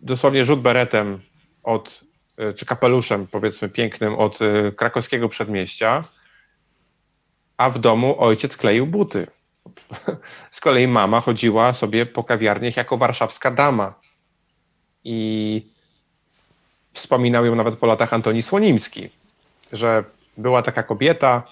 [0.00, 1.20] dosłownie rzut beretem
[1.62, 2.04] od,
[2.36, 6.04] e, czy kapeluszem powiedzmy pięknym od e, krakowskiego przedmieścia,
[7.56, 9.26] a w domu ojciec kleił buty.
[10.52, 13.94] Z kolei mama chodziła sobie po kawiarniach jako warszawska dama.
[15.04, 15.77] I
[16.98, 19.10] wspominał ją nawet po latach Antoni Słonimski,
[19.72, 20.04] że
[20.36, 21.42] była taka kobieta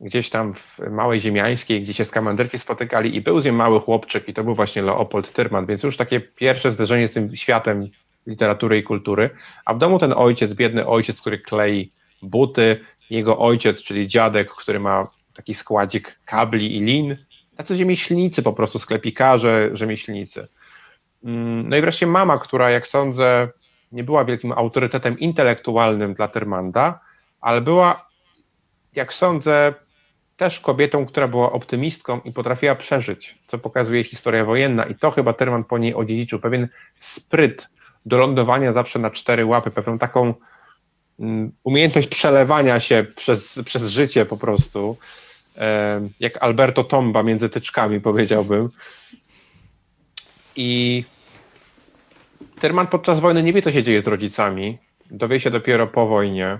[0.00, 4.28] gdzieś tam w Małej Ziemiańskiej, gdzie się skamanderki spotykali i był z nią mały chłopczyk
[4.28, 7.88] i to był właśnie Leopold Tyrman, więc już takie pierwsze zderzenie z tym światem
[8.26, 9.30] literatury i kultury,
[9.64, 11.92] a w domu ten ojciec, biedny ojciec, który klei
[12.22, 12.80] buty,
[13.10, 17.16] jego ojciec, czyli dziadek, który ma taki składzik kabli i lin,
[17.56, 20.48] tacy rzemieślnicy po prostu, sklepikarze, rzemieślnicy.
[21.24, 23.48] Mm, no i wreszcie mama, która jak sądzę
[23.94, 27.00] nie była wielkim autorytetem intelektualnym dla Tyrmanda,
[27.40, 28.08] ale była,
[28.94, 29.74] jak sądzę,
[30.36, 34.84] też kobietą, która była optymistką i potrafiła przeżyć, co pokazuje historia wojenna.
[34.84, 36.68] I to chyba Tyrman po niej odziedziczył, pewien
[36.98, 37.68] spryt
[38.06, 40.34] do lądowania zawsze na cztery łapy, pewną taką
[41.20, 44.96] mm, umiejętność przelewania się przez, przez życie po prostu,
[46.20, 48.68] jak Alberto Tomba między tyczkami powiedziałbym.
[50.56, 51.04] I
[52.60, 54.78] Tyrman podczas wojny nie wie, co się dzieje z rodzicami.
[55.10, 56.58] Dowie się dopiero po wojnie.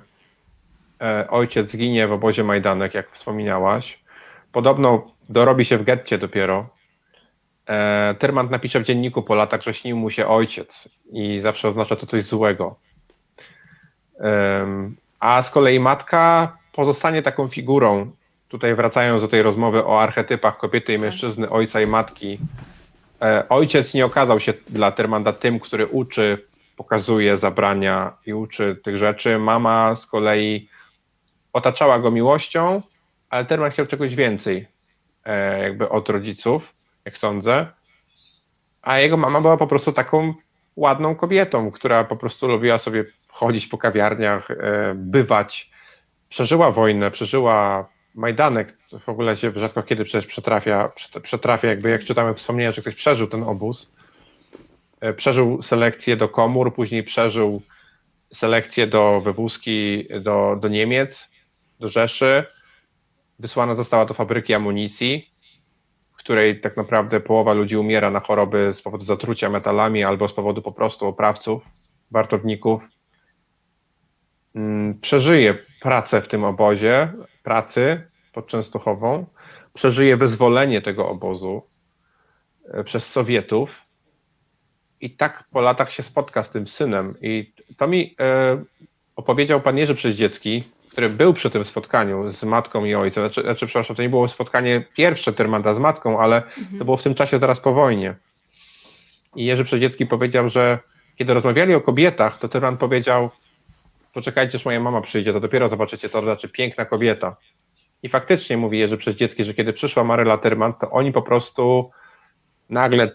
[1.03, 4.01] E, ojciec zginie w obozie Majdanek, jak wspominałaś.
[4.53, 6.69] Podobno dorobi się w getcie dopiero.
[7.69, 11.97] E, Tyrman napisze w dzienniku po latach, że śnił mu się ojciec i zawsze oznacza
[11.97, 12.77] to coś złego.
[15.21, 18.11] A z kolei matka pozostanie taką figurą.
[18.49, 22.39] Tutaj wracając do tej rozmowy o archetypach kobiety i mężczyzny, ojca i matki,
[23.49, 26.47] ojciec nie okazał się dla Termanda tym, który uczy,
[26.77, 29.39] pokazuje, zabrania i uczy tych rzeczy.
[29.39, 30.69] Mama z kolei
[31.53, 32.83] otaczała go miłością,
[33.31, 34.69] ale Terman chciał czegoś więcej
[35.25, 36.75] e, jakby od rodziców,
[37.05, 37.67] jak sądzę.
[38.83, 40.35] A jego mama była po prostu taką
[40.77, 44.57] ładną kobietą, która po prostu lubiła sobie chodzić po kawiarniach, e,
[44.97, 45.71] bywać.
[46.29, 50.93] Przeżyła wojnę, przeżyła Majdanek w ogóle się rzadko kiedy przecież przetrafia,
[51.23, 53.91] przetrafia jakby jak czytamy wspomnienia, że ktoś przeżył ten obóz.
[55.01, 57.63] E, przeżył selekcję do komór, później przeżył
[58.33, 61.31] selekcję do wywózki do, do Niemiec,
[61.81, 62.45] do Rzeszy.
[63.39, 65.31] Wysłana została do fabryki amunicji,
[66.13, 70.33] w której tak naprawdę połowa ludzi umiera na choroby z powodu zatrucia metalami albo z
[70.33, 71.63] powodu po prostu oprawców,
[72.11, 72.89] wartowników.
[74.55, 77.13] Mm, przeżyje pracę w tym obozie,
[77.45, 78.03] pracy
[78.33, 79.27] pod Częstochową,
[79.75, 81.63] przeżyje wyzwolenie tego obozu
[82.69, 83.83] e, przez Sowietów
[85.01, 87.15] i tak po latach się spotka z tym synem.
[87.23, 88.65] I to mi e,
[89.17, 93.25] opowiedział pan Jerzy Przeździecki, który był przy tym spotkaniu z matką i ojcem.
[93.25, 96.79] Znaczy, znaczy przepraszam, to nie było spotkanie pierwsze Tyrmanda z matką, ale mhm.
[96.79, 98.15] to było w tym czasie zaraz po wojnie.
[99.37, 100.79] I Jerzy Przeździecki powiedział, że
[101.17, 103.31] kiedy rozmawiali o kobietach, to Tyrman powiedział,
[104.15, 107.37] poczekajcie, aż moja mama przyjdzie, to dopiero zobaczycie, to znaczy piękna kobieta.
[108.03, 111.91] I faktycznie mówi Jerzy Przeździecki, że kiedy przyszła Maryla Tyrman, to oni po prostu
[112.71, 113.11] nagle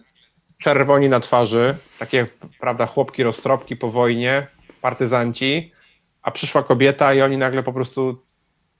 [0.57, 2.25] czerwoni na twarzy, takie,
[2.59, 4.47] prawda, chłopki roztropki po wojnie,
[4.81, 5.71] partyzanci,
[6.21, 8.23] a przyszła kobieta i oni nagle po prostu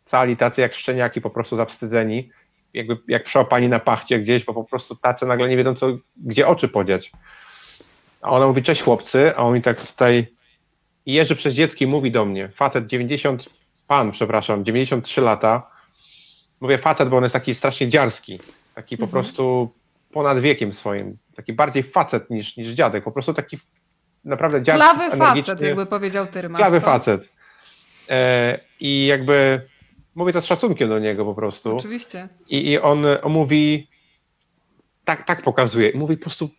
[0.05, 2.29] cali tacy jak szczeniaki, po prostu zawstydzeni,
[2.73, 5.87] jakby jak przeopani na pachcie gdzieś, bo po prostu tacy nagle nie wiedzą, co,
[6.25, 7.11] gdzie oczy podziać.
[8.21, 10.27] A ona mówi, cześć chłopcy, a oni tak tutaj
[11.05, 13.49] i Jerzy Przeździecki mówi do mnie, facet 90,
[13.88, 15.71] pan, przepraszam, 93 lata,
[16.61, 18.39] mówię facet, bo on jest taki strasznie dziarski,
[18.76, 19.11] taki po mhm.
[19.11, 19.73] prostu
[20.11, 23.57] ponad wiekiem swoim, taki bardziej facet niż, niż dziadek, po prostu taki
[24.26, 26.59] naprawdę dziarski, Klawy facet, jakby powiedział Tyrmas.
[26.61, 27.30] Klawy facet.
[28.09, 29.61] E, I jakby
[30.15, 31.77] mówię to z szacunkiem do niego po prostu.
[31.77, 32.27] Oczywiście.
[32.49, 33.88] I, i on, on mówi,
[35.05, 36.49] tak, tak pokazuje, mówi po prostu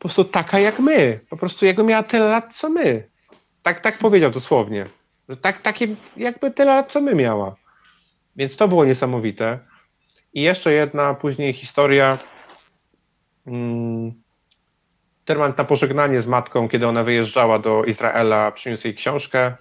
[0.00, 1.20] po prostu taka jak my.
[1.30, 3.09] Po prostu jego miała tyle lat, co my.
[3.62, 4.86] Tak, tak powiedział dosłownie.
[5.28, 7.56] Że tak, takie jakby tyle lat, co my miała.
[8.36, 9.58] Więc to było niesamowite.
[10.34, 12.18] I jeszcze jedna później historia.
[13.44, 14.12] Hmm,
[15.24, 19.54] Terman na pożegnanie z matką, kiedy ona wyjeżdżała do Izraela, przyniósł jej książkę,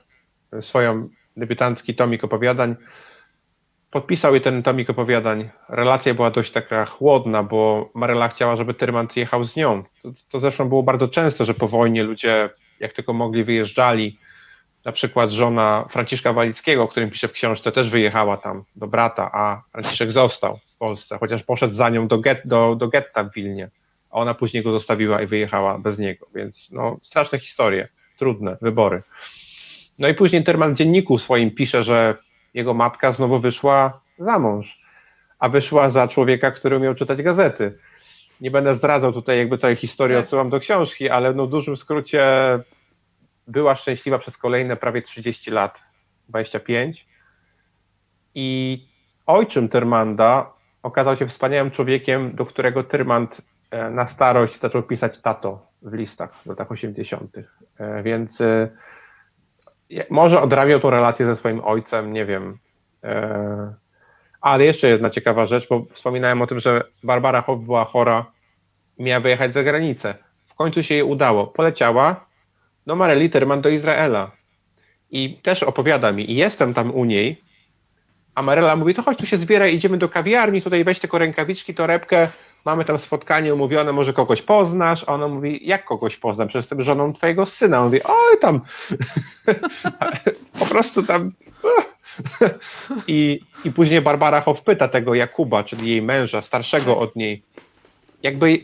[0.61, 2.75] swoją debiutancki tomik opowiadań.
[3.91, 5.49] Podpisał jej ten tomik opowiadań.
[5.69, 9.83] Relacja była dość taka chłodna, bo Maryla chciała, żeby Tyrmand jechał z nią.
[10.03, 14.17] To, to zresztą było bardzo często, że po wojnie ludzie, jak tylko mogli, wyjeżdżali
[14.85, 19.31] Na przykład żona Franciszka Walickiego, o którym pisze w książce, też wyjechała tam do brata,
[19.33, 23.33] a Franciszek został w Polsce, chociaż poszedł za nią do, get, do, do getta w
[23.33, 23.69] Wilnie,
[24.11, 27.87] a ona później go zostawiła i wyjechała bez niego, więc no, straszne historie,
[28.17, 29.03] trudne wybory.
[29.99, 32.15] No i później Terman w dzienniku swoim pisze, że
[32.53, 34.81] jego matka znowu wyszła za mąż,
[35.39, 37.77] a wyszła za człowieka, który umiał czytać gazety.
[38.41, 40.23] Nie będę zdradzał tutaj jakby całej historii, Tak.
[40.23, 42.23] odsyłam do książki, ale no w dużym skrócie
[43.47, 45.79] była szczęśliwa przez kolejne prawie 30 lat,
[46.29, 47.07] 25.
[48.35, 48.87] I
[49.25, 50.51] ojczym Tyrmanda
[50.83, 53.41] okazał się wspaniałym człowiekiem, do którego Tyrmand
[53.71, 57.37] e, na starość zaczął pisać tato w listach w latach 80.
[57.77, 58.69] E, Więc e,
[60.09, 62.57] może odrabiał tą relację ze swoim ojcem, nie wiem.
[64.41, 68.25] Ale jeszcze jedna ciekawa rzecz, bo wspominałem o tym, że Barbara Hoff była chora
[68.97, 70.15] i miała wyjechać za granicę.
[70.47, 71.47] W końcu się jej udało.
[71.47, 72.25] Poleciała
[72.87, 74.31] do Mareli Terman do Izraela.
[75.11, 77.41] I też opowiada mi, i jestem tam u niej,
[78.35, 81.73] a Marela mówi, to chodź tu się zbieraj, idziemy do kawiarni, tutaj weź tylko rękawiczki,
[81.73, 82.27] torebkę,
[82.65, 86.83] mamy tam spotkanie umówione, może kogoś poznasz, a ona mówi, jak kogoś poznam, przecież jestem
[86.83, 87.79] żoną twojego syna.
[87.79, 88.61] On mówi, oj tam,
[90.59, 91.31] po prostu tam...
[93.07, 97.43] I, I później Barbara Hoff pyta tego Jakuba, czyli jej męża, starszego od niej,
[98.23, 98.63] jakby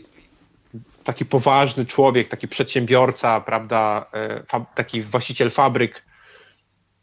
[1.04, 4.06] taki poważny człowiek, taki przedsiębiorca, prawda,
[4.52, 6.04] e, taki właściciel fabryk,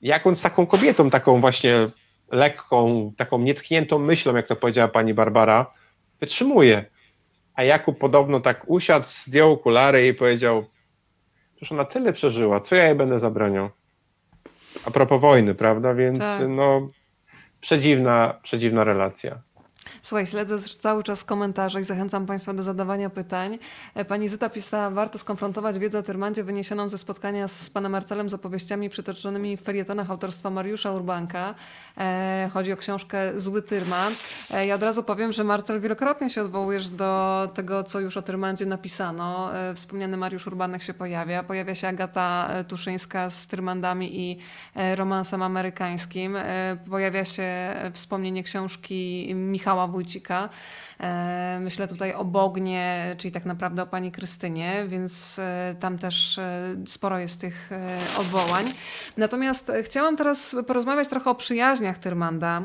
[0.02, 1.90] jak on z taką kobietą, taką właśnie
[2.32, 5.72] lekką, taką nietkniętą myślą, jak to powiedziała pani Barbara,
[6.20, 6.86] wytrzymuje.
[7.56, 10.66] A Jakub podobno tak usiadł, zdjął okulary i powiedział,
[11.56, 13.70] przecież ona tyle przeżyła, co ja jej będę zabraniał?
[14.86, 15.94] A propos wojny, prawda?
[15.94, 16.48] Więc Tak.
[16.50, 16.90] no,
[17.62, 19.42] przedziwna, przedziwna relacja.
[20.02, 23.60] Słuchaj, śledzę cały czas komentarze i zachęcam Państwa do zadawania pytań.
[23.96, 28.30] E, Pani Zyta pisała, warto skonfrontować wiedzę o Tyrmandzie wyniesioną ze spotkania z panem Marcelem
[28.30, 31.56] z opowieściami przytoczonymi w felietonach autorstwa Mariusza Urbanka.
[31.98, 34.18] E, chodzi o książkę Zły Tyrmand.
[34.50, 38.22] E, ja od razu powiem, że Marcel wielokrotnie się odwołujesz do tego, co już o
[38.22, 39.50] Tyrmandzie napisano.
[39.76, 41.44] Wspomniany Mariusz Urbanek się pojawia.
[41.44, 44.38] Pojawia się Agata Tuszyńska z Tyrmandami i
[44.96, 46.38] romansem amerykańskim.
[46.90, 50.50] Pojawia się wspomnienie książki Michała Wójcika.
[51.00, 56.38] E, Myślę tutaj o Bognie, czyli tak naprawdę o pani Krystynie, więc e, tam też
[56.38, 57.70] e, sporo jest tych
[58.20, 58.74] odwołań.
[59.18, 62.62] Natomiast chciałam teraz porozmawiać trochę o przyjaźniach Tyrmanda.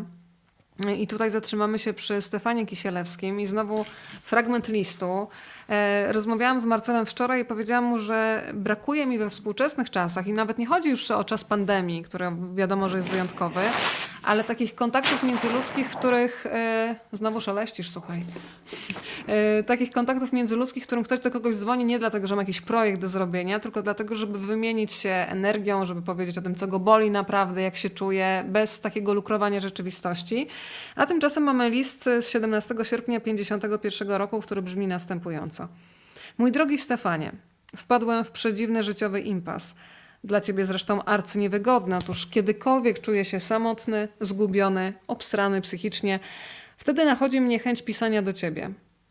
[0.98, 3.84] I tutaj zatrzymamy się przy Stefanie Kisielewskim i znowu
[4.22, 5.28] fragment listu.
[6.08, 10.58] Rozmawiałam z Marcelem wczoraj i powiedziałam mu, że brakuje mi we współczesnych czasach i nawet
[10.58, 13.60] nie chodzi już o czas pandemii, który wiadomo, że jest wyjątkowy,
[14.22, 18.24] ale takich kontaktów międzyludzkich, w których e, znowu szeleścisz, słuchaj.
[19.26, 22.60] E, takich kontaktów międzyludzkich, w którym ktoś do kogoś dzwoni nie dlatego, że ma jakiś
[22.60, 26.78] projekt do zrobienia, tylko dlatego, żeby wymienić się energią, żeby powiedzieć o tym, co go
[26.78, 30.46] boli naprawdę, jak się czuje, bez takiego lukrowania rzeczywistości.
[30.96, 35.68] A tymczasem mamy list z 17 sierpnia 1951 roku, który brzmi następująco.
[36.38, 37.32] Mój drogi Stefanie,
[37.76, 39.74] wpadłem w przedziwny życiowy impas.
[40.24, 41.96] Dla ciebie zresztą arcyniewygodny.
[41.96, 46.20] Otóż kiedykolwiek czuję się samotny, zgubiony, obsrany psychicznie,
[46.76, 48.70] wtedy nachodzi mnie chęć pisania do ciebie.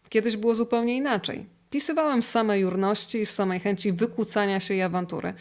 [0.09, 1.45] Kiedyś było zupełnie inaczej.
[1.69, 5.33] Pisywałem z samej jurności i z samej chęci wykłócania się i awantury.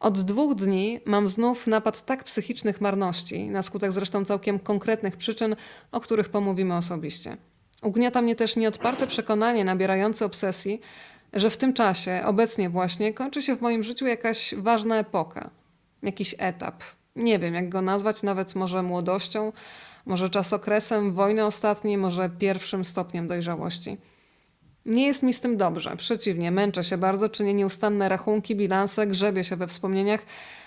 [0.00, 5.56] Od dwóch dni mam znów napad tak psychicznych marności, na skutek zresztą całkiem konkretnych przyczyn,
[5.92, 7.36] o których pomówimy osobiście.
[7.82, 10.80] Ugniata mnie też nieodparte przekonanie nabierające obsesji,
[11.32, 15.50] że w tym czasie, obecnie właśnie, kończy się w moim życiu jakaś ważna epoka,
[16.02, 16.82] jakiś etap.
[17.16, 19.52] Nie wiem, jak go nazwać, nawet może młodością,
[20.06, 23.96] może czasokresem wojny ostatniej, może pierwszym stopniem dojrzałości.
[24.86, 25.96] Nie jest mi z tym dobrze.
[25.96, 30.20] Przeciwnie, męczę się bardzo, czynię nieustanne rachunki, bilanse, grzebię się we wspomnieniach.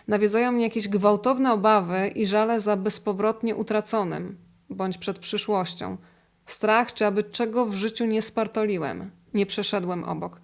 [0.07, 4.37] Nawiedzają mnie jakieś gwałtowne obawy i żale za bezpowrotnie utraconym,
[4.69, 5.97] bądź przed przyszłością.
[6.45, 10.41] Strach, czy aby czego w życiu nie spartoliłem, nie przeszedłem obok.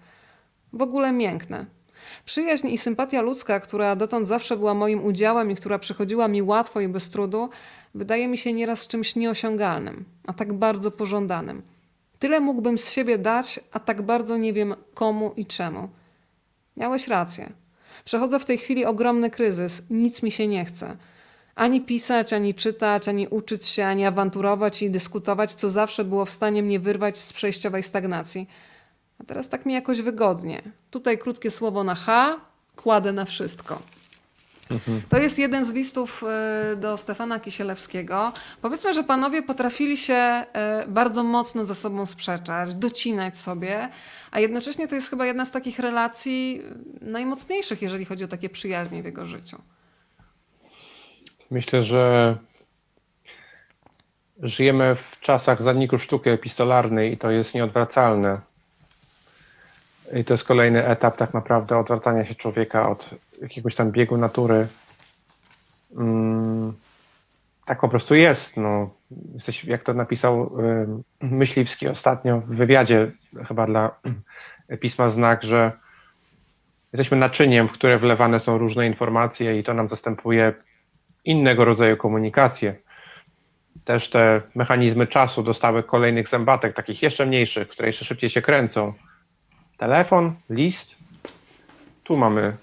[0.72, 1.66] W ogóle miękne.
[2.24, 6.80] Przyjaźń i sympatia ludzka, która dotąd zawsze była moim udziałem i która przychodziła mi łatwo
[6.80, 7.50] i bez trudu,
[7.94, 11.62] wydaje mi się nieraz czymś nieosiągalnym, a tak bardzo pożądanym.
[12.18, 15.88] Tyle mógłbym z siebie dać, a tak bardzo nie wiem komu i czemu.
[16.76, 17.52] Miałeś rację.
[18.04, 20.96] Przechodzę w tej chwili ogromny kryzys, nic mi się nie chce.
[21.54, 26.30] Ani pisać, ani czytać, ani uczyć się, ani awanturować i dyskutować, co zawsze było w
[26.30, 28.48] stanie mnie wyrwać z przejściowej stagnacji.
[29.20, 30.62] A teraz tak mi jakoś wygodnie.
[30.90, 32.40] Tutaj krótkie słowo na H,
[32.76, 33.82] kładę na wszystko.
[35.08, 36.24] To jest jeden z listów
[36.72, 38.32] y, do Stefana Kisielewskiego.
[38.62, 40.44] Powiedzmy, że panowie potrafili się
[40.84, 43.88] y, bardzo mocno ze sobą sprzeczać, docinać sobie,
[44.30, 46.62] a jednocześnie to jest chyba jedna z takich relacji
[47.02, 49.58] y, najmocniejszych, jeżeli chodzi o takie przyjaźnie w jego życiu.
[51.50, 52.36] Myślę, że
[54.42, 58.49] żyjemy w czasach zaniku sztuki epistolarnej i to jest nieodwracalne.
[60.14, 63.10] I to jest kolejny etap tak naprawdę odwracania się człowieka od
[63.42, 64.66] jakiegoś tam biegu natury.
[65.96, 66.72] Mm,
[67.66, 68.56] tak po prostu jest.
[68.56, 68.90] No.
[69.34, 70.60] Jesteś, jak to napisał
[71.22, 73.10] y, Myśliwski ostatnio w wywiadzie
[73.48, 73.94] chyba dla
[74.80, 75.72] pisma Znak, że
[76.92, 80.54] jesteśmy naczyniem, w które wlewane są różne informacje i to nam zastępuje
[81.24, 82.74] innego rodzaju komunikację.
[83.84, 88.92] Też te mechanizmy czasu dostały kolejnych zębatek, takich jeszcze mniejszych, które jeszcze szybciej się kręcą.
[89.80, 90.96] Telefon, list,
[92.04, 92.56] tu mamy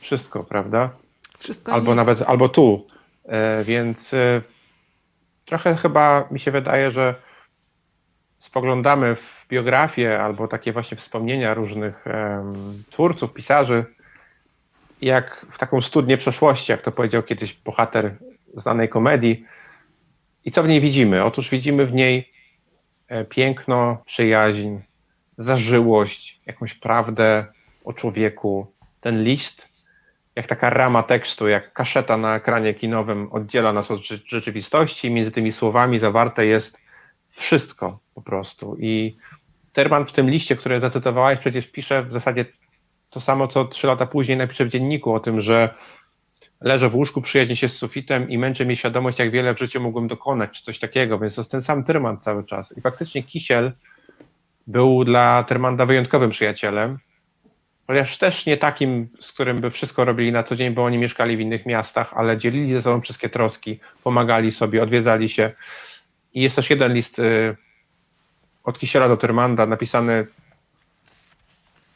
[0.00, 0.90] wszystko, prawda?
[1.38, 1.96] Wszystko Albo nic.
[1.96, 2.86] nawet, albo tu.
[3.24, 4.42] E, Więc e,
[5.44, 7.14] trochę chyba mi się wydaje, że
[8.38, 12.04] spoglądamy w biografię albo takie właśnie wspomnienia różnych
[12.90, 13.84] twórców, pisarzy,
[15.02, 18.14] jak w taką studnię przeszłości, jak to powiedział kiedyś bohater
[18.54, 19.44] znanej komedii.
[20.44, 21.24] I co w niej widzimy?
[21.24, 22.32] Otóż widzimy w niej
[23.08, 24.76] e, piękno, przyjaźń,
[25.38, 27.46] zażyłość, jakąś prawdę
[27.84, 28.72] o człowieku.
[29.00, 29.68] Ten list,
[30.36, 35.10] jak taka rama tekstu, jak kaszeta na ekranie kinowym oddziela nas od rze- rzeczywistości.
[35.10, 36.80] Między tymi słowami zawarte jest
[37.30, 38.76] wszystko po prostu.
[38.80, 39.16] I
[39.72, 42.44] Terman w tym liście, który zacytowałeś, przecież pisze w zasadzie
[43.10, 45.74] to samo, co trzy lata później napisze w dzienniku o tym, że
[46.60, 49.80] leżę w łóżku, przyjaźnię się z sufitem i męczy mnie świadomość, jak wiele w życiu
[49.80, 52.78] mogłem dokonać, czy coś takiego, więc to jest ten sam Tyrman cały czas.
[52.78, 53.72] I faktycznie Kisiel
[54.66, 56.98] był dla Tyrmanda wyjątkowym przyjacielem,
[57.86, 61.36] chociaż też nie takim, z którym by wszystko robili na co dzień, bo oni mieszkali
[61.36, 65.52] w innych miastach, ale dzielili ze sobą wszystkie troski, pomagali sobie, odwiedzali się.
[66.34, 67.56] I jest też jeden list y,
[68.64, 70.26] od Kisiela do Tyrmanda napisany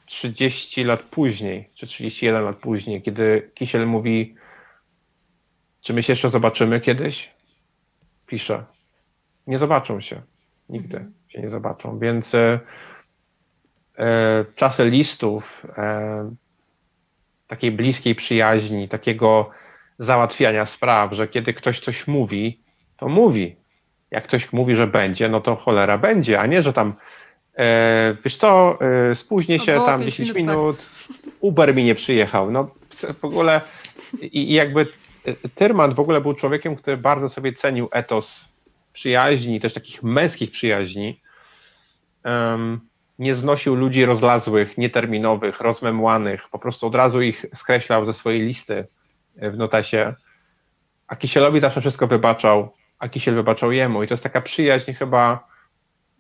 [0.07, 4.35] 30 lat później, czy 31 lat później, kiedy Kisiel mówi,
[5.83, 7.31] czy my się jeszcze zobaczymy kiedyś?
[8.27, 8.65] Pisze.
[9.47, 10.23] Nie zobaczą się.
[10.69, 11.99] Nigdy się nie zobaczą.
[11.99, 12.61] Więc e,
[13.99, 16.31] e, czasy listów, e,
[17.47, 19.51] takiej bliskiej przyjaźni, takiego
[19.99, 22.61] załatwiania spraw, że kiedy ktoś coś mówi,
[22.97, 23.57] to mówi.
[24.11, 26.95] Jak ktoś mówi, że będzie, no to cholera będzie, a nie, że tam
[27.59, 30.97] e, wiesz co, e, spóźnię się tam pięć 10 minut, tak.
[31.17, 32.51] minut, Uber mi nie przyjechał.
[32.51, 32.71] No
[33.21, 33.61] w ogóle
[34.21, 34.87] i, i jakby
[35.27, 38.50] e, Tyrman w ogóle był człowiekiem, który bardzo sobie cenił etos
[39.01, 41.21] przyjaźni, też takich męskich przyjaźni.
[42.25, 42.81] Em,
[43.19, 48.87] nie znosił ludzi rozlazłych, nieterminowych, rozmemłanych, po prostu od razu ich skreślał ze swojej listy
[49.37, 50.15] w notasie.
[51.09, 54.03] A Kisielowi zawsze wszystko wybaczał, a Kisiel wybaczał jemu.
[54.03, 55.49] I to jest taka przyjaźń chyba,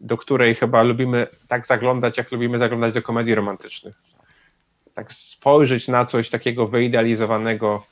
[0.00, 3.94] do której chyba lubimy tak zaglądać, jak lubimy zaglądać do komedii romantycznych.
[4.94, 7.86] Tak spojrzeć na coś takiego wyidealizowanego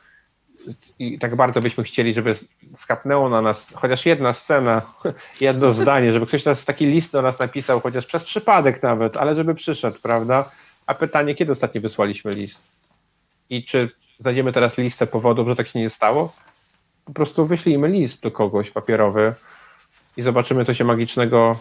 [0.98, 2.34] i tak bardzo byśmy chcieli, żeby
[2.76, 4.82] skapnęło na nas chociaż jedna scena,
[5.40, 9.34] jedno zdanie, żeby ktoś nas taki list do nas napisał, chociaż przez przypadek nawet, ale
[9.34, 10.50] żeby przyszedł, prawda?
[10.86, 12.62] A pytanie, kiedy ostatnio wysłaliśmy list?
[13.50, 13.90] I czy
[14.20, 16.34] znajdziemy teraz listę powodów, że tak się nie stało?
[17.04, 19.34] Po prostu wyślijmy list do kogoś papierowy
[20.16, 21.56] i zobaczymy, co się magicznego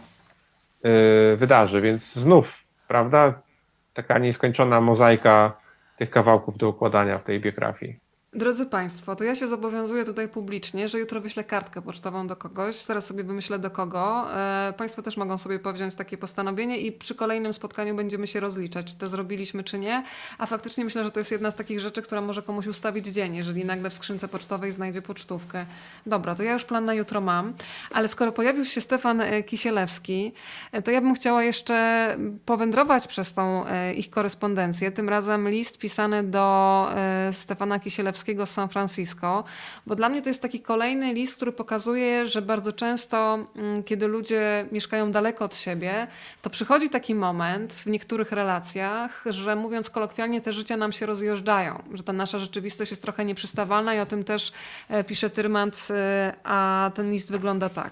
[0.84, 1.82] yy, wydarzy.
[1.82, 3.42] Więc znów, prawda?
[3.94, 5.58] Taka nieskończona mozaika
[5.98, 8.07] tych kawałków do układania w tej biografii.
[8.38, 12.76] Drodzy Państwo, to ja się zobowiązuję tutaj publicznie, że jutro wyślę kartkę pocztową do kogoś.
[12.76, 14.34] Zaraz sobie wymyślę do kogo.
[14.34, 18.86] E, państwo też mogą sobie powziąć takie postanowienie i przy kolejnym spotkaniu będziemy się rozliczać,
[18.86, 20.04] czy to zrobiliśmy, czy nie.
[20.38, 23.36] A faktycznie myślę, że to jest jedna z takich rzeczy, która może komuś ustawić dzień,
[23.36, 25.66] jeżeli nagle w skrzynce pocztowej znajdzie pocztówkę.
[26.06, 27.54] Dobra, to ja już plan na jutro mam,
[27.92, 30.34] ale skoro pojawił się Stefan e, Kisielewski,
[30.72, 34.92] e, to ja bym chciała jeszcze powędrować przez tą e, ich korespondencję.
[34.92, 36.88] Tym razem list pisany do
[37.32, 39.44] Stefana Kisielewskiego z San Francisco,
[39.86, 44.08] bo dla mnie to jest taki kolejny list, który pokazuje, że bardzo często, mm, kiedy
[44.08, 46.08] ludzie mieszkają daleko od siebie,
[46.42, 51.84] to przychodzi taki moment w niektórych relacjach, że mówiąc kolokwialnie, te życia nam się rozjeżdżają,
[51.94, 54.52] że ta nasza rzeczywistość jest trochę nieprzystawalna i o tym też
[54.90, 57.92] e, pisze Tyrmand, e, a ten list wygląda tak.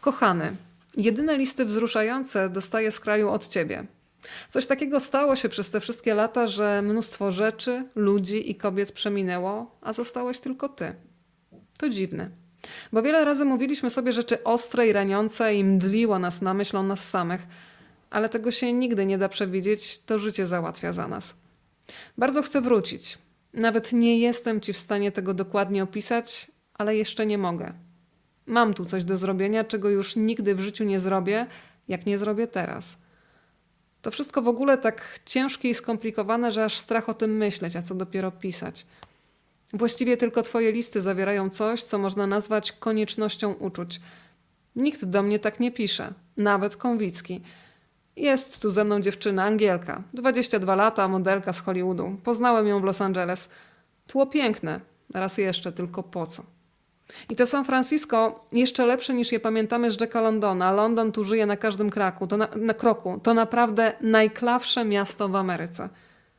[0.00, 0.56] Kochany,
[0.96, 3.84] jedyne listy wzruszające dostaję z kraju od ciebie.
[4.50, 9.78] Coś takiego stało się przez te wszystkie lata, że mnóstwo rzeczy, ludzi i kobiet przeminęło,
[9.80, 10.94] a zostałeś tylko ty.
[11.78, 12.30] To dziwne.
[12.92, 16.82] Bo wiele razy mówiliśmy sobie rzeczy ostre i raniące i mdliło nas na myśl o
[16.82, 17.46] nas samych,
[18.10, 21.34] ale tego się nigdy nie da przewidzieć, to życie załatwia za nas.
[22.18, 23.18] Bardzo chcę wrócić.
[23.52, 27.72] Nawet nie jestem ci w stanie tego dokładnie opisać, ale jeszcze nie mogę.
[28.46, 31.46] Mam tu coś do zrobienia, czego już nigdy w życiu nie zrobię,
[31.88, 32.98] jak nie zrobię teraz.
[34.06, 37.82] To wszystko w ogóle tak ciężkie i skomplikowane, że aż strach o tym myśleć, a
[37.82, 38.86] co dopiero pisać.
[39.72, 44.00] Właściwie tylko twoje listy zawierają coś, co można nazwać koniecznością uczuć.
[44.76, 47.40] Nikt do mnie tak nie pisze, nawet Konwicki.
[48.16, 52.16] Jest tu ze mną dziewczyna, Angielka, 22 lata, modelka z Hollywoodu.
[52.24, 53.48] Poznałem ją w Los Angeles.
[54.06, 54.80] Tło piękne,
[55.14, 56.42] raz jeszcze, tylko po co?
[57.30, 60.72] I to San Francisco jeszcze lepsze niż je pamiętamy z Jacka Londona.
[60.72, 63.20] London tu żyje na każdym kraku, to na, na kroku.
[63.22, 65.88] To naprawdę najklawsze miasto w Ameryce.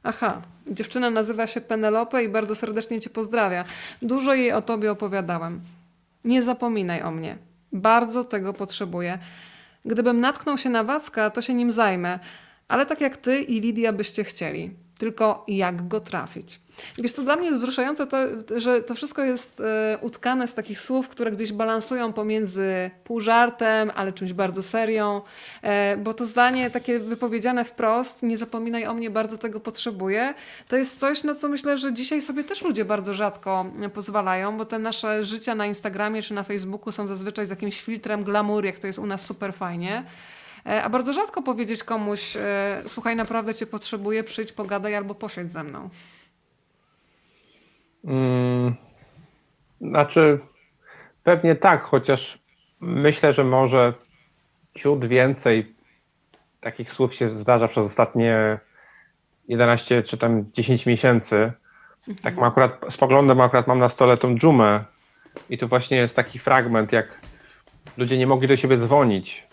[0.03, 0.41] Aha,
[0.71, 3.65] dziewczyna nazywa się Penelope i bardzo serdecznie cię pozdrawia.
[4.01, 5.61] Dużo jej o tobie opowiadałem.
[6.25, 7.37] Nie zapominaj o mnie.
[7.73, 9.19] Bardzo tego potrzebuję.
[9.85, 12.19] Gdybym natknął się na Wacka, to się nim zajmę.
[12.67, 14.71] Ale tak jak ty i Lidia byście chcieli.
[14.97, 16.59] Tylko jak go trafić?
[16.97, 18.17] Wiesz, to dla mnie jest wzruszające to,
[18.57, 23.91] że to wszystko jest e, utkane z takich słów, które gdzieś balansują pomiędzy pół żartem,
[23.95, 25.21] ale czymś bardzo serią,
[25.61, 30.33] e, bo to zdanie takie wypowiedziane wprost, nie zapominaj o mnie, bardzo tego potrzebuję,
[30.67, 34.65] to jest coś, na co myślę, że dzisiaj sobie też ludzie bardzo rzadko pozwalają, bo
[34.65, 38.79] te nasze życia na Instagramie czy na Facebooku są zazwyczaj z jakimś filtrem glamour, jak
[38.79, 40.03] to jest u nas super fajnie.
[40.65, 42.37] E, a bardzo rzadko powiedzieć komuś,
[42.87, 45.89] słuchaj, naprawdę cię potrzebuję, przyjdź, pogadaj albo posiedź ze mną.
[48.07, 48.75] Hmm,
[49.81, 50.39] znaczy,
[51.23, 52.39] pewnie tak, chociaż
[52.79, 53.93] myślę, że może
[54.73, 55.75] ciut więcej
[56.61, 58.59] takich słów się zdarza przez ostatnie
[59.47, 61.51] 11 czy tam 10 miesięcy.
[62.07, 62.17] Mhm.
[62.23, 64.83] Tak akurat, spoglądam akurat mam na stole tą dżumę
[65.49, 67.19] i tu właśnie jest taki fragment, jak
[67.97, 69.47] ludzie nie mogli do siebie dzwonić.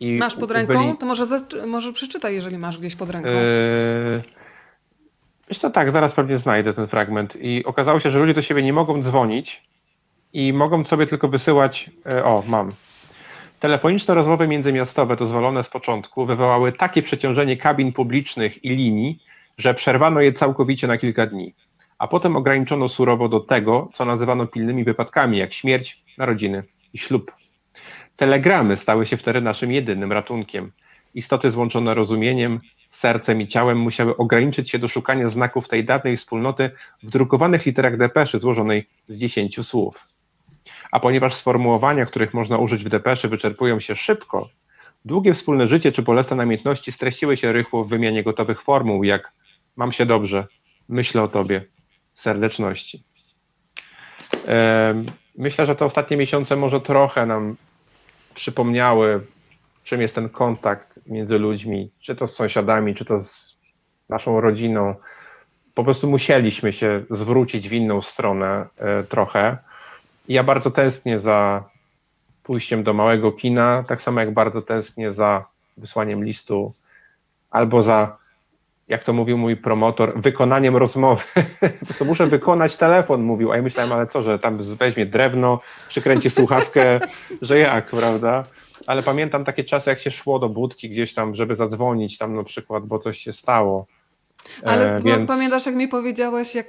[0.00, 0.74] Masz pod ręką?
[0.74, 0.98] Byli...
[0.98, 1.24] To może,
[1.66, 3.28] może przeczytaj, jeżeli masz gdzieś pod ręką.
[3.28, 4.22] Yy...
[5.48, 7.36] Myślę tak, zaraz pewnie znajdę ten fragment.
[7.40, 9.62] I okazało się, że ludzie do siebie nie mogą dzwonić
[10.32, 11.90] i mogą sobie tylko wysyłać.
[12.06, 12.72] E, o, mam.
[13.60, 19.22] Telefoniczne rozmowy międzymiastowe dozwolone z początku wywołały takie przeciążenie kabin publicznych i linii,
[19.58, 21.54] że przerwano je całkowicie na kilka dni.
[21.98, 26.62] A potem ograniczono surowo do tego, co nazywano pilnymi wypadkami, jak śmierć, narodziny
[26.94, 27.32] i ślub.
[28.16, 30.72] Telegramy stały się wtedy naszym jedynym ratunkiem.
[31.14, 36.70] Istoty złączone rozumieniem, sercem i ciałem musiały ograniczyć się do szukania znaków tej dawnej wspólnoty
[37.02, 40.08] w drukowanych literach depeszy złożonej z dziesięciu słów.
[40.90, 44.48] A ponieważ sformułowania, których można użyć w depeszy, wyczerpują się szybko,
[45.04, 49.32] długie wspólne życie czy bolesne namiętności streściły się rychło w wymianie gotowych formuł, jak
[49.76, 50.46] mam się dobrze,
[50.88, 51.64] myślę o tobie,
[52.14, 53.02] serdeczności.
[55.36, 57.56] Myślę, że te ostatnie miesiące może trochę nam
[58.34, 59.26] przypomniały,
[59.88, 63.58] czym jest ten kontakt między ludźmi, czy to z sąsiadami, czy to z
[64.08, 64.94] naszą rodziną.
[65.74, 69.58] Po prostu musieliśmy się zwrócić w inną stronę e, trochę.
[70.28, 71.64] Ja bardzo tęsknię za
[72.42, 75.44] pójściem do małego kina, tak samo jak bardzo tęsknię za
[75.76, 76.72] wysłaniem listu
[77.50, 78.16] albo za,
[78.88, 81.24] jak to mówił mój promotor, wykonaniem rozmowy.
[81.98, 86.30] to muszę wykonać telefon, mówił, a ja myślałem, ale co, że tam weźmie drewno, przykręci
[86.30, 87.00] słuchawkę,
[87.42, 88.44] że jak, prawda?
[88.86, 92.44] Ale pamiętam takie czasy, jak się szło do budki gdzieś tam, żeby zadzwonić tam na
[92.44, 93.86] przykład, bo coś się stało.
[94.64, 95.28] Ale e, więc...
[95.28, 96.66] pamiętasz, jak mi powiedziałeś, jak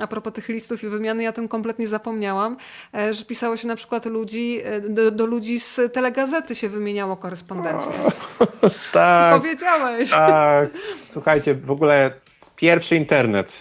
[0.00, 2.56] a propos tych listów i wymiany, ja tym kompletnie zapomniałam,
[2.94, 7.16] e, że pisało się na przykład ludzi, e, do, do ludzi z telegazety się wymieniało
[7.16, 7.94] korespondencję.
[8.92, 9.40] tak.
[9.40, 10.10] Powiedziałeś.
[10.10, 10.70] Tak.
[11.12, 12.12] Słuchajcie, w ogóle
[12.56, 13.52] pierwszy internet,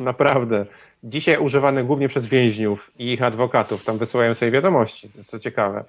[0.00, 0.66] naprawdę.
[1.04, 3.84] Dzisiaj używany głównie przez więźniów i ich adwokatów.
[3.84, 5.84] Tam wysyłają sobie wiadomości, co ciekawe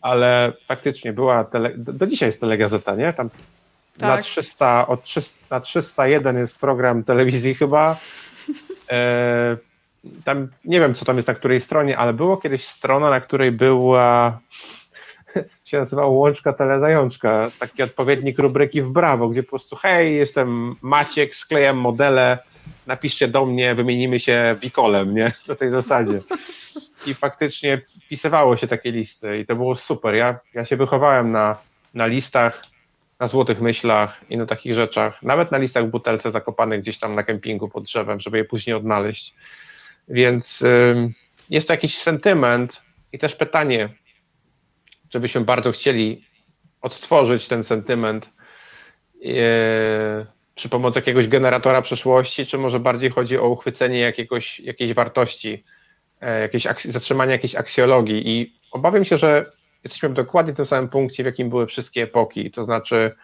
[0.00, 3.12] ale faktycznie była, tele, do dzisiaj jest telegazeta, nie?
[3.12, 3.30] Tam
[3.98, 4.08] tak.
[4.08, 7.96] na 300, od 300, na 301 jest program telewizji chyba.
[8.90, 9.56] E,
[10.24, 13.52] tam nie wiem, co tam jest na której stronie, ale było kiedyś strona, na której
[13.52, 14.38] była
[15.64, 21.34] się nazywało Łączka Telezajączka, taki odpowiednik rubryki w Brawo, gdzie po prostu hej, jestem Maciek,
[21.34, 22.38] sklejam modele,
[22.86, 25.32] napiszcie do mnie, wymienimy się wikolem, nie?
[25.48, 26.18] Na tej zasadzie.
[27.06, 30.14] I faktycznie wpisywało się takie listy i to było super.
[30.14, 31.58] Ja, ja się wychowałem na,
[31.94, 32.62] na listach,
[33.20, 37.22] na złotych myślach i na takich rzeczach, nawet na listach butelce zakopanych gdzieś tam na
[37.22, 39.34] kempingu pod drzewem, żeby je później odnaleźć.
[40.08, 41.12] Więc y,
[41.50, 43.88] jest to jakiś sentyment i też pytanie,
[45.08, 46.24] czy byśmy bardzo chcieli
[46.80, 48.30] odtworzyć ten sentyment
[49.24, 55.64] y, przy pomocy jakiegoś generatora przeszłości, czy może bardziej chodzi o uchwycenie jakiegoś, jakiejś wartości,
[56.40, 59.52] jakieś, zatrzymania jakiejś aksjologii i obawiam się, że
[59.84, 63.14] jesteśmy w dokładnie tym samym punkcie, w jakim były wszystkie epoki, to znaczy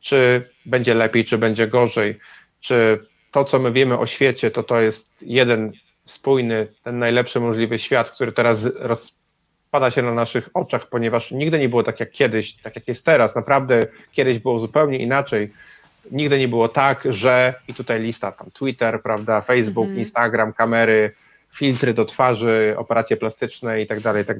[0.00, 2.18] czy będzie lepiej, czy będzie gorzej,
[2.60, 5.72] czy to, co my wiemy o świecie, to to jest jeden
[6.04, 11.68] spójny, ten najlepszy możliwy świat, który teraz rozpada się na naszych oczach, ponieważ nigdy nie
[11.68, 13.36] było tak jak kiedyś, tak jak jest teraz.
[13.36, 15.52] Naprawdę kiedyś było zupełnie inaczej.
[16.10, 19.98] nigdy nie było tak, że i tutaj lista tam Twitter, prawda, Facebook, Mhm.
[19.98, 21.14] Instagram, kamery,
[21.54, 24.38] filtry do twarzy, operacje plastyczne i tak dalej, i tak.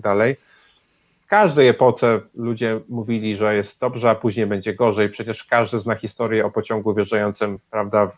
[1.21, 5.09] W każdej epoce ludzie mówili, że jest dobrze, a później będzie gorzej.
[5.09, 8.11] Przecież każdy zna historię o pociągu wjeżdżającym, prawda,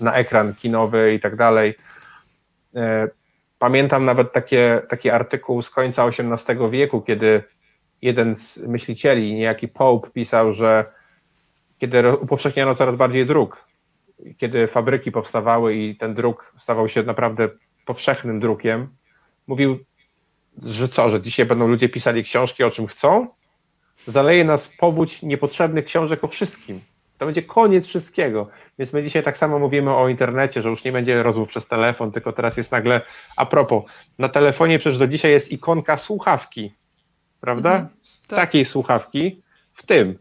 [0.00, 1.34] na ekran kinowy i tak.
[2.74, 3.08] E,
[3.58, 7.42] Pamiętam nawet takie, taki artykuł z końca XVIII wieku, kiedy
[8.02, 10.84] jeden z myślicieli, niejaki Pope, pisał, że
[11.78, 13.64] kiedy upowszechniano coraz bardziej druk,
[14.36, 17.48] kiedy fabryki powstawały i ten druk stawał się naprawdę
[17.88, 18.88] powszechnym drukiem,
[19.46, 19.78] mówił,
[20.62, 23.28] że co, że dzisiaj będą ludzie pisali książki o czym chcą?
[24.06, 26.80] Zaleje nas powódź niepotrzebnych książek o wszystkim.
[27.18, 28.48] To będzie koniec wszystkiego.
[28.78, 32.12] Więc my dzisiaj tak samo mówimy o internecie, że już nie będzie rozmów przez telefon,
[32.12, 33.00] tylko teraz jest nagle,
[33.36, 33.84] a propos,
[34.18, 36.74] na telefonie przecież do dzisiaj jest ikonka słuchawki,
[37.40, 37.70] prawda?
[37.70, 37.88] Mhm,
[38.28, 38.38] tak.
[38.38, 39.42] Takiej słuchawki
[39.74, 40.18] w tym.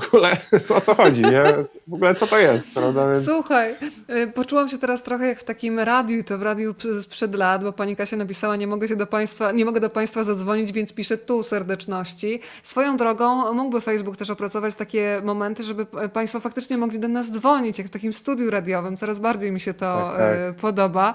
[0.00, 0.36] W ogóle
[0.76, 1.42] o co chodzi, nie?
[1.88, 3.12] W ogóle co to jest, prawda?
[3.12, 3.24] Więc...
[3.24, 3.74] Słuchaj,
[4.10, 7.72] y, poczułam się teraz trochę jak w takim radiu, to w radiu sprzed lat, bo
[7.72, 11.18] pani Kasia napisała, nie mogę się do państwa, nie mogę do państwa zadzwonić, więc piszę
[11.18, 12.40] tu serdeczności.
[12.62, 17.78] Swoją drogą mógłby Facebook też opracować takie momenty, żeby państwo faktycznie mogli do nas dzwonić,
[17.78, 18.96] jak w takim studiu radiowym.
[18.96, 20.36] Coraz bardziej mi się to Tak, tak.
[20.56, 21.14] y, podoba.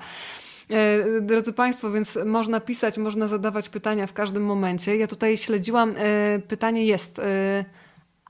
[0.70, 4.98] E, Drodzy Państwo, więc można pisać, można zadawać pytania w każdym momencie.
[4.98, 5.94] Ja tutaj śledziłam,
[6.48, 7.22] pytanie jest.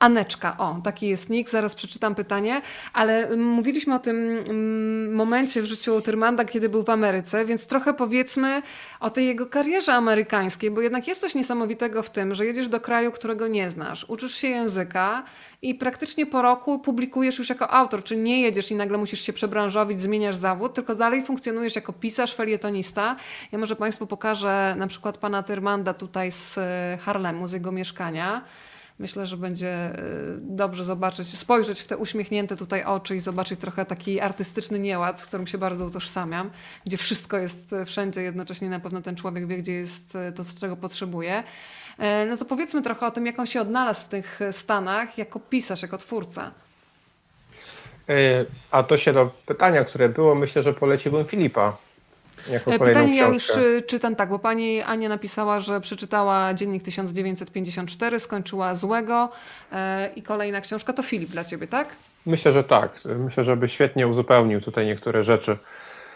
[0.03, 2.61] Aneczka, o, taki jest nick, zaraz przeczytam pytanie,
[2.93, 7.67] ale mm, mówiliśmy o tym mm, momencie w życiu Tyrmanda, kiedy był w Ameryce, więc
[7.67, 8.61] trochę powiedzmy
[8.99, 12.79] o tej jego karierze amerykańskiej, bo jednak jest coś niesamowitego w tym, że jedziesz do
[12.79, 15.23] kraju, którego nie znasz, uczysz się języka
[15.61, 19.33] i praktycznie po roku publikujesz już jako autor, czyli nie jedziesz i nagle musisz się
[19.33, 23.15] przebranżowić, zmieniasz zawód, tylko dalej funkcjonujesz jako pisarz, felietonista.
[23.51, 28.41] Ja może Państwu pokażę na przykład pana Tyrmanda tutaj z e, Harlemu, z jego mieszkania.
[29.03, 33.85] Myślę, że będzie y, dobrze zobaczyć, spojrzeć w te uśmiechnięte tutaj oczy i zobaczyć trochę
[33.85, 36.51] taki artystyczny nieład, z którym się bardzo utożsamiam,
[36.85, 40.43] gdzie wszystko jest y, wszędzie, jednocześnie na pewno ten człowiek wie, gdzie jest y, to,
[40.59, 41.43] czego potrzebuje.
[41.97, 45.39] E, No to powiedzmy trochę o tym, jak on się odnalazł w tych Stanach jako
[45.39, 46.51] pisarz, jako twórca.
[48.71, 51.92] A to się do pytania, które było, myślę, że poleciłbym Filipa E,
[52.79, 58.75] Pytanie ja już y, czytam tak, bo pani Ania napisała, że przeczytała Dziennik 1954, skończyła
[58.75, 59.29] Złego
[59.71, 61.87] e, i kolejna książka to Filip dla ciebie, tak?
[62.25, 62.91] Myślę, że tak.
[63.05, 65.57] Myślę, że by świetnie uzupełnił tutaj niektóre rzeczy.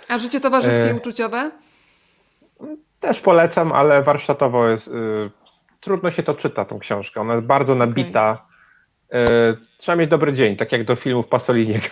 [0.08, 1.52] A życie towarzyskie E, i uczuciowe?
[2.99, 4.88] Też polecam, ale warsztatowo jest.
[4.88, 4.91] Y,
[5.82, 7.22] trudno się to czyta, tą książkę.
[7.22, 8.38] Ona jest bardzo nabita.
[8.44, 8.47] Y,
[9.77, 11.88] trzeba mieć dobry dzień, tak jak do filmów Pasoliniego.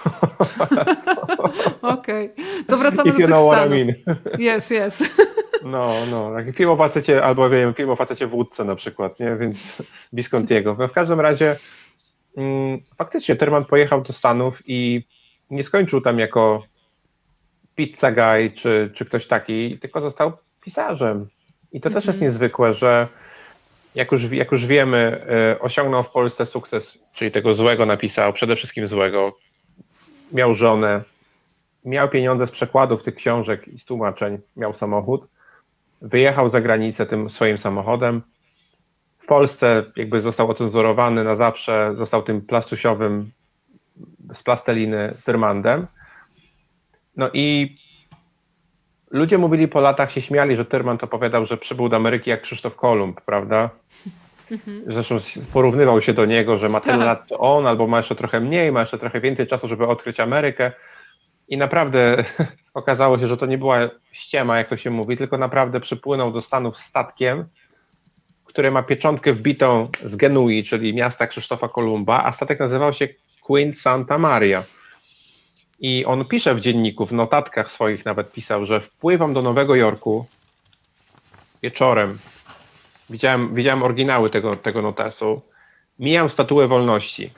[1.82, 2.34] Okej,
[2.68, 4.40] to wracamy If do you tych Stanów.
[4.40, 5.04] Yes, yes.
[5.66, 6.34] No, no.
[6.34, 9.36] Taki film o facecie, albo wiem, film o facecie w łódce na przykład, nie?
[9.36, 9.82] Więc
[10.14, 10.76] Viscontiego.
[10.80, 11.56] No, w każdym razie
[12.38, 15.04] mm, faktycznie Terman pojechał do Stanów i
[15.50, 16.64] nie skończył tam jako
[17.76, 20.32] pizza guy czy, czy ktoś taki, tylko został
[20.62, 21.28] pisarzem.
[21.72, 23.08] I to też jest niezwykłe, że
[23.96, 28.56] jak już, jak już wiemy, e, osiągnął w Polsce sukces, czyli tego złego napisał, przede
[28.56, 29.38] wszystkim złego.
[30.32, 31.04] Miał żonę,
[31.86, 35.28] miał pieniądze z przekładów tych książek i z tłumaczeń, miał samochód.
[36.02, 38.22] Wyjechał za granicę tym swoim samochodem.
[39.20, 43.32] W Polsce jakby został ocenzurowany na zawsze, został tym plastusiowym
[44.34, 45.88] z plasteliny Tyrmandem.
[47.18, 47.78] No i
[49.16, 52.76] ludzie mówili po latach, się śmiali, że Tyrmand opowiadał, że przybył do Ameryki jak Krzysztof
[52.76, 53.70] Kolumb, prawda?
[54.88, 55.18] Zresztą
[55.54, 57.06] porównywał się do niego, że ma tyle Tak.
[57.06, 60.20] lat co on, albo ma jeszcze trochę mniej, ma jeszcze trochę więcej czasu, żeby odkryć
[60.20, 60.72] Amerykę.
[61.48, 62.24] I naprawdę
[62.74, 63.80] okazało się, że to nie była
[64.12, 67.46] ściema, jak to się mówi, tylko naprawdę przypłynął do Stanów statkiem,
[68.46, 73.08] który ma pieczątkę wbitą z Genui, czyli miasta Krzysztofa Kolumba, a statek nazywał się
[73.42, 74.64] Queen Santa Maria.
[75.88, 80.26] I on pisze w dzienniku, w notatkach swoich nawet pisał, że wpływam do Nowego Jorku
[81.64, 82.18] wieczorem.
[83.10, 85.42] Widziałem, widziałem oryginały tego, tego notesu.
[86.00, 87.34] Mijam statuę wolności.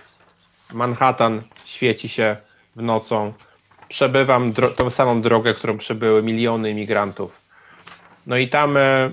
[0.73, 2.37] Manhattan świeci się
[2.75, 3.33] w nocą.
[3.89, 7.41] Przebywam tą samą drogę, którą przebyły miliony imigrantów.
[8.27, 9.11] No i tam, e,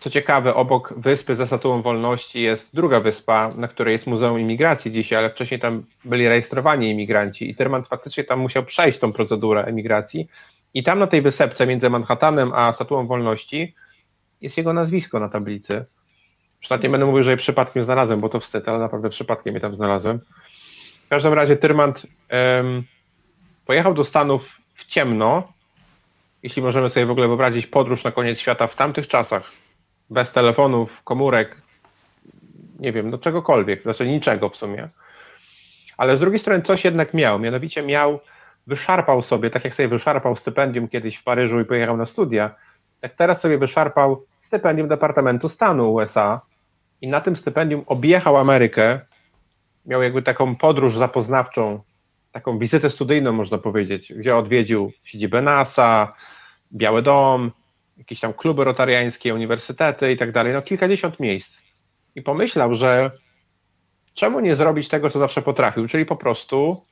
[0.00, 4.92] co ciekawe, obok wyspy za statuą wolności jest druga wyspa, na której jest Muzeum Imigracji
[4.92, 9.64] dzisiaj, ale wcześniej tam byli rejestrowani imigranci i Tyrman faktycznie tam musiał przejść tą procedurę
[9.64, 10.28] emigracji.
[10.74, 13.74] I tam na tej wysepce między Manhattanem a Statuą Wolności
[14.40, 15.84] jest jego nazwisko na tablicy.
[16.60, 19.60] Przynajmniej nie będę mówił, że je przypadkiem znalazłem, bo to wstyd, ale naprawdę przypadkiem je
[19.60, 20.20] tam znalazłem.
[21.06, 22.82] W każdym razie Tyrmand em,
[23.66, 25.52] pojechał do Stanów w ciemno,
[26.42, 29.52] jeśli możemy sobie w ogóle wyobrazić podróż na koniec świata w tamtych czasach,
[30.10, 31.62] bez telefonów, komórek,
[32.80, 34.88] nie wiem, no czegokolwiek, znaczy niczego w sumie.
[35.96, 38.20] ale z drugiej strony coś jednak miał, mianowicie miał,
[38.66, 42.54] wyszarpał sobie, tak jak sobie wyszarpał stypendium kiedyś w Paryżu i pojechał na studia,
[43.02, 46.40] jak teraz sobie wyszarpał stypendium Departamentu Stanu USA
[47.00, 49.00] i na tym stypendium objechał Amerykę,
[49.86, 51.82] miał jakby taką podróż zapoznawczą,
[52.32, 56.14] taką wizytę studyjną można powiedzieć, gdzie odwiedził siedzibę NASA,
[56.72, 57.50] Biały Dom,
[58.00, 61.58] jakieś tam kluby rotariańskie, uniwersytety i tak dalej, no kilkadziesiąt miejsc.
[62.14, 63.10] I pomyślał, że
[64.14, 66.84] czemu nie zrobić tego, co zawsze potrafił, czyli po prostu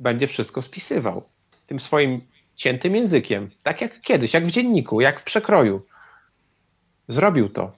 [0.00, 1.28] będzie wszystko spisywał
[1.66, 2.20] tym swoim
[2.54, 5.86] ciętym językiem, tak jak kiedyś, jak w dzienniku, jak w przekroju.
[7.08, 7.72] Zrobił to.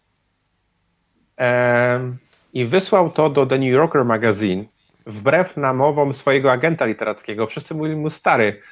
[2.52, 4.64] I wysłał to do The New Yorker Magazine,
[5.06, 7.47] wbrew namowom swojego agenta literackiego.
[7.47, 8.62] Wszyscy mówili mu, stary,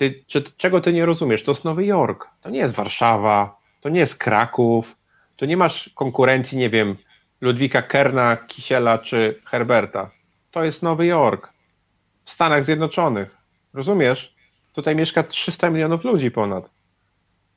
[0.00, 1.44] ty, czy, czego ty nie rozumiesz?
[1.44, 4.96] To jest Nowy Jork, to nie jest Warszawa, to nie jest Kraków,
[5.36, 6.96] tu nie masz konkurencji, nie wiem,
[7.40, 10.10] Ludwika Kerna, Kisiela czy Herberta.
[10.50, 11.52] To jest Nowy Jork
[12.24, 13.36] w Stanach Zjednoczonych.
[13.74, 14.34] Rozumiesz?
[14.72, 16.70] Tutaj mieszka 300 milionów ludzi ponad.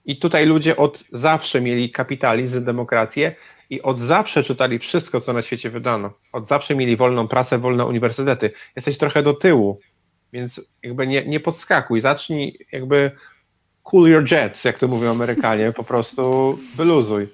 [0.06, 3.36] I tutaj ludzie od zawsze mieli kapitalizm, demokrację
[3.70, 6.14] i od zawsze czytali wszystko, co na świecie wydano.
[6.32, 8.52] Od zawsze mieli wolną prasę, wolne uniwersytety.
[8.76, 9.80] Jesteś trochę do tyłu,
[10.34, 12.02] więc jakby nie, nie podskakuj.
[12.02, 13.12] Zacznij jakby
[13.84, 17.28] cool your jets, jak to mówią Amerykanie, po prostu wyluzuj.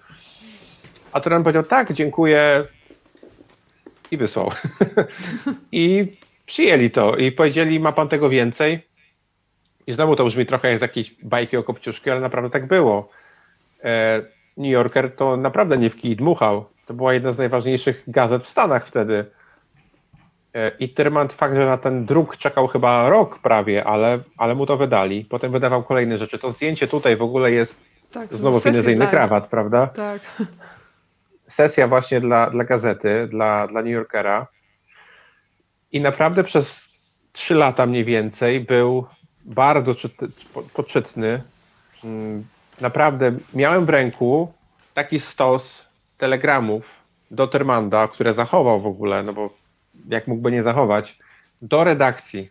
[1.12, 2.66] A Trump powiedział, tak, dziękuję
[4.12, 4.52] i wysłał.
[5.72, 8.88] I przyjęli to i powiedzieli, ma pan tego więcej?
[9.88, 13.10] I znowu to brzmi trochę jak z jakiejś bajki o Kopciuszki, ale naprawdę tak było.
[13.84, 14.22] E,
[14.58, 16.66] New Yorker to naprawdę nie w kij dmuchał.
[16.86, 19.26] To była jedna z najważniejszych gazet w Stanach wtedy.
[20.54, 24.66] E, I Tyrmand fakt, że na ten druk czekał chyba rok prawie, ale, ale mu
[24.66, 25.26] to wydali.
[25.26, 26.40] Potem wydawał kolejne rzeczy.
[26.40, 29.88] To zdjęcie tutaj w ogóle jest tak, znowu finezyjny krawat, prawda?
[29.88, 30.22] Tak.
[31.48, 34.48] Sesja właśnie dla, dla gazety, dla, dla New Yorkera.
[35.92, 36.90] I naprawdę przez
[37.32, 39.06] trzy lata mniej więcej był
[39.46, 40.28] bardzo czyty,
[40.74, 41.44] poczytny.
[42.04, 42.46] Mm,
[42.82, 44.54] naprawdę miałem w ręku
[44.94, 45.86] taki stos
[46.18, 47.00] telegramów
[47.32, 49.59] do Termanda, które zachował w ogóle, no bo
[50.10, 51.20] jak mógłby nie zachować,
[51.62, 52.50] do redakcji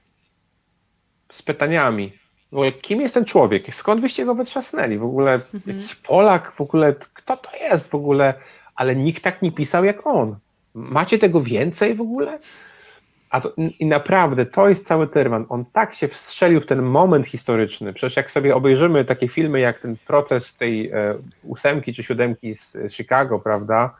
[1.32, 2.12] z pytaniami.
[2.52, 3.74] W ogóle, kim jest ten człowiek?
[3.74, 4.98] Skąd wyście go wytrzasnęli?
[4.98, 5.62] W ogóle mhm.
[5.66, 6.52] jakiś Polak?
[6.52, 8.34] W ogóle kto to jest w ogóle?
[8.74, 10.36] Ale nikt tak nie pisał jak on.
[10.74, 12.38] Macie tego więcej w ogóle?
[13.30, 15.46] A to, I naprawdę to jest cały Tyrman.
[15.48, 17.92] On tak się wstrzelił w ten moment historyczny.
[17.92, 22.76] Przecież jak sobie obejrzymy takie filmy, jak ten proces tej e, ósemki czy siódemki z
[22.92, 23.94] Chicago, prawda?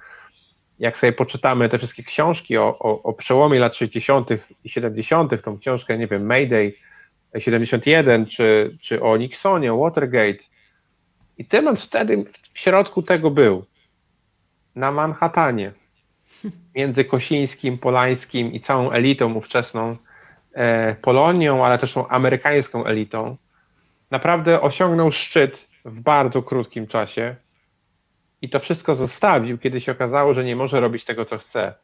[0.79, 4.29] Jak sobie poczytamy te wszystkie książki o, o, o przełomie lat 60.
[4.65, 6.75] i 70., tą książkę, nie wiem, Mayday
[7.39, 10.45] 71, czy, czy o Nixonie, o Watergate.
[11.39, 12.25] I Tyrman wtedy
[12.55, 13.65] w środku tego był.
[14.75, 15.73] Na Manhattanie
[16.75, 19.97] między Kosińskim, Polańskim i całą elitą ówczesną
[20.53, 23.37] e, Polonią, ale też tą amerykańską elitą,
[24.11, 27.37] naprawdę osiągnął szczyt w bardzo krótkim czasie
[28.43, 31.75] i to wszystko zostawił, kiedy się okazało, że nie może robić tego, co chce.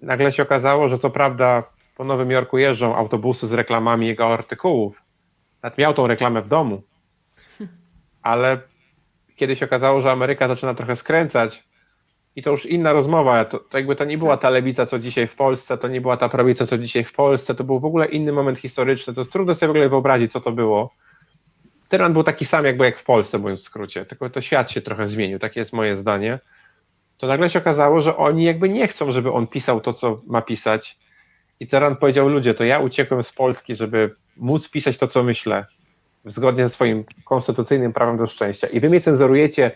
[0.00, 1.62] Nagle się okazało, że co prawda
[1.96, 5.02] po Nowym Jorku jeżdżą autobusy z reklamami jego artykułów.
[5.62, 6.82] Nawet miał tą reklamę w domu.
[8.22, 8.60] Ale
[9.36, 11.70] kiedy się okazało, że Ameryka zaczyna trochę skręcać,
[12.36, 13.44] i to już inna rozmowa.
[13.44, 14.42] To, to jakby to nie była tak.
[14.42, 17.54] ta lewica, co dzisiaj w Polsce, to nie była ta prawica, co dzisiaj w Polsce,
[17.54, 19.14] to był w ogóle inny moment historyczny.
[19.14, 20.90] To trudno sobie w ogóle wyobrazić, co to było.
[21.90, 24.80] Tyran był taki sam jakby jak w Polsce, mówiąc w skrócie, tylko to świat się
[24.80, 26.38] trochę zmienił, takie jest moje zdanie.
[27.18, 30.42] To nagle się okazało, że oni jakby nie chcą, żeby on pisał to, co ma
[30.42, 30.98] pisać.
[31.60, 35.66] I Teran powiedział, ludzie, to ja uciekłem z Polski, żeby móc pisać to, co myślę,
[36.24, 38.66] zgodnie ze swoim konstytucyjnym prawem do szczęścia.
[38.66, 39.70] I wy mnie cenzurujecie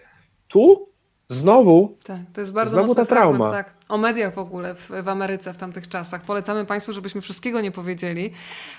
[0.48, 0.88] tu,
[1.30, 1.96] Znowu.
[2.04, 3.38] Tak, to jest bardzo znowu ta trauma.
[3.38, 3.74] Fragment, tak.
[3.88, 6.22] O mediach w ogóle w, w, Ameryce w tamtych czasach.
[6.22, 8.30] Polecamy Państwu, żebyśmy wszystkiego nie powiedzieli.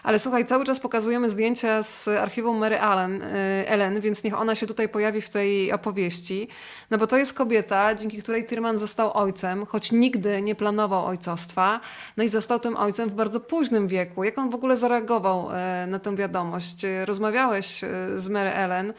[0.03, 3.26] Ale słuchaj, cały czas pokazujemy zdjęcia z archiwum Mary Allen, y,
[3.67, 6.47] Ellen, więc niech ona się tutaj pojawi w tej opowieści.
[6.91, 11.80] No bo to jest kobieta, dzięki której Tyrman został ojcem, choć nigdy nie planował ojcostwa.
[12.17, 14.23] No i został tym ojcem w bardzo późnym wieku.
[14.23, 16.85] Jak on w ogóle zareagował y, na tę wiadomość?
[17.05, 17.88] Rozmawiałeś y,
[18.19, 18.93] z Mary Ellen.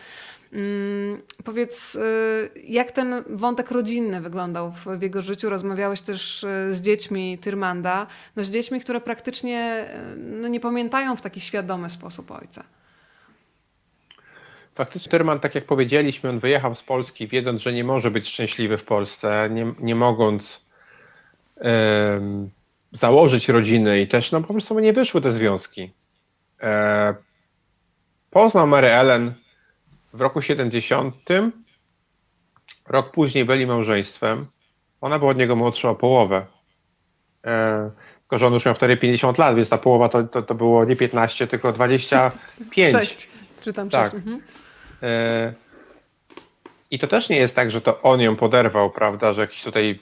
[0.52, 5.50] Mm, powiedz, y, jak ten wątek rodzinny wyglądał w, jego życiu?
[5.50, 8.06] Rozmawiałeś też y, z dziećmi Tyrmanda,
[8.36, 12.64] no z dziećmi, które praktycznie y, no nie pamiętają w taki świadomy sposób ojca.
[14.74, 18.78] Faktycznie Tyrman, tak jak powiedzieliśmy, on wyjechał z Polski, wiedząc, że nie może być szczęśliwy
[18.78, 20.66] w Polsce, nie, nie mogąc
[22.92, 25.92] założyć rodziny i też no, po prostu nie wyszły te związki.
[26.62, 27.14] E,
[28.30, 29.34] poznał Mary Ellen,
[30.16, 31.14] w roku 70,
[32.88, 34.46] rok później byli małżeństwem.
[35.00, 36.46] Ona była od niego młodsza o połowę.
[37.46, 37.90] E,
[38.20, 40.84] Tylko, że on już miał wtedy 50 lat, więc ta połowa to, to, to było
[40.84, 42.92] nie 15, tylko 25.
[42.92, 43.28] 6,
[43.60, 44.04] czytam Tak.
[44.04, 44.14] 6.
[44.14, 44.42] Mhm.
[45.02, 45.52] E,
[46.90, 49.98] I to też nie jest tak, że to on ją poderwał, prawda, że jakiś tutaj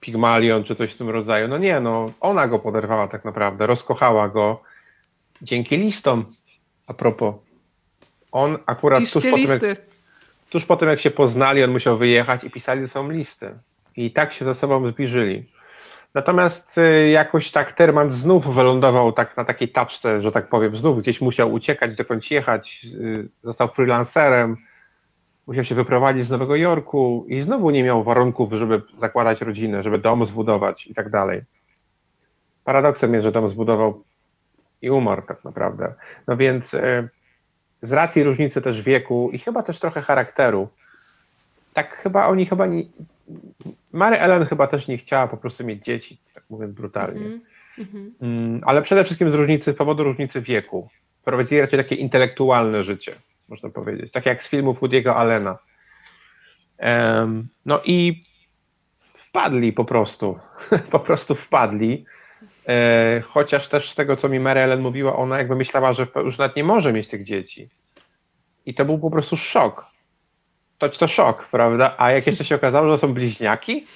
[0.00, 1.48] pigmalion czy coś w tym rodzaju.
[1.48, 4.62] No nie, no ona go poderwała tak naprawdę, rozkochała go
[5.42, 6.34] dzięki listom.
[6.86, 7.34] A propos,
[8.32, 9.78] on akurat tuż po, tym, jak,
[10.50, 13.54] tuż po tym, jak się poznali, on musiał wyjechać i pisali ze sobą listy.
[13.96, 15.46] I tak się ze sobą zbliżyli.
[16.14, 20.98] Natomiast y, jakoś tak Terman znów wylądował tak na takiej taczce, że tak powiem, znów
[20.98, 24.56] gdzieś musiał uciekać, dokądś jechać, y, został freelancerem,
[25.46, 29.98] musiał się wyprowadzić z Nowego Jorku i znowu nie miał warunków, żeby zakładać rodzinę, żeby
[29.98, 31.42] dom zbudować i tak dalej.
[32.64, 34.04] Paradoksem jest, że dom zbudował
[34.82, 35.94] i umarł tak naprawdę.
[36.26, 37.08] No więc y,
[37.80, 40.68] z racji różnicy też wieku i chyba też trochę charakteru,
[41.74, 42.82] tak chyba oni chyba nie,
[43.92, 47.20] Mary Ellen chyba też nie chciała po prostu mieć dzieci, tak mówiąc brutalnie.
[47.20, 47.40] Mhm.
[47.78, 48.14] Mhm.
[48.22, 50.88] Mm, ale przede wszystkim z różnicy, z powodu różnicy wieku.
[51.24, 53.14] Prowadzili raczej takie intelektualne życie,
[53.48, 54.12] można powiedzieć.
[54.12, 55.58] Tak jak z filmów Woody'ego Allena.
[56.78, 58.24] Em, no i
[59.28, 60.38] wpadli po prostu.
[60.90, 62.04] po prostu wpadli.
[62.68, 66.38] E, chociaż też z tego, co mi Mary Ellen mówiła, ona jakby myślała, że już
[66.38, 67.68] nawet nie może mieć tych dzieci.
[68.66, 69.86] I to był po prostu szok.
[70.78, 71.94] To, to szok, prawda?
[71.98, 73.86] A jak jeszcze się okazało, że są bliźniaki,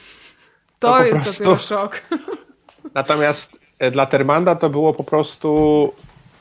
[0.78, 2.00] To, To jest prostu- dopiero szok.
[2.94, 5.92] Natomiast e, dla Termanda to było po prostu.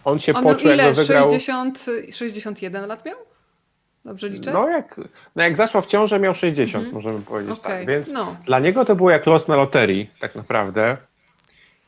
[0.06, 0.84] On się On poczuł, ile?
[0.86, 1.24] jakby wygrał.
[1.24, 3.18] 60, 61 lat miał?
[4.06, 4.54] Dobrze liczę?
[4.54, 5.02] No jak,
[5.36, 6.96] no jak zaszła w ciążę, miał 60, Mhm.
[6.96, 7.88] możemy powiedzieć Okej, tak.
[7.88, 8.36] Więc no.
[8.46, 10.98] dla niego to było jak los na loterii, tak naprawdę.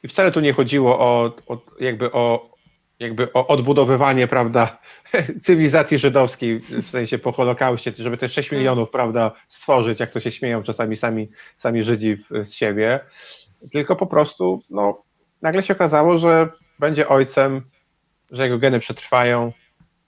[0.06, 2.56] I wcale tu nie chodziło o, o jakby o
[3.00, 4.78] jakby o odbudowywanie, prawda,
[5.44, 8.60] cywilizacji żydowskiej, w sensie po Holokauście, żeby te 6 Tak.
[8.60, 13.00] milionów, prawda, stworzyć, jak to się śmieją czasami sami, sami Żydzi w, z siebie,
[13.72, 15.02] tylko po prostu, no,
[15.42, 16.50] nagle się okazało, że
[16.80, 17.62] będzie ojcem,
[18.32, 19.52] że jego geny przetrwają,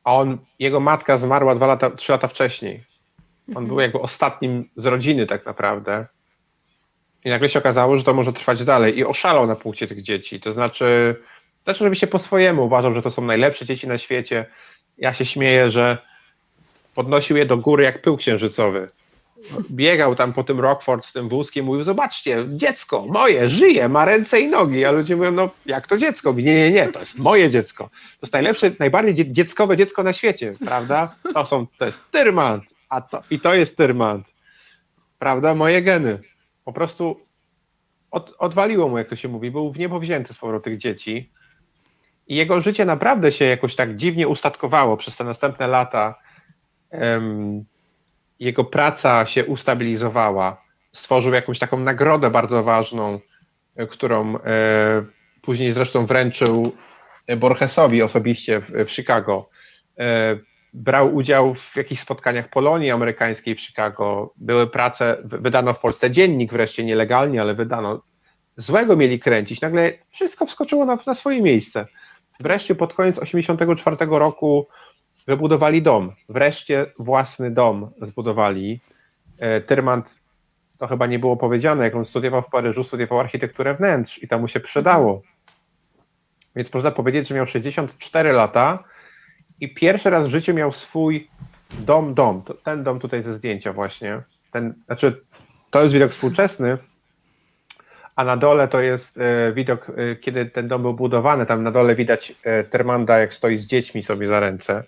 [0.04, 2.84] a on, jego matka zmarła dwa lata, trzy lata wcześniej.
[3.48, 3.68] On Mhm.
[3.68, 6.06] był jakby ostatnim z rodziny tak naprawdę.
[7.26, 8.98] I nagle się okazało, że to może trwać dalej.
[8.98, 10.40] I oszalał na punkcie tych dzieci.
[10.40, 11.16] To znaczy,
[11.64, 14.46] też oczywiście po swojemu uważał, że to są najlepsze dzieci na świecie.
[14.98, 15.98] Ja się śmieję, że
[16.96, 18.90] podnosił je do góry jak pył księżycowy.
[19.72, 24.40] Biegał tam po tym Rockford z tym wózkiem, mówił, zobaczcie, dziecko, moje, żyje, ma ręce
[24.40, 24.86] i nogi.
[24.86, 26.32] A ludzie mówią, no jak to dziecko?
[26.32, 27.84] Mówi, Nie, nie, nie, to jest moje dziecko.
[27.94, 31.16] To jest najlepsze, najbardziej dzie- dzieckowe dziecko na świecie, prawda?
[31.34, 34.34] To są, to jest Tyrmand, a to, i to jest Tyrmand.
[35.20, 35.56] Prawda?
[35.56, 36.20] Moje geny.
[36.68, 37.20] Po prostu
[38.12, 41.32] od, odwaliło mu, jak to się mówi, był w niebo wzięty z powrotem tych dzieci.
[42.28, 46.16] I jego życie naprawdę się jakoś tak dziwnie ustatkowało przez te następne lata.
[46.90, 47.66] Em,
[48.40, 50.62] jego praca się ustabilizowała.
[50.94, 53.20] Stworzył jakąś taką nagrodę bardzo ważną,
[53.76, 54.42] e, którą e,
[55.42, 56.76] później zresztą wręczył
[57.38, 59.50] Borgesowi osobiście w, w Chicago.
[60.00, 60.38] E,
[60.74, 64.34] brał udział w jakichś spotkaniach Polonii amerykańskiej w Chicago.
[64.36, 68.02] Były prace, wy- wydano w Polsce dziennik wreszcie nielegalnie, ale wydano.
[68.56, 69.62] Złego mieli kręcić.
[69.62, 71.86] Nagle wszystko wskoczyło na, na swoje miejsce.
[72.40, 74.68] Wreszcie pod koniec 1984 roku
[75.28, 76.12] wybudowali dom.
[76.30, 78.82] Wreszcie własny dom zbudowali.
[79.40, 80.20] E, Tyrmand,
[80.78, 84.40] to chyba nie było powiedziane, jak on studiował w Paryżu, studiował architekturę wnętrz i to
[84.40, 85.22] mu się przydało.
[86.56, 88.84] Więc można powiedzieć, że miał 64 lata
[89.62, 91.28] i pierwszy raz w życiu miał swój
[91.80, 92.42] dom, dom.
[92.64, 94.22] Ten dom tutaj ze zdjęcia właśnie.
[94.52, 95.22] Ten, znaczy,
[95.72, 96.78] to jest widok współczesny,
[98.18, 101.46] a na dole to jest e, widok, e, kiedy ten dom był budowany.
[101.46, 104.84] Tam na dole widać e, Termanda, jak stoi z dziećmi sobie za ręce.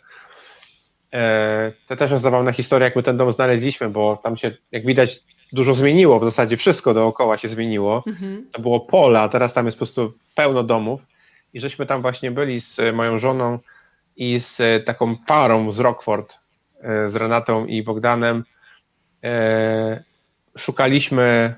[1.88, 5.20] To też jest zabawna historia, jak my ten dom znaleźliśmy, bo tam się, jak widać,
[5.54, 6.20] dużo zmieniło.
[6.20, 8.04] W zasadzie wszystko dookoła się zmieniło.
[8.08, 8.46] Mhm.
[8.52, 11.02] To było pole, a teraz tam jest po prostu pełno domów.
[11.54, 13.60] I żeśmy tam właśnie byli z moją żoną
[14.20, 16.40] i z e, taką parą z Rockford,
[16.82, 18.44] e, z Renatą i Bogdanem.
[19.24, 20.04] E,
[20.58, 21.56] Szukaliśmy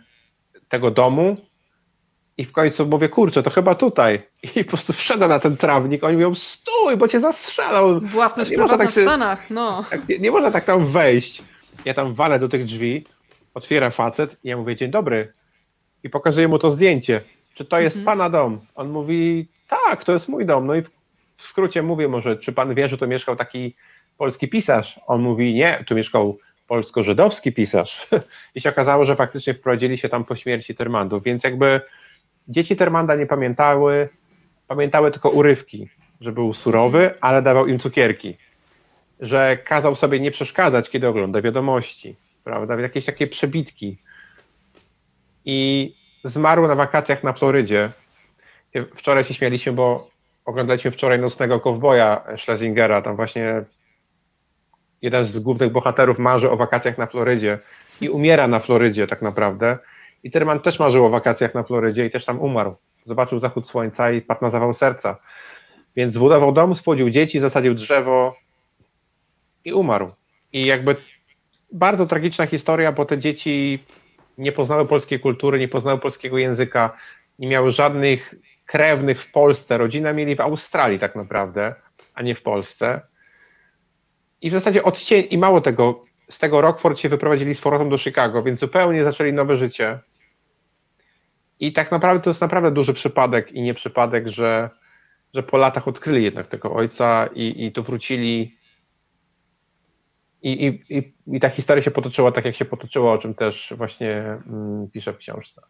[0.70, 1.38] tego domu
[2.38, 4.24] i w końcu mówię, kurczę, to chyba tutaj.
[4.56, 8.00] I po prostu wszedłem na ten trawnik, oni mówią, stój, bo cię zastrzelał.
[8.00, 9.86] Własność prywatna tak w Stanach, no.
[9.90, 11.44] Tak, nie, nie można tak tam wejść.
[11.86, 13.06] Ja tam walę do tych drzwi,
[13.54, 15.34] otwiera facet i ja mówię, dzień dobry.
[16.04, 17.22] I pokazuję mu to zdjęcie.
[17.54, 18.18] Czy to jest Mhm.
[18.18, 18.60] pana dom?
[18.76, 20.68] On mówi, tak, to jest mój dom.
[20.68, 20.84] No i
[21.42, 23.76] w, skrócie mówię może, czy pan wie, że tu mieszkał taki
[24.18, 25.00] polski pisarz?
[25.08, 26.38] On mówi, nie, tu mieszkał
[26.68, 28.08] polsko-żydowski pisarz.
[28.56, 31.82] I się okazało, że faktycznie wprowadzili się tam po śmierci Termandów, więc jakby
[32.48, 34.10] dzieci Termanda nie pamiętały,
[34.68, 35.90] pamiętały tylko urywki,
[36.22, 38.38] że był surowy, ale dawał im cukierki
[39.22, 42.76] że kazał sobie nie przeszkadzać, kiedy ogląda wiadomości, prawda?
[42.76, 43.98] Jakieś takie przebitki.
[45.46, 45.94] I
[46.24, 47.92] zmarł na wakacjach na Florydzie.
[48.96, 50.11] Wczoraj się śmialiśmy, bo
[50.46, 53.64] oglądaliśmy wczoraj Nocnego Kowboja Schlesingera, tam właśnie
[55.02, 57.60] jeden z głównych bohaterów marzy o wakacjach na Florydzie
[58.02, 59.78] i umiera na Florydzie tak naprawdę.
[60.24, 62.76] I Terman też marzył o wakacjach na Florydzie i też tam umarł.
[63.06, 65.18] Zobaczył zachód słońca i padł na zawał serca.
[65.96, 68.36] Więc zbudował dom, spłodził dzieci, zasadził drzewo
[69.66, 70.12] i umarł.
[70.54, 70.96] I jakby
[71.72, 73.84] bardzo tragiczna historia, bo te dzieci
[74.38, 76.98] nie poznały polskiej kultury, nie poznały polskiego języka,
[77.40, 78.36] nie miały żadnych
[78.72, 79.78] krewnych w Polsce.
[79.78, 81.76] Rodzina mieli w Australii tak naprawdę,
[82.14, 83.02] a nie w Polsce.
[84.42, 87.98] I w zasadzie odcień, i mało tego, z tego Rockford się wyprowadzili z powrotem do
[87.98, 90.00] Chicago, więc zupełnie zaczęli nowe życie.
[91.60, 94.70] I tak naprawdę to jest naprawdę duży przypadek i nie przypadek, że,
[95.34, 98.58] że po latach odkryli jednak tego ojca i, i tu wrócili.
[100.42, 103.74] I, i, i, I ta historia się potoczyła tak, jak się potoczyła, o czym też
[103.78, 105.62] właśnie mm, piszę w książce.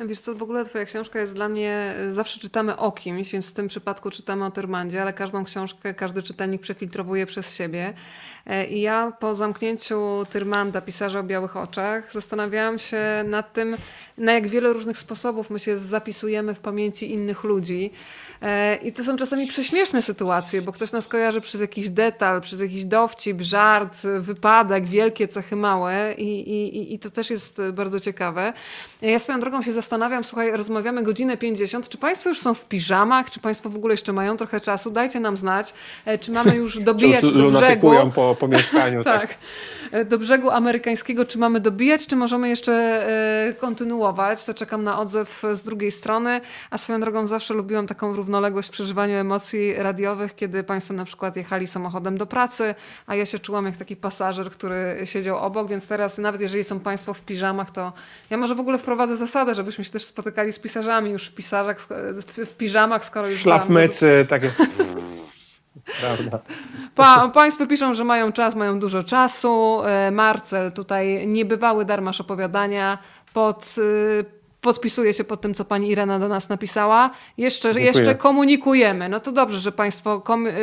[0.00, 3.52] Wiesz co, w ogóle twoja książka jest dla mnie, zawsze czytamy o kimś, więc w
[3.52, 7.94] tym przypadku czytamy o Tyrmandzie, ale każdą książkę każdy czytelnik przefiltrowuje przez siebie.
[8.46, 13.76] E, I ja po zamknięciu Tyrmanda, pisarza o białych oczach, zastanawiałam się nad tym,
[14.18, 17.90] na jak wiele różnych sposobów my się zapisujemy w pamięci innych ludzi.
[18.42, 22.60] E, I to są czasami prześmieszne sytuacje, bo ktoś nas kojarzy przez jakiś detal, przez
[22.60, 28.52] jakiś dowcip, żart, wypadek, wielkie cechy małe i, i, i to też jest bardzo ciekawe.
[29.02, 33.30] Ja swoją drogą się zastanawiam, słuchaj, rozmawiamy godzinę 50, czy Państwo już są w piżamach,
[33.30, 34.90] czy Państwo w ogóle jeszcze mają trochę czasu?
[34.90, 35.74] Dajcie nam znać,
[36.04, 37.90] e, czy mamy już dobijać do brzegu.
[38.14, 39.04] po, po mieszkaniu.
[39.04, 39.20] tak.
[39.20, 39.38] tak.
[39.92, 44.44] E, do brzegu amerykańskiego, czy mamy dobijać, czy możemy jeszcze e, kontynuować.
[44.44, 46.40] To czekam na odzew z drugiej strony,
[46.70, 51.36] a swoją drogą zawsze lubiłam taką równoległość w przeżywaniu emocji radiowych, kiedy Państwo na przykład
[51.36, 52.74] jechali samochodem do pracy,
[53.06, 56.80] a ja się czułam jak taki pasażer, który siedział obok, więc teraz nawet jeżeli są
[56.80, 57.92] Państwo w piżamach, to
[58.30, 61.80] ja może w ogóle wprowadzę zasadę, żebyśmy się też spotykali z pisarzami już w, pisarzach,
[62.36, 63.40] w piżamach, skoro już...
[63.40, 64.50] Szlafmycy, takie...
[66.94, 69.82] Pa, państwo piszą, że mają czas, mają dużo czasu.
[69.84, 72.98] E, Marcel, tutaj niebywały darmasz opowiadania
[73.32, 74.24] pod y,
[74.66, 77.10] podpisuję się pod tym, co pani Irena do nas napisała.
[77.38, 79.08] Jeszcze, jeszcze komunikujemy.
[79.08, 80.22] No to dobrze, że państwo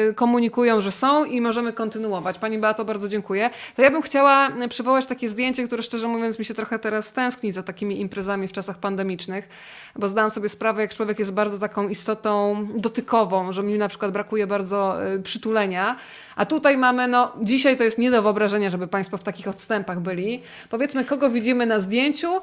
[0.10, 2.40] y, komunikują, że są i możemy kontynuować.
[2.40, 3.50] Pani Beato, bardzo dziękuję.
[3.76, 7.52] To ja bym chciała przywołać takie zdjęcie, które szczerze mówiąc mi się trochę teraz tęskni
[7.52, 9.50] za takimi imprezami w czasach pandemicznych,
[9.96, 14.12] bo zdałam sobie sprawę, jak człowiek jest bardzo taką istotą dotykową, że mi na przykład
[14.12, 15.96] brakuje bardzo y, przytulenia.
[16.36, 20.00] A tutaj mamy, no dzisiaj to jest nie do wyobrażenia, żeby państwo w takich odstępach
[20.00, 20.42] byli.
[20.70, 22.42] Powiedzmy, kogo widzimy na zdjęciu,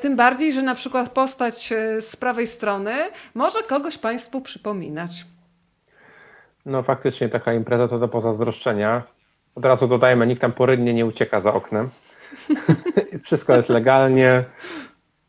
[0.00, 2.92] tym bardziej, że na przykład przykład postać e, z prawej strony
[3.34, 5.26] może kogoś Państwu przypominać.
[6.66, 9.02] No faktycznie taka impreza to do pozazdroszczenia.
[9.54, 11.90] Od razu dodajmy, nikt tam porydnie nie ucieka za oknem.
[13.24, 14.44] wszystko jest legalnie.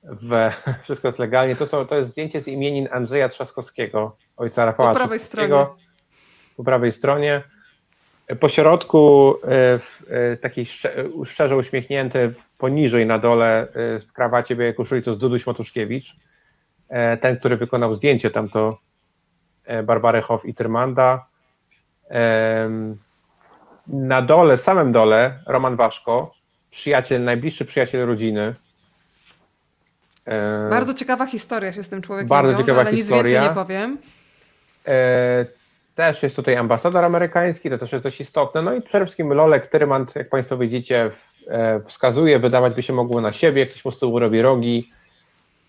[0.04, 1.56] We, wszystko jest legalnie.
[1.56, 5.66] To, są, to jest zdjęcie z imienin Andrzeja Trzaskowskiego, ojca Rafała po prawej stronie.
[6.58, 7.44] Po prawej stronie.
[8.40, 9.34] Po środku
[10.34, 10.66] y, taki
[11.26, 16.16] szczerze uśmiechnięty, poniżej na dole y, w krawacie białej koszuli to jest Duduś Matuszkiewicz.
[16.90, 18.80] E, ten, który wykonał zdjęcie tam to
[19.66, 21.26] e, Barbary Hoff i Tyrmanda.
[23.88, 26.32] Na dole, samym dole Roman Waszko,
[26.72, 28.54] przyjaciel, najbliższy przyjaciel rodziny.
[30.70, 33.24] Bardzo ciekawa historia się z tym człowiekiem Bardzo wiąże, ciekawa ale historia.
[33.24, 33.98] nic więcej nie powiem.
[35.96, 38.62] Też jest tutaj ambasador amerykański, to też jest dość istotne.
[38.62, 41.12] No i przede wszystkim Lolek Tyrmand, jak Państwo widzicie,
[41.48, 44.92] e, wskazuje, wydawać by się mogło na siebie, ktoś po prostu robi rogi.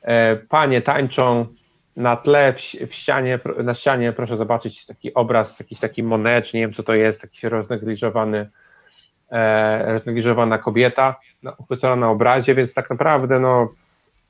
[0.02, 1.46] E, panie tańczą
[1.96, 2.54] na tle,
[2.88, 6.94] w, ścianie, na ścianie proszę zobaczyć taki obraz, jakiś taki monet, nie wiem co to
[6.94, 8.50] jest, jakiś roznegliżowany,
[9.30, 13.68] e, roznegliżowana kobieta, no, uchwycona na obrazie, więc tak naprawdę no,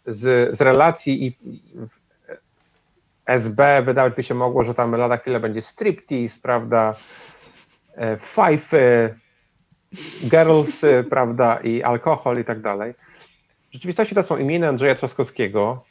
[0.07, 1.37] z, z relacji i
[3.27, 6.95] SB wydawać by się mogło, że tam lada chwilę będzie striptease, prawda,
[7.97, 9.15] e, fajfy,
[10.25, 12.95] girls, prawda, i alkohol i tak dalej.
[13.71, 15.85] W rzeczywistości to są imiona Andrzeja Trzaskowskiego.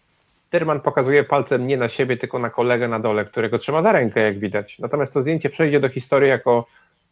[0.50, 4.22] Tyrman pokazuje palcem nie na siebie, tylko na kolegę na dole, którego trzyma za rękę,
[4.22, 4.80] jak widać.
[4.80, 6.66] Natomiast to zdjęcie przejdzie do historii jako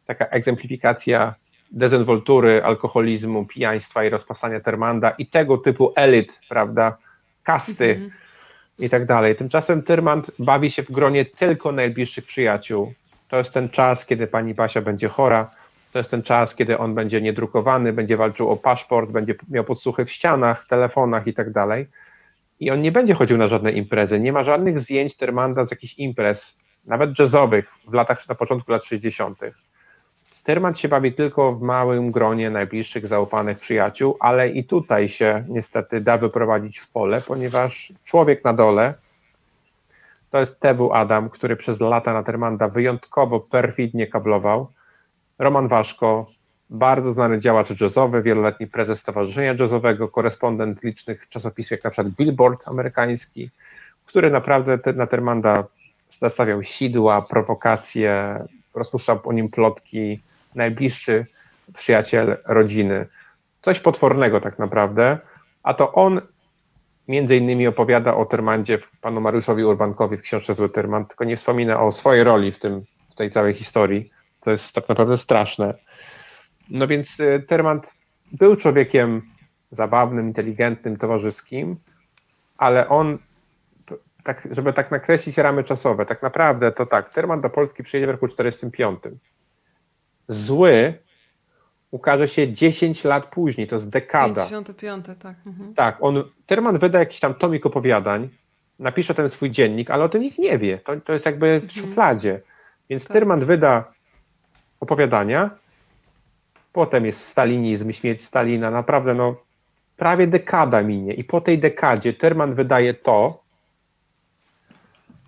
[0.06, 1.36] taka egzemplifikacja
[1.72, 6.98] dezynwoltury, alkoholizmu, pijaństwa i rozpasania Termanda i tego typu elit, prawda,
[7.44, 8.23] kasty, mm -hmm
[8.80, 9.36] i tak dalej.
[9.36, 12.94] Tymczasem Tyrmand bawi się w gronie tylko najbliższych przyjaciół.
[13.30, 15.52] To jest ten czas, kiedy pani Basia będzie chora,
[15.92, 20.06] to jest ten czas, kiedy on będzie niedrukowany, będzie walczył o paszport, będzie miał podsłuchy
[20.06, 21.88] w ścianach, telefonach i tak dalej.
[22.60, 24.20] I on nie będzie chodził na żadne imprezy.
[24.20, 28.86] Nie ma żadnych zdjęć Tyrmanda z jakichś imprez, nawet jazzowych w latach, na początku lat
[28.86, 29.40] 60.
[30.44, 36.02] Tyrmand się bawi tylko w małym gronie najbliższych, zaufanych przyjaciół, ale i tutaj się niestety
[36.02, 38.94] da wyprowadzić w pole, ponieważ człowiek na dole
[40.32, 44.68] To jest TW Adam, który przez lata na Termanda wyjątkowo perfidnie kablował.
[45.40, 46.28] Roman Waszko,
[46.70, 52.68] bardzo znany działacz jazzowy, wieloletni prezes Stowarzyszenia Jazzowego, korespondent licznych czasopism, jak na przykład Billboard
[52.68, 53.50] amerykański,
[54.06, 55.64] który naprawdę na Termanda
[56.22, 58.44] nastawiał sidła, prowokacje,
[58.74, 60.22] rozpuszczał o nim plotki,
[60.56, 61.26] najbliższy
[61.74, 63.08] przyjaciel rodziny.
[63.62, 65.18] Coś potwornego tak naprawdę,
[65.64, 66.22] a to on
[67.08, 71.82] między innymi opowiada o Termandzie panu Mariuszowi Urbankowi w książce Zły Terman, tylko nie wspomina
[71.82, 74.10] o swojej roli w, tym, w tej całej historii,
[74.40, 75.74] co jest tak naprawdę straszne.
[76.70, 77.94] No więc y, Termant
[78.32, 79.22] był człowiekiem
[79.72, 81.76] zabawnym, inteligentnym, towarzyskim,
[82.58, 83.18] ale on,
[84.24, 88.10] tak, żeby tak nakreślić ramy czasowe, tak naprawdę to tak, Termant do Polski przyjedzie w
[88.10, 89.20] roku 1945.
[90.28, 90.94] Zły
[91.92, 94.44] ukaże się 10 lat później, to jest dekada.
[94.46, 95.36] 55, tak.
[95.46, 95.74] Mhm.
[95.74, 98.30] Tak, on, Terman wyda jakiś tam tomik opowiadań,
[98.80, 100.78] napisze ten swój dziennik, ale o tym nikt nie wie.
[100.78, 101.70] To, to jest jakby w Mhm.
[101.72, 102.42] szufladzie.
[102.90, 103.14] Więc Tak.
[103.14, 103.92] Terman wyda
[104.80, 105.50] opowiadania,
[106.74, 109.36] potem jest stalinizm, śmierć Stalina, naprawdę no
[109.98, 113.44] prawie dekada minie i po tej dekadzie Terman wydaje to,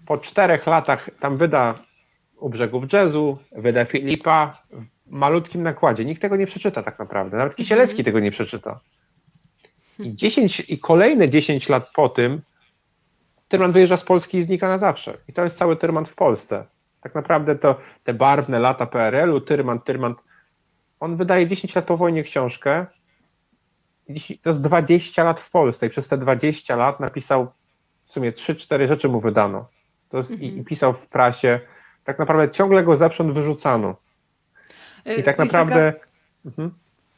[0.06, 1.80] po czterech latach tam wyda
[2.40, 6.06] u brzegów jazzu, wyda Filipa w malutkim nakładzie.
[6.06, 7.38] Nikt tego nie przeczyta tak naprawdę.
[7.38, 8.80] Nawet Kisielewski tego nie przeczyta.
[9.99, 12.41] I, 10, I kolejne 10 lat po tym
[13.48, 15.18] Tyrman wyjeżdża z Polski i znika na zawsze.
[15.28, 16.66] I to jest cały Tyrman w Polsce.
[17.02, 20.16] Tak naprawdę to te barwne lata PRL-u, Tyrman, Tyrman,
[20.99, 22.86] on wydaje 10 lat po wojnie książkę.
[24.41, 27.48] To jest 20 lat w Polsce i przez te 20 lat napisał
[28.03, 29.68] w sumie 3-4 rzeczy mu wydano.
[30.10, 31.60] To jest, i, I pisał w prasie.
[32.06, 33.95] Tak naprawdę ciągle go zewsząd wyrzucano.
[35.19, 35.94] I tak Y, naprawdę.
[36.45, 36.72] Mhm.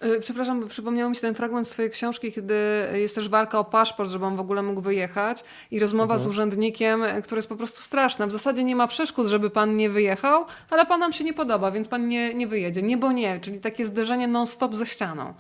[0.04, 2.56] Y, Przepraszam, przypomniał mi się ten fragment z twojej książki, kiedy
[2.94, 7.04] jest też walka o paszport, żeby on w ogóle mógł wyjechać i rozmowa z urzędnikiem,
[7.04, 8.28] y, która jest po prostu straszna.
[8.28, 11.72] W zasadzie nie ma przeszkód, żeby pan nie wyjechał, ale pan nam się nie podoba,
[11.72, 12.82] więc pan nie, nie wyjedzie.
[12.82, 15.34] Nie, bo nie, czyli takie zderzenie non-stop ze ścianą.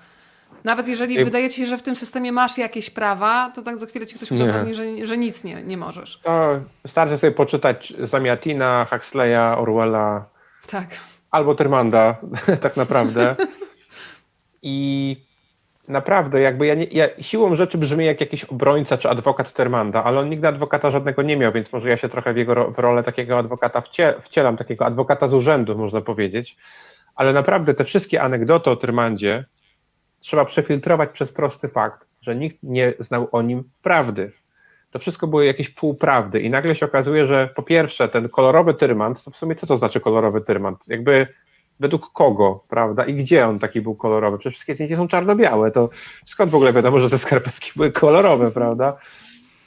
[0.67, 1.25] Nawet jeżeli Ej.
[1.25, 4.15] wydaje ci się, że w tym systemie masz jakieś prawa, to tak za chwilę ci
[4.15, 6.19] ktoś udowodni, że, że nic nie, nie możesz.
[6.23, 10.25] To wystarczy sobie poczytać Zamiatina, Huxleya, Orwella,
[10.67, 10.87] Tak.
[11.31, 12.15] albo Tyrmanda,
[12.61, 13.35] tak naprawdę.
[14.61, 15.17] I
[15.87, 20.19] naprawdę, jakby ja, nie, ja siłą rzeczy brzmi jak jakiś obrońca czy adwokat Tyrmanda, ale
[20.19, 23.03] on nigdy adwokata żadnego nie miał, więc może ja się trochę w jego w rolę
[23.03, 26.57] takiego adwokata wcie, wcielam, takiego adwokata z urzędu, można powiedzieć.
[27.15, 29.45] Ale naprawdę te wszystkie anegdoty o Tyrmandzie
[30.27, 34.31] trzeba przefiltrować przez prosty fakt, że nikt nie znał o nim prawdy.
[34.91, 39.23] To wszystko były jakieś półprawdy i nagle się okazuje, że po pierwsze ten kolorowy tyrmand,
[39.23, 40.79] to w sumie co to znaczy kolorowy tyrmand?
[40.87, 41.27] Jakby
[41.79, 43.05] według kogo, prawda?
[43.05, 44.37] I gdzie on taki był kolorowy?
[44.37, 45.89] Przecież wszystkie zdjęcia są czarno-białe, to
[46.25, 48.97] skąd w ogóle wiadomo, że te skarpetki były kolorowe, prawda?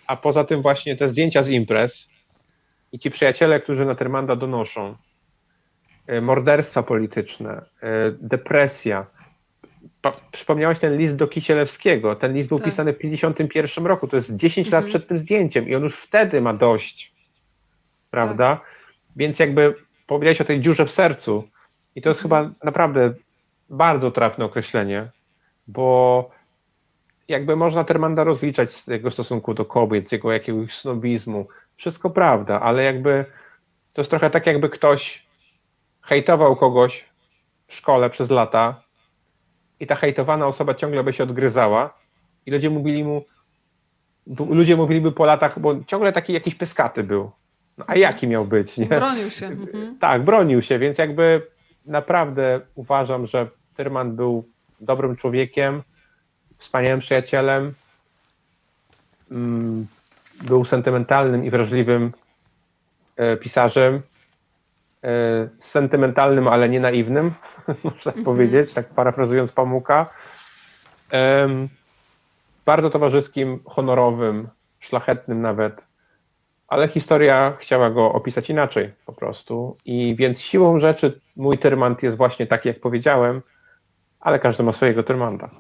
[0.07, 2.09] A poza tym właśnie te zdjęcia z imprez
[2.93, 4.97] i ci przyjaciele, którzy na Tyrmanda donoszą,
[6.07, 9.07] e, morderstwa polityczne, e, depresja.
[10.32, 12.16] Przypomniałeś ten list do Kisielewskiego.
[12.16, 12.64] Ten list był Tak.
[12.66, 14.09] pisany w 1951 roku.
[14.09, 14.89] To jest 10 lat Mhm.
[14.89, 17.12] przed tym zdjęciem i on już wtedy ma dość.
[18.10, 18.60] Prawda?
[19.16, 19.74] Więc jakby
[20.06, 21.48] powiedziałeś o tej dziurze w sercu
[21.97, 23.14] i to jest chyba naprawdę
[23.70, 25.09] bardzo trafne określenie,
[25.66, 26.31] bo
[27.28, 31.48] jakby można Termanda rozliczać z jego stosunku do kobiet, z jego jakiegoś snobizmu.
[31.77, 33.24] Wszystko prawda, ale jakby
[33.93, 35.27] to jest trochę tak, jakby ktoś
[36.02, 37.05] hejtował kogoś
[37.66, 38.82] w szkole przez lata
[39.81, 41.98] i ta hejtowana osoba ciągle by się odgryzała
[42.47, 43.24] i ludzie mówili mu,
[44.51, 47.31] ludzie mówiliby po latach, bo ciągle taki jakiś pyskaty był.
[47.78, 48.86] No, a jaki miał być, nie?
[48.86, 49.47] Bronił się.
[49.47, 49.98] Mhm.
[50.01, 51.47] Tak, bronił się, więc jakby
[51.86, 54.48] naprawdę uważam, że Tyrman był
[54.81, 55.82] dobrym człowiekiem,
[56.59, 57.74] wspaniałym przyjacielem,
[59.31, 59.86] mm,
[60.43, 62.12] był sentymentalnym i wrażliwym
[63.16, 64.02] e, pisarzem,
[65.59, 67.35] sentymentalnym, ale nie naiwnym,
[67.85, 70.06] można tak powiedzieć, tak parafrazując Pamuka.
[72.66, 74.48] Bardzo towarzyskim, honorowym,
[74.81, 75.82] szlachetnym nawet,
[76.68, 79.77] ale historia chciała go opisać inaczej po prostu.
[79.85, 83.43] I więc siłą rzeczy mój Tyrmand jest właśnie taki, jak powiedziałem,
[84.20, 85.51] ale każdy ma swojego Tyrmanda.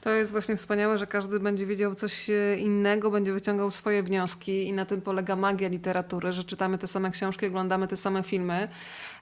[0.00, 4.68] To jest właśnie wspaniałe, że każdy będzie wiedział coś e, innego, będzie wyciągał swoje wnioski
[4.68, 8.68] i na tym polega magia literatury, że czytamy te same książki, oglądamy te same filmy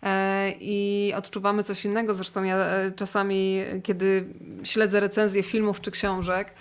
[0.02, 2.14] e, i odczuwamy coś innego.
[2.14, 4.24] Zresztą ja e, czasami, kiedy
[4.64, 6.54] śledzę recenzje filmów czy książek,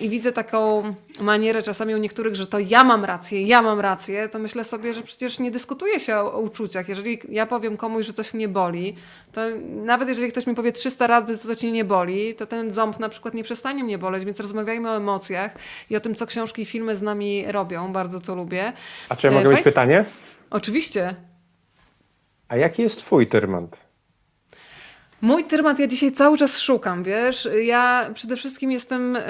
[0.00, 0.82] i widzę taką
[1.20, 4.94] manierę czasami u niektórych, że to ja mam rację, ja mam rację, to myślę sobie,
[4.94, 6.88] że przecież nie dyskutuje się o, o uczuciach.
[6.88, 8.96] Jeżeli ja powiem komuś, że coś mnie boli,
[9.32, 9.40] to
[9.84, 12.98] nawet jeżeli ktoś mi powie 300 razy, co to cię nie boli, to ten ząb
[12.98, 15.50] na przykład nie przestanie mnie boleć, więc rozmawiajmy o emocjach
[15.90, 17.92] i o tym, co książki i filmy z nami robią.
[17.92, 18.72] Bardzo to lubię.
[19.08, 20.04] A czy ja mogę mieć pytanie?
[20.50, 21.14] Oczywiście.
[22.48, 23.85] A jaki jest twój tyrmand?
[25.20, 27.48] Mój tyrmat ja dzisiaj cały czas szukam, wiesz?
[27.64, 29.20] Ja przede wszystkim jestem y,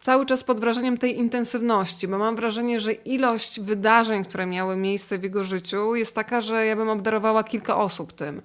[0.00, 5.18] cały czas pod wrażeniem tej intensywności, bo mam wrażenie, że ilość wydarzeń, które miały miejsce
[5.18, 8.42] w jego życiu jest taka, że ja bym obdarowała kilka osób tym.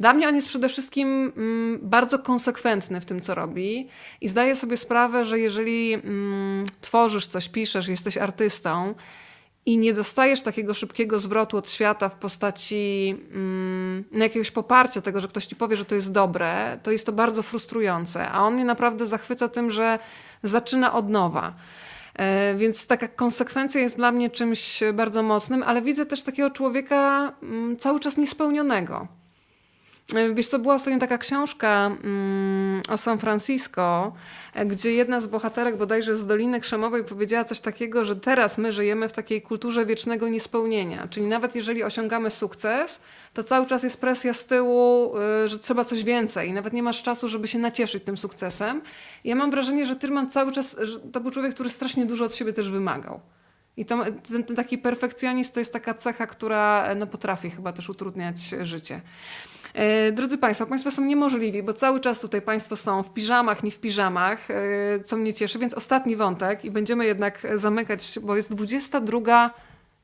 [0.00, 3.88] Dla mnie on jest przede wszystkim mm, bardzo konsekwentny w tym, co robi
[4.20, 8.94] i zdaję sobie sprawę, że jeżeli mm, tworzysz coś, piszesz, jesteś artystą,
[9.66, 15.28] i nie dostajesz takiego szybkiego zwrotu od świata w postaci mm, jakiegoś poparcia tego, że
[15.28, 18.28] ktoś ci powie, że to jest dobre, to jest to bardzo frustrujące.
[18.28, 19.98] A on mnie naprawdę zachwyca tym, że
[20.42, 21.54] zaczyna od nowa.
[22.14, 27.32] E, więc taka konsekwencja jest dla mnie czymś bardzo mocnym, ale widzę też takiego człowieka
[27.42, 29.08] mm, cały czas niespełnionego.
[30.12, 34.12] E, wiesz co, była ostatnio taka książka mm, o San Francisco,
[34.54, 38.72] e, gdzie jedna z bohaterek bodajże z Doliny Krzemowej powiedziała coś takiego, że teraz my
[38.72, 41.08] żyjemy w takiej kulturze wiecznego niespełnienia.
[41.10, 43.00] Czyli nawet jeżeli osiągamy sukces,
[43.34, 46.52] to cały czas jest presja z tyłu, e, że trzeba coś więcej.
[46.52, 48.82] Nawet nie masz czasu, żeby się nacieszyć tym sukcesem.
[49.24, 50.76] I ja mam wrażenie, że Tyrman cały czas,
[51.12, 53.20] to był człowiek, który strasznie dużo od siebie też wymagał.
[53.76, 57.88] I to, ten, ten taki perfekcjonizm to jest taka cecha, która no, potrafi chyba też
[57.88, 59.00] utrudniać życie.
[59.74, 63.70] E, drodzy Państwo, Państwo są niemożliwi, bo cały czas tutaj Państwo są w piżamach, nie
[63.70, 64.54] w piżamach, e,
[65.04, 69.50] co mnie cieszy, więc ostatni wątek i będziemy jednak zamykać, bo jest 22.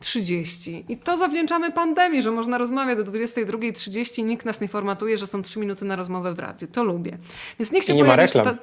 [0.00, 0.84] 30.
[0.88, 5.42] I to zawdzięczamy pandemii, że można rozmawiać do 22.30 nikt nas nie formatuje, że są
[5.42, 6.68] 3 minuty na rozmowę w radiu.
[6.68, 7.18] To lubię.
[7.58, 8.44] Więc niech się I nie ma reklam.
[8.44, 8.56] Ta...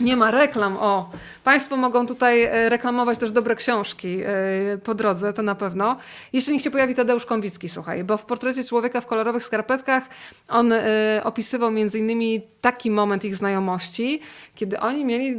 [0.00, 1.10] Nie ma reklam, o.
[1.44, 4.28] Państwo mogą tutaj e, reklamować też dobre książki e,
[4.84, 5.96] po drodze, to na pewno.
[6.32, 10.04] Jeszcze niech się pojawi Tadeusz Kąwicki, słuchaj, bo w portrecie człowieka w kolorowych skarpetkach
[10.48, 14.20] on e, opisywał między innymi taki moment ich znajomości,
[14.54, 15.34] kiedy oni mieli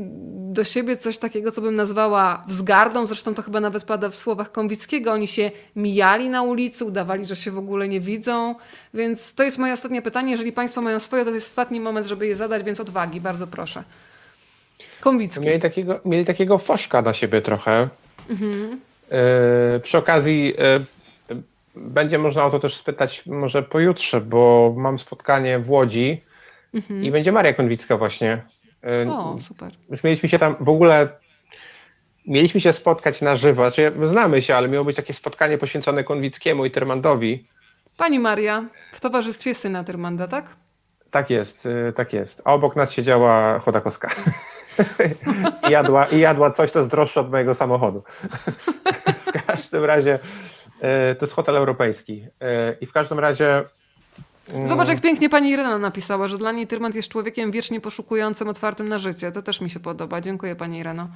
[0.54, 4.52] do siebie coś takiego, co bym nazwała wzgardą, zresztą to chyba nawet pada w słowach
[4.52, 5.12] Kąwickiego.
[5.12, 8.56] Oni się mijali na ulicy, udawali, że się w ogóle nie widzą,
[8.94, 10.32] więc to jest moje ostatnie pytanie.
[10.32, 13.84] Jeżeli Państwo mają swoje, to jest ostatni moment, żeby je zadać, więc odwagi, bardzo proszę.
[15.00, 15.46] Konwicki.
[15.46, 17.90] Mieli takiego, mieli takiego foszka na siebie trochę.
[18.30, 18.82] Mhm.
[19.84, 20.80] Przy okazji e,
[21.76, 26.22] będzie można o to też spytać może pojutrze, bo mam spotkanie w Łodzi
[26.74, 27.04] mhm.
[27.04, 28.42] i będzie Maria Konwicka właśnie.
[28.84, 29.72] E, o, super.
[29.90, 31.10] Już mieliśmy się tam w ogóle
[32.28, 36.66] mieliśmy się spotkać na żywo, znaczy znamy się, ale miało być takie spotkanie poświęcone Konwickiemu
[36.66, 37.48] i Termandowi.
[37.98, 40.56] Pani Maria, w towarzystwie syna Termanda, tak?
[41.12, 42.42] Tak jest, tak jest.
[42.46, 44.10] A obok nas siedziała Chodakowska.
[45.68, 48.04] I jadła, I jadła coś, co jest droższe od mojego samochodu.
[49.26, 50.20] w każdym razie
[50.82, 52.28] e, to jest hotel europejski.
[52.42, 53.64] E, I w każdym razie.
[54.54, 58.48] Mm, Zobacz, jak pięknie pani Irena napisała, że dla niej Tyrmand jest człowiekiem wiecznie poszukującym,
[58.48, 59.32] otwartym na życie.
[59.32, 60.22] To też mi się podoba.
[60.22, 61.08] Dziękuję pani Ireno.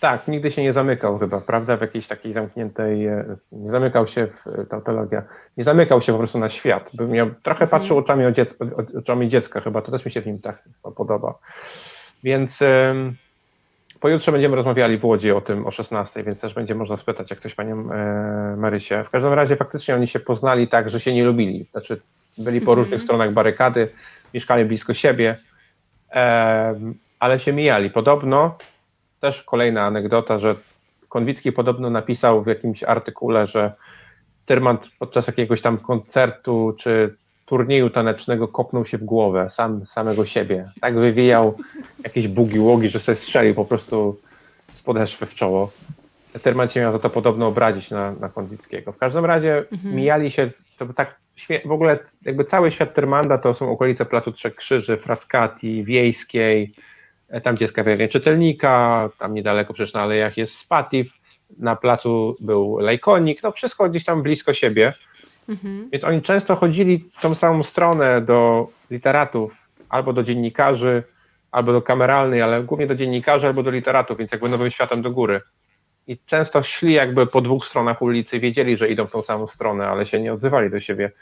[0.00, 1.76] Tak, nigdy się nie zamykał chyba, prawda?
[1.76, 5.22] W jakiejś takiej zamkniętej, e, nie zamykał się w tautologia,
[5.56, 6.90] nie zamykał się po prostu na świat.
[6.94, 7.68] By miał, trochę mhm.
[7.70, 8.56] patrzył oczami, dziec,
[8.98, 11.38] oczami dziecka chyba, to też mi się w nim tak podoba.
[12.24, 12.62] Więc
[14.00, 17.40] pojutrze będziemy rozmawiali w Łodzi o tym o 16, więc też będzie można spytać, jak
[17.40, 19.04] coś panią e, Marysię.
[19.04, 21.66] W każdym razie faktycznie oni się poznali tak, że się nie lubili.
[21.72, 22.00] Znaczy
[22.38, 23.02] byli po różnych mhm.
[23.02, 23.88] stronach barykady,
[24.34, 25.36] mieszkali blisko siebie,
[27.18, 27.90] ale się mijali.
[27.90, 28.58] Podobno,
[29.20, 30.54] też kolejna anegdota, że
[31.08, 33.72] Konwicki podobno napisał w jakimś artykule, że
[34.46, 37.16] Tyrmand podczas jakiegoś tam koncertu czy
[37.46, 40.70] turnieju tanecznego kopnął się w głowę, sam samego siebie.
[40.80, 41.58] Tak wywijał
[42.04, 44.20] jakieś bugi-łogi, że sobie strzelił po prostu
[44.72, 45.70] z podeszwy w czoło.
[46.42, 48.92] Terman miał za to podobno obrazić na, na Kondickiego.
[48.92, 49.96] W każdym razie mhm.
[49.96, 51.20] mijali się, to tak
[51.64, 56.74] w ogóle jakby cały świat Termanda to są okolice Placu Trzech Krzyży, Frascati, Wiejskiej,
[57.28, 61.12] e, tam gdzie jest czytelnika, tam niedaleko przecież na alejach jest Spatif,
[61.58, 64.94] na placu był Lejkonik, no wszystko gdzieś tam blisko siebie.
[65.48, 65.88] Mhm.
[65.92, 69.56] Więc oni często chodzili w tą samą stronę do literatów,
[69.88, 71.02] albo do dziennikarzy,
[71.50, 75.10] albo do kameralnej, ale głównie do dziennikarzy, albo do literatów, więc jakby nowym światem do
[75.10, 75.40] góry.
[76.06, 79.88] I często szli jakby po dwóch stronach ulicy, wiedzieli, że idą w tą samą stronę,
[79.88, 81.12] ale się nie odzywali do siebie.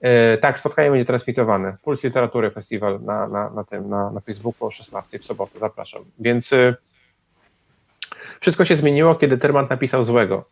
[0.00, 1.76] E, tak, spotkanie będzie transmitowane.
[1.82, 6.04] Puls Literatury Festiwal na, na, na tym, na, na Facebooku o 16 w sobotę, zapraszam.
[6.18, 6.76] Więc y,
[8.40, 10.44] wszystko się zmieniło, kiedy Termant napisał złego.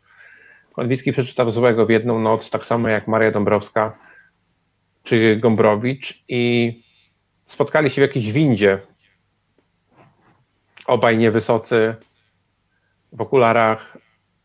[0.77, 3.99] Konwicki przeczytał Złego w jedną noc, tak samo jak Maria Dąbrowska
[5.03, 6.73] czy Gombrowicz i
[7.45, 8.79] spotkali się w jakiejś windzie.
[10.87, 11.95] obaj niewysocy,
[13.13, 13.99] w okularach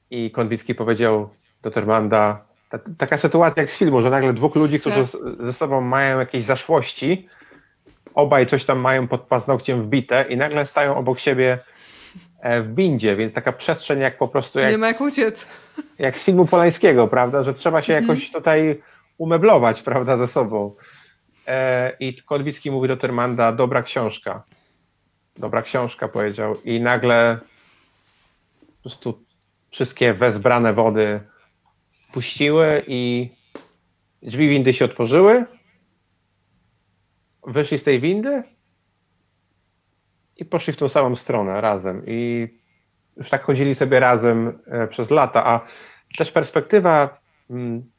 [0.09, 1.29] i Konwicki powiedział
[1.61, 5.05] do Termanda, ta, taka sytuacja jak z filmu, że nagle dwóch ludzi, którzy Tak.
[5.05, 7.27] z, ze sobą mają jakieś zaszłości,
[8.13, 11.59] obaj coś tam mają pod paznokciem wbite i nagle stają obok siebie
[12.43, 15.47] w windzie, więc taka przestrzeń jak po prostu jak, Nie ma jak uciec.
[15.99, 18.09] jak z filmu Polańskiego, prawda, że trzeba się Mhm.
[18.09, 18.81] jakoś tutaj
[19.17, 20.75] umeblować, prawda, ze sobą.
[21.47, 24.43] E, I Konwicki mówi do Termanda, dobra książka.
[25.37, 26.61] Dobra książka, powiedział.
[26.63, 27.39] I nagle
[28.75, 29.25] po prostu
[29.71, 31.19] wszystkie wezbrane wody
[32.13, 33.29] puściły i
[34.23, 35.45] drzwi windy się otworzyły.
[37.47, 38.43] Wyszli z tej windy
[40.41, 42.03] i poszli w tą samą stronę razem.
[42.07, 42.47] I
[43.17, 45.59] już tak chodzili sobie razem e, przez lata, a
[46.17, 47.19] też perspektywa,
[47.49, 47.91] mm,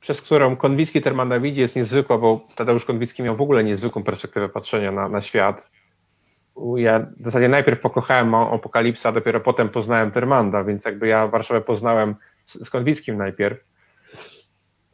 [0.00, 4.48] przez którą Konwicki Termana widzi jest niezwykła, bo Tadeusz Konwicki miał w ogóle niezwykłą perspektywę
[4.48, 5.70] patrzenia na, na świat.
[6.76, 11.60] Ja w zasadzie najpierw pokochałem Apokalipsa, a dopiero potem poznałem Termanda, więc jakby ja Warszawę
[11.60, 12.14] poznałem
[12.46, 13.58] z, z Konwickim najpierw.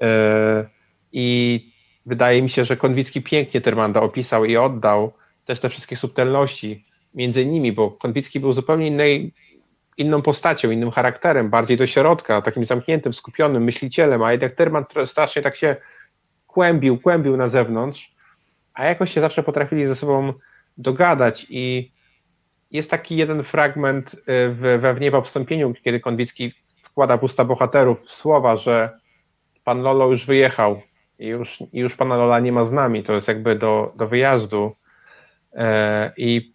[0.02, 0.68] E,
[1.12, 1.72] I
[2.06, 5.12] wydaje mi się, że Konwicki pięknie Termanda opisał i oddał
[5.48, 6.84] też te wszystkie subtelności
[7.14, 9.34] między nimi, bo Konwicki był zupełnie innej,
[9.96, 15.42] inną postacią, innym charakterem, bardziej do środka, takim zamkniętym, skupionym myślicielem, a jednak Terman strasznie
[15.42, 15.76] tak się
[16.46, 18.14] kłębił, kłębił na zewnątrz,
[18.74, 20.32] a jakoś się zawsze potrafili ze sobą
[20.78, 21.92] dogadać i
[22.70, 26.52] jest taki jeden fragment y, w, we Wniewa wstąpieniu, kiedy Konwicki
[26.82, 28.98] wkłada w usta bohaterów słowa, że
[29.64, 30.82] pan Lolo już wyjechał
[31.18, 34.77] i już, już pana Lola nie ma z nami, to jest jakby do, do wyjazdu
[36.16, 36.52] i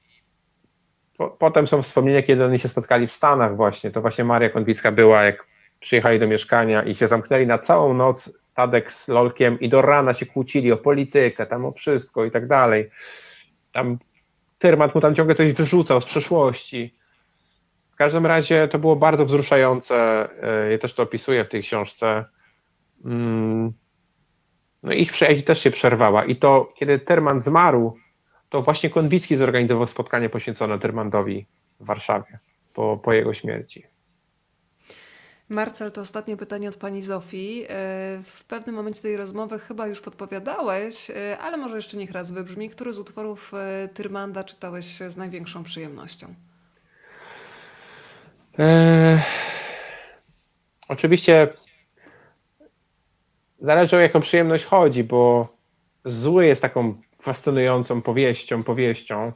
[1.18, 4.92] po, potem są wspomnienia, kiedy oni się spotkali w Stanach właśnie, to właśnie Maria Konwicka
[4.92, 5.48] była, jak
[5.80, 10.14] przyjechali do mieszkania i się zamknęli na całą noc Tadek z Lolkiem i do rana
[10.14, 12.90] się kłócili o politykę, tam o wszystko i tak dalej.
[13.72, 13.98] Tam
[14.60, 16.96] Tyrmat mu tam ciągle coś wyrzucał z przeszłości.
[17.92, 20.30] W każdym razie to było bardzo wzruszające.
[20.44, 22.26] e, Ja też to opisuję w tej książce.
[23.06, 23.74] Mm.
[24.84, 26.26] No ich przyjaźń też się przerwała.
[26.26, 27.98] I to, kiedy Terman zmarł,
[28.54, 31.46] to właśnie Konwicki zorganizował spotkanie poświęcone Termandowi
[31.80, 32.40] w Warszawie
[32.74, 33.84] po, po jego śmierci.
[35.50, 37.64] Marcel, to ostatnie pytanie od pani Zofii.
[37.64, 37.68] E,
[38.24, 42.70] W pewnym momencie tej rozmowy chyba już podpowiadałeś, e, ale może jeszcze niech raz wybrzmi.
[42.70, 46.34] Który z utworów e, Tyrmanda czytałeś z największą przyjemnością?
[48.58, 49.20] Eee,
[50.88, 51.48] oczywiście
[53.62, 55.48] zależy o jaką przyjemność chodzi, bo
[56.06, 59.32] zły jest taką fascynującą powieścią, powieścią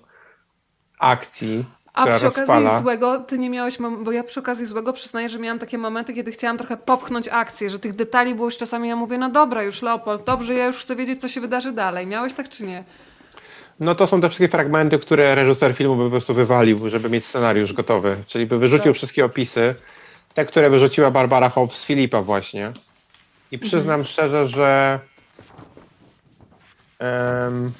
[1.00, 2.80] akcji, A przy okazji rozpala.
[2.82, 6.32] złego, ty nie miałeś, bo ja przy okazji złego przyznaję, że miałam takie momenty, kiedy
[6.32, 9.82] chciałam trochę popchnąć akcję, że tych detali było już czasami, ja mówię, no dobra, już
[9.82, 12.08] Leopold, dobrze, ja już chcę wiedzieć, co się wydarzy dalej.
[12.08, 12.84] Miałeś tak czy nie?
[13.80, 17.26] No to są te wszystkie fragmenty, które reżyser filmu by po prostu wywalił, żeby mieć
[17.26, 18.18] scenariusz gotowy.
[18.28, 18.96] Czyli by wyrzucił Tak.
[18.96, 19.76] wszystkie opisy,
[20.34, 22.72] te, które wyrzuciła Barbara Hobbs z Filipa właśnie.
[23.52, 25.00] I przyznam szczerze, że
[27.00, 27.72] em,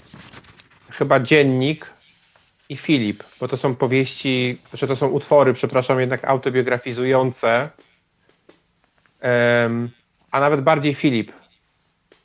[0.92, 1.94] chyba Dziennik
[2.70, 7.70] i Filip, bo to są powieści, że to są utwory, przepraszam, jednak autobiografizujące,
[9.20, 9.90] em,
[10.32, 11.32] a nawet bardziej Filip,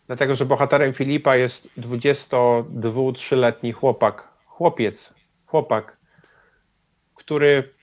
[0.06, 5.14] Dlatego, że bohaterem Filipa jest 22-3-letni chłopak, chłopiec,
[5.46, 5.96] chłopak,
[7.14, 7.74] który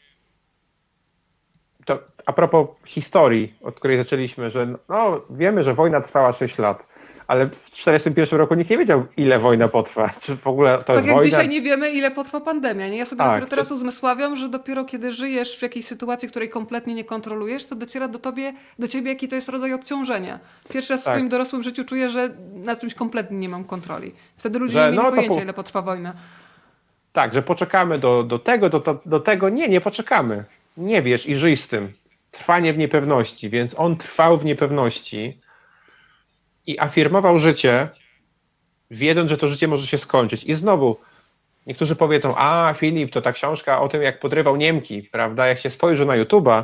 [1.85, 6.87] to a propos historii, od której zaczęliśmy, że no, wiemy, że wojna trwała 6 lat,
[7.29, 10.09] ale w 1941 roku nikt nie wiedział, ile wojna potrwa.
[10.21, 11.29] Czy w ogóle to tak jest jak wojna?
[11.29, 12.87] dzisiaj nie wiemy, ile potrwa pandemia.
[12.87, 12.97] Nie?
[12.97, 16.93] Ja sobie Tak, dopiero teraz uzmysławiam, że dopiero kiedy żyjesz w jakiejś sytuacji, której kompletnie
[16.95, 20.39] nie kontrolujesz, to dociera do, tobie, do ciebie, jaki to jest rodzaj obciążenia.
[20.69, 21.13] Pierwszy raz w Tak.
[21.13, 24.11] swoim dorosłym życiu czuję, że na czymś kompletnie nie mam kontroli.
[24.37, 26.13] Wtedy ludzie Że nie mieli no pojęcia, po- ile potrwa wojna.
[27.13, 29.49] Tak, że poczekamy do, do tego, do, do, do tego.
[29.49, 30.43] Nie, nie poczekamy.
[30.77, 31.93] Nie wiesz i żyj z tym.
[32.31, 35.37] Trwanie w niepewności, więc on trwał w niepewności
[36.67, 37.89] i afirmował życie,
[38.91, 40.43] wiedząc, że to życie może się skończyć.
[40.43, 40.97] I znowu,
[41.67, 45.47] niektórzy powiedzą, a Filip, to ta książka o tym, jak podrywał Niemki, prawda?
[45.47, 46.63] Jak się spojrzy na YouTube'a,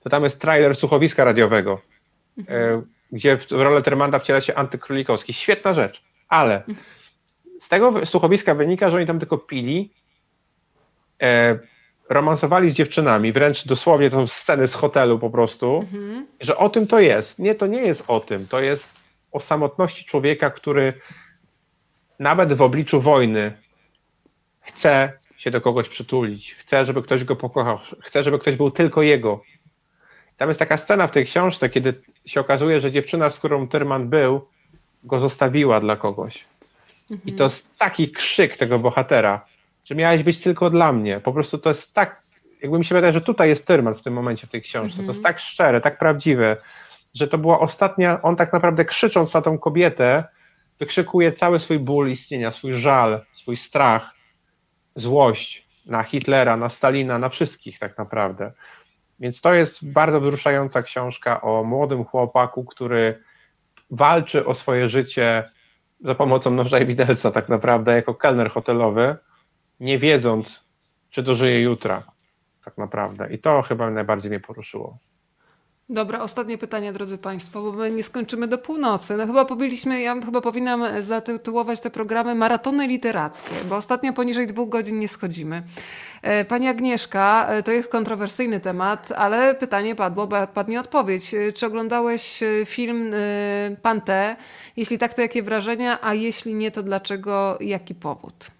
[0.00, 1.80] to tam jest trailer słuchowiska radiowego,
[2.48, 2.82] e,
[3.12, 5.32] gdzie w rolę Termanda wciela się Antykrólikowski.
[5.32, 6.62] Świetna rzecz, ale
[7.60, 9.90] z tego słuchowiska wynika, że oni tam tylko pili,
[11.22, 11.58] e,
[12.08, 16.26] romansowali z dziewczynami, wręcz dosłownie to są sceny z hotelu po prostu, Mhm.
[16.40, 17.38] że o tym to jest.
[17.38, 18.48] Nie, to nie jest o tym.
[18.48, 19.01] To jest
[19.32, 20.92] o samotności człowieka, który
[22.18, 23.52] nawet w obliczu wojny
[24.60, 29.02] chce się do kogoś przytulić, chce, żeby ktoś go pokochał, chce, żeby ktoś był tylko
[29.02, 29.42] jego.
[30.36, 34.08] Tam jest taka scena w tej książce, kiedy się okazuje, że dziewczyna, z którą Tyrman
[34.08, 34.48] był,
[35.04, 36.44] go zostawiła dla kogoś.
[37.26, 39.44] I to jest taki krzyk tego bohatera.
[39.84, 41.20] że miałeś być tylko dla mnie.
[41.20, 42.22] Po prostu to jest tak,
[42.62, 44.96] jakby mi się wydaje, że tutaj jest Tyrman w tym momencie w tej książce.
[44.96, 45.34] To jest Mhm.
[45.34, 46.56] tak szczere, tak prawdziwe,
[47.14, 50.24] że to była ostatnia, on tak naprawdę krzycząc na tą kobietę,
[50.78, 54.14] wykrzykuje cały swój ból istnienia, swój żal, swój strach,
[54.96, 58.52] złość na Hitlera, na Stalina, na wszystkich tak naprawdę.
[59.20, 63.22] Więc to jest bardzo wzruszająca książka o młodym chłopaku, który
[63.90, 65.50] walczy o swoje życie
[66.00, 69.16] za pomocą noża i widelca tak naprawdę jako kelner hotelowy,
[69.80, 70.64] nie wiedząc,
[71.10, 72.02] czy dożyje jutra
[72.64, 73.34] tak naprawdę.
[73.34, 74.98] I to chyba najbardziej mnie poruszyło.
[75.88, 79.16] Dobra, ostatnie pytanie, drodzy Państwo, bo my nie skończymy do północy.
[79.16, 84.68] No chyba powiedzieliśmy, ja chyba powinnam zatytułować te programy maratony literackie, bo ostatnio poniżej dwóch
[84.68, 85.62] godzin nie schodzimy.
[86.22, 91.34] E, Pani Agnieszka, e, to jest kontrowersyjny temat, ale pytanie padło, padnie odpowiedź.
[91.34, 94.36] E, Czy oglądałeś film e, Pan T?
[94.76, 98.50] Jeśli tak, to jakie wrażenia, a jeśli nie, to dlaczego, jaki powód?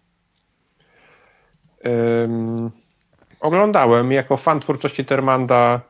[2.25, 2.71] Ym,
[3.41, 5.81] oglądałem jako fan twórczości Termanda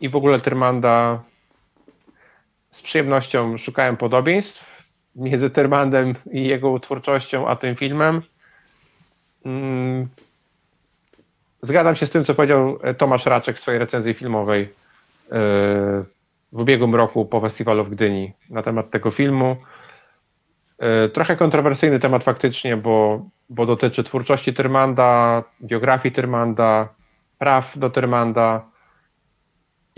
[0.00, 1.22] i w ogóle Termanda
[2.70, 4.84] z przyjemnością szukałem podobieństw
[5.16, 8.22] między Termandem i jego twórczością, a tym filmem.
[9.46, 10.08] Ym,
[11.62, 14.68] zgadzam się z tym, co powiedział Tomasz Raczek w swojej recenzji filmowej yy,
[16.52, 19.56] w ubiegłym roku po festiwalu w Gdyni na temat tego filmu.
[20.80, 26.88] Yy, Trochę kontrowersyjny temat faktycznie, bo, bo dotyczy twórczości Tyrmanda, biografii Tyrmanda,
[27.38, 28.77] praw do Tyrmanda.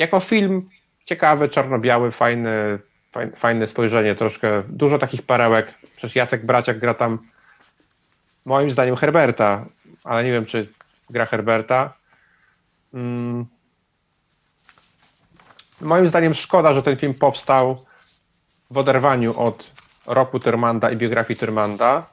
[0.01, 0.69] Jako film
[1.05, 2.79] ciekawy, czarno-biały, fajny,
[3.13, 5.75] fajne, fajne spojrzenie, troszkę dużo takich perełek.
[5.97, 7.19] Przecież Jacek Braciak gra tam
[8.45, 9.67] moim zdaniem Herberta,
[10.05, 10.73] ale nie wiem, czy
[11.11, 11.93] gra Herberta.
[12.95, 13.47] Mm.
[15.81, 17.85] Moim zdaniem szkoda, że ten film powstał
[18.71, 19.71] w oderwaniu od
[20.07, 22.07] roku Tyrmanda i biografii Tyrmanda.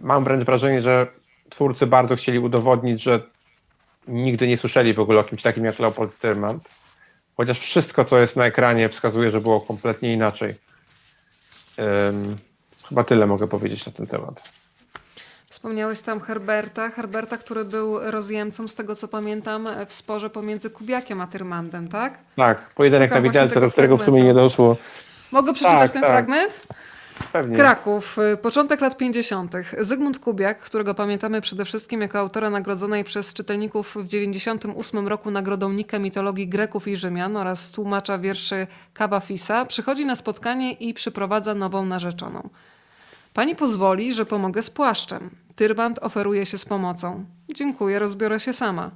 [0.00, 1.06] Mam wręcz wrażenie, że
[1.50, 3.20] twórcy bardzo chcieli udowodnić, że
[4.08, 6.81] nigdy nie słyszeli w ogóle o kimś takim jak Leopold Tyrmand.
[7.36, 10.54] Chociaż wszystko, co jest na ekranie, wskazuje, że było kompletnie inaczej.
[12.08, 12.36] Ym,
[12.88, 14.42] chyba tyle mogę powiedzieć na ten temat.
[15.48, 21.20] Wspomniałeś tam Herberta, Herberta, który był rozjemcą, z tego co pamiętam, w sporze pomiędzy Kubiakiem
[21.20, 22.18] a Tyrmandem, tak?
[22.36, 24.76] Tak, pojedynek Szukam na widelce, do którego w sumie nie doszło.
[25.32, 26.10] Mogę przeczytać Tak, ten tak.
[26.10, 26.66] fragment?
[27.32, 27.56] Pewnie.
[27.56, 29.54] Kraków, y, początek lat 50.
[29.80, 35.72] Zygmunt Kubiak, którego pamiętamy przede wszystkim jako autora nagrodzonej przez czytelników w 98 roku nagrodą
[35.72, 41.54] Nika mitologii Greków i Rzymian oraz tłumacza wierszy Kaba Fisa, przychodzi na spotkanie i przyprowadza
[41.54, 42.48] nową narzeczoną.
[43.34, 45.30] Pani pozwoli, że pomogę z płaszczem.
[45.56, 47.24] Tyrband oferuje się z pomocą.
[47.54, 48.90] Dziękuję, rozbiorę się sama.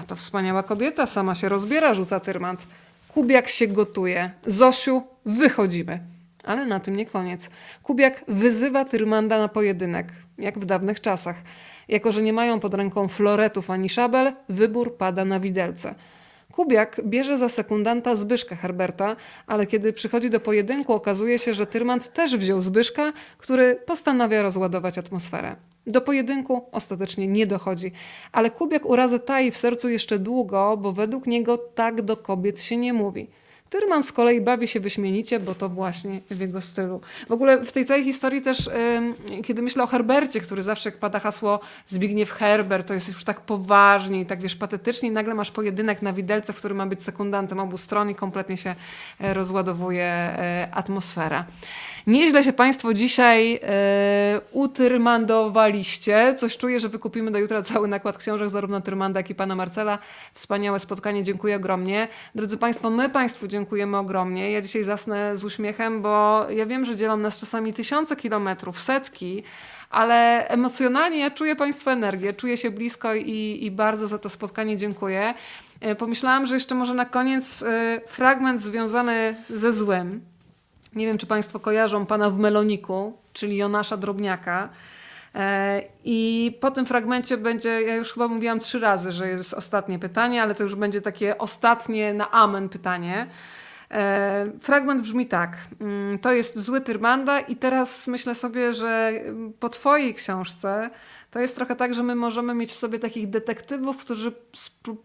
[0.00, 2.66] A to wspaniała kobieta, sama się rozbiera, rzuca Tyrmand.
[3.08, 4.30] Kubiak się gotuje.
[4.46, 6.15] Zosiu, wychodzimy.
[6.46, 7.50] Ale na tym nie koniec.
[7.82, 10.08] Kubiak wyzywa Tyrmanda na pojedynek,
[10.38, 11.36] jak w dawnych czasach.
[11.88, 15.94] Jako, że nie mają pod ręką floretów ani szabel, wybór pada na widelce.
[16.52, 19.16] Kubiak bierze za sekundanta Zbyszka Herberta,
[19.46, 24.98] ale kiedy przychodzi do pojedynku, okazuje się, że Tyrmand też wziął Zbyszka, który postanawia rozładować
[24.98, 25.56] atmosferę.
[25.86, 27.92] Do pojedynku ostatecznie nie dochodzi,
[28.32, 32.76] ale Kubiak urazę tai w sercu jeszcze długo, bo według niego tak do kobiet się
[32.76, 33.30] nie mówi.
[33.70, 37.00] Tyrman z kolei bawi się wyśmienicie, bo to właśnie w jego stylu.
[37.28, 38.70] W ogóle w tej całej historii też,
[39.44, 43.40] kiedy myślę o Herbercie, który zawsze jak pada hasło Zbigniew Herbert, to jest już tak
[43.40, 47.02] poważnie i tak wiesz, patetycznie i nagle masz pojedynek na widelce, w którym ma być
[47.02, 48.74] sekundantem obu stron i kompletnie się
[49.20, 51.44] e, rozładowuje e, atmosfera.
[52.06, 56.34] Nieźle się Państwo dzisiaj e, utyrmandowaliście.
[56.38, 59.98] Coś czuję, że wykupimy do jutra cały nakład książek, zarówno Tyrmanda, jak i Pana Marcela.
[60.34, 62.08] Wspaniałe spotkanie, dziękuję ogromnie.
[62.34, 63.55] Drodzy Państwo, my Państwu dziękujemy
[63.94, 64.50] ogromnie.
[64.50, 69.42] Ja dzisiaj zasnę z uśmiechem, bo ja wiem, że dzielą nas czasami tysiące kilometrów, setki,
[69.90, 74.76] ale emocjonalnie ja czuję Państwa energię, czuję się blisko i, i bardzo za to spotkanie
[74.76, 75.34] dziękuję.
[75.80, 80.20] E, Pomyślałam, że jeszcze może na koniec e, fragment związany ze złem.
[80.94, 84.68] Nie wiem, czy Państwo kojarzą pana w Meloniku, czyli Jonasza Drobniaka.
[85.36, 89.98] E, I po tym fragmencie będzie, ja już chyba mówiłam trzy razy, że jest ostatnie
[89.98, 93.26] pytanie, ale to już będzie takie ostatnie na amen pytanie.
[93.90, 95.56] E, Fragment brzmi tak.
[95.80, 99.12] Mm, To jest zły Tyrmanda i teraz myślę sobie, że
[99.60, 100.90] po twojej książce
[101.30, 104.32] to jest trochę tak, że my możemy mieć w sobie takich detektywów, którzy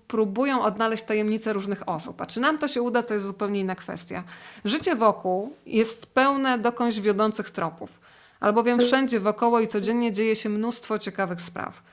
[0.07, 2.21] próbują odnaleźć tajemnice różnych osób.
[2.21, 4.23] A czy nam to się uda, to jest zupełnie inna kwestia.
[4.65, 8.00] Życie wokół jest pełne dokądś wiodących tropów,
[8.41, 11.83] albowiem wszędzie wokoło i codziennie dzieje się mnóstwo ciekawych spraw.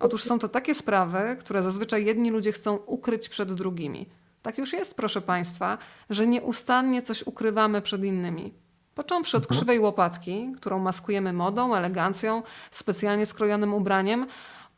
[0.00, 4.08] Otóż są to takie sprawy, które zazwyczaj jedni ludzie chcą ukryć przed drugimi.
[4.42, 5.78] Tak już jest, proszę Państwa,
[6.10, 8.54] że nieustannie coś ukrywamy przed innymi.
[8.94, 14.26] Począwszy od krzywej łopatki, którą maskujemy modą, elegancją, specjalnie skrojonym ubraniem,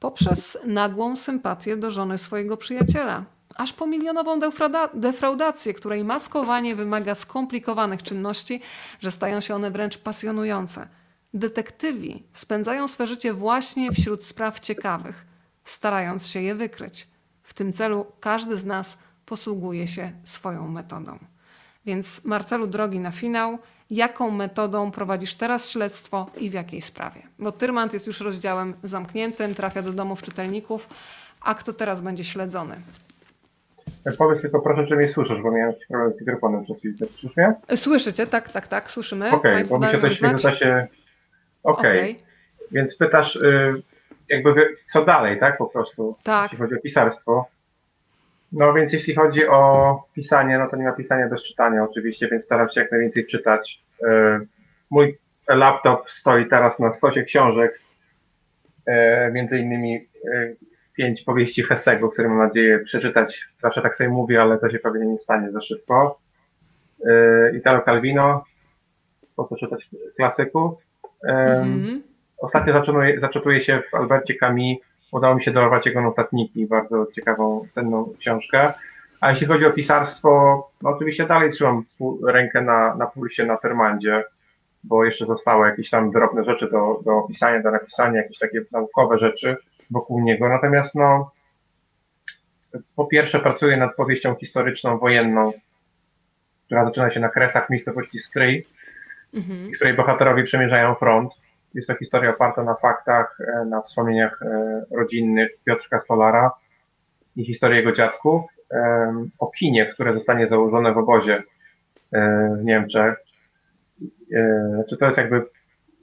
[0.00, 3.24] poprzez nagłą sympatię do żony swojego przyjaciela,
[3.54, 8.60] aż po milionową defrauda- defraudację, której maskowanie wymaga skomplikowanych czynności,
[9.00, 10.88] że stają się one wręcz pasjonujące.
[11.34, 15.26] Detektywi spędzają swe życie właśnie wśród spraw ciekawych,
[15.64, 17.08] starając się je wykryć.
[17.42, 21.18] W tym celu każdy z nas posługuje się swoją metodą.
[21.86, 23.58] Więc Marcelu, drogi na finał,
[23.90, 27.22] jaką metodą prowadzisz teraz śledztwo i w jakiej sprawie?
[27.38, 30.88] Bo Tyrmand jest już rozdziałem zamkniętym, trafia do domów czytelników,
[31.40, 32.76] a kto teraz będzie śledzony?
[34.18, 36.94] Powiedz tylko proszę, czy mnie słyszysz, bo miałem problem z mikrofonem przez chwilę.
[36.96, 37.54] Słyszysz mnie?
[37.74, 38.26] Słyszycie?
[38.26, 39.30] Tak, tak, tak, słyszymy.
[39.32, 40.60] Okej, Państwo bo mi się dają to już
[41.68, 42.18] Okej, Okej.
[42.70, 43.82] więc pytasz y,
[44.28, 46.42] jakby co dalej, tak po prostu, Tak.
[46.42, 47.46] jeśli chodzi o pisarstwo.
[48.52, 52.44] No więc jeśli chodzi o pisanie, no to nie ma pisania bez czytania oczywiście, więc
[52.44, 53.82] staram się jak najwięcej czytać.
[54.02, 54.06] Y,
[54.90, 55.18] Mój
[55.48, 57.80] laptop stoi teraz na stosie książek,
[58.88, 60.08] y, między innymi
[60.96, 63.48] pięć powieści Hessego, które mam nadzieję przeczytać.
[63.62, 66.18] Zawsze tak sobie mówię, ale to się pewnie nie stanie za szybko.
[67.56, 68.44] Italo Calvino,
[69.36, 70.74] po co czytać klasyków.
[71.24, 72.02] Mhm.
[72.38, 72.82] Ostatnio
[73.20, 74.78] zaczepiuję się w Albercie Camus.
[75.12, 78.72] Udało mi się dorwać jego notatniki, bardzo ciekawą, cenną książkę.
[79.20, 80.30] A jeśli chodzi o pisarstwo,
[80.82, 81.84] no oczywiście dalej trzymam
[82.26, 84.24] rękę na, na pulsie na Termandzie,
[84.84, 89.18] bo jeszcze zostały jakieś tam drobne rzeczy do, do opisania, do napisania, jakieś takie naukowe
[89.18, 89.56] rzeczy
[89.90, 90.48] wokół niego.
[90.48, 91.30] Natomiast no,
[92.96, 95.52] po pierwsze pracuję nad powieścią historyczną, wojenną,
[96.66, 98.66] która zaczyna się na kresach miejscowości Stryj,
[99.34, 99.70] Mhm.
[99.72, 101.32] której bohaterowie przemierzają front.
[101.74, 106.50] Jest to historia oparta na faktach, e, na wspomnieniach e, rodzinnych Piotrka Stolara
[107.36, 111.42] i historii jego dziadków, em, o kinie, które zostanie założone w obozie
[112.12, 113.14] e, w Niemczech.
[114.88, 115.42] Czy to jest jakby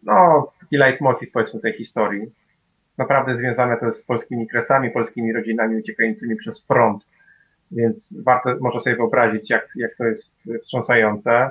[0.04, 2.32] no, taki leitmotiv powiedzmy tej historii.
[2.98, 7.08] Naprawdę związane to jest z polskimi kresami, polskimi rodzinami uciekającymi przez front.
[7.72, 11.50] Więc warto można sobie wyobrazić, jak, jak to jest wstrząsające.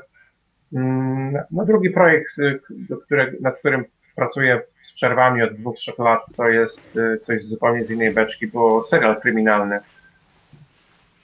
[0.72, 3.84] Mm, No drugi projekt, y, do które, nad którym
[4.14, 8.46] pracuję z przerwami od dwóch, trzech lat, to jest y, coś zupełnie z innej beczki,
[8.46, 9.80] bo serial kryminalny,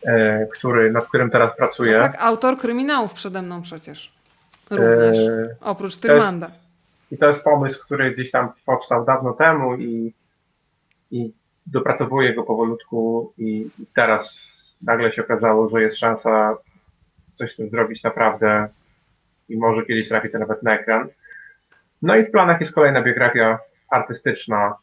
[0.07, 1.93] e, który, nad którym teraz pracuję.
[1.93, 4.12] No tak, autor kryminałów przede mną przecież.
[4.71, 5.19] Również.
[5.19, 6.51] E, Oprócz Tyrmanda.
[7.11, 10.12] I to jest pomysł, który gdzieś tam powstał dawno temu i,
[11.11, 11.33] i
[11.67, 14.51] dopracowuję go powolutku i, i teraz
[14.83, 16.57] nagle się okazało, że jest szansa
[17.35, 18.69] coś z tym zrobić naprawdę
[19.51, 21.09] i może kiedyś trafi to nawet na ekran.
[22.02, 23.59] No i w planach jest kolejna biografia
[23.90, 24.74] artystyczna,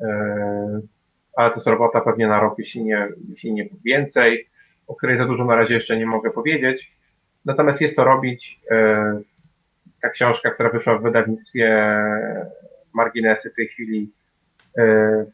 [0.00, 0.06] yy,
[1.36, 4.48] ale to jest robota pewnie na rok, jeśli nie, jeśli nie więcej,
[4.86, 6.92] o której za dużo na razie jeszcze nie mogę powiedzieć.
[7.44, 8.60] Natomiast jest to robić.
[8.70, 9.22] Yy,
[10.02, 11.94] ta książka, która wyszła w wydawnictwie
[12.92, 14.12] Marginesy w tej chwili,
[14.76, 15.26] yy,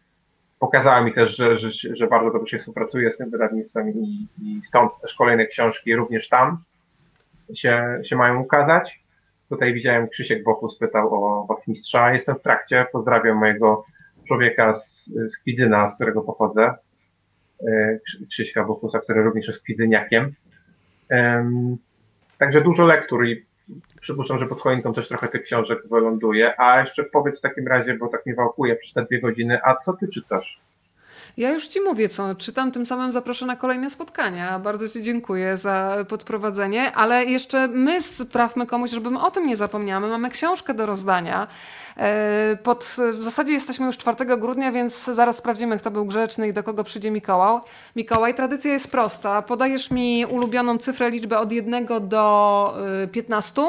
[0.59, 4.61] pokazała mi też, że, że, że bardzo dobrze się współpracuje z tym wydawnictwem i, i
[4.65, 6.59] stąd też kolejne książki również tam
[7.55, 9.03] się, się mają ukazać.
[9.49, 12.13] Tutaj widziałem Krzysiek Bokus pytał o Wachmistrza.
[12.13, 12.87] Jestem w trakcie.
[12.93, 13.85] Pozdrawiam mojego
[14.29, 16.75] człowieka z, z Kwidzyna, z którego pochodzę.
[18.09, 20.33] Krzy- Krzyśka Bokusa, który również jest kwidzyniakiem.
[22.39, 23.47] Także dużo lektur i
[24.01, 26.61] przypuszczam, że pod choinką też trochę tych książek wyląduje.
[26.61, 29.77] A jeszcze powiedz w takim razie, bo tak mnie wałkuje przez te dwie godziny, a
[29.77, 30.61] co ty czytasz?
[31.37, 34.59] Ja już ci mówię, co czytam, tym samym zaproszę na kolejne spotkania.
[34.59, 40.01] Bardzo ci dziękuję za podprowadzenie, ale jeszcze my sprawmy komuś, żebym o tym nie zapomniała.
[40.01, 41.47] My mamy książkę do rozdania.
[41.97, 46.53] E, Pod, w zasadzie jesteśmy już 4 grudnia, więc zaraz sprawdzimy, kto był grzeczny i
[46.53, 47.61] do kogo przyjdzie Mikołaj.
[47.97, 49.43] Mikołaj, tradycja jest prosta.
[49.43, 53.63] Podajesz mi ulubioną cyfrę, liczbę od 1 do y, 15.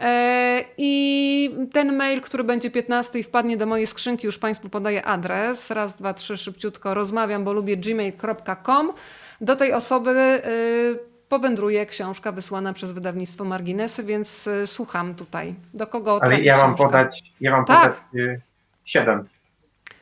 [0.00, 5.04] E, I ten mail, który będzie 15 i wpadnie do mojej skrzynki, już Państwu podaję
[5.06, 5.70] adres.
[5.70, 8.92] Raz, dwa, trzy, szybciutko rozmawiam, bo lubię gmail.com.
[9.40, 10.98] Do tej osoby y,
[11.28, 15.54] powędruje książka wysłana przez wydawnictwo Marginesy, więc y, słucham tutaj.
[15.74, 16.84] Do kogo Ale ja mam książka?
[16.84, 17.80] podać, ja mam Tak.
[17.82, 18.40] podać y,
[18.84, 19.28] siedem.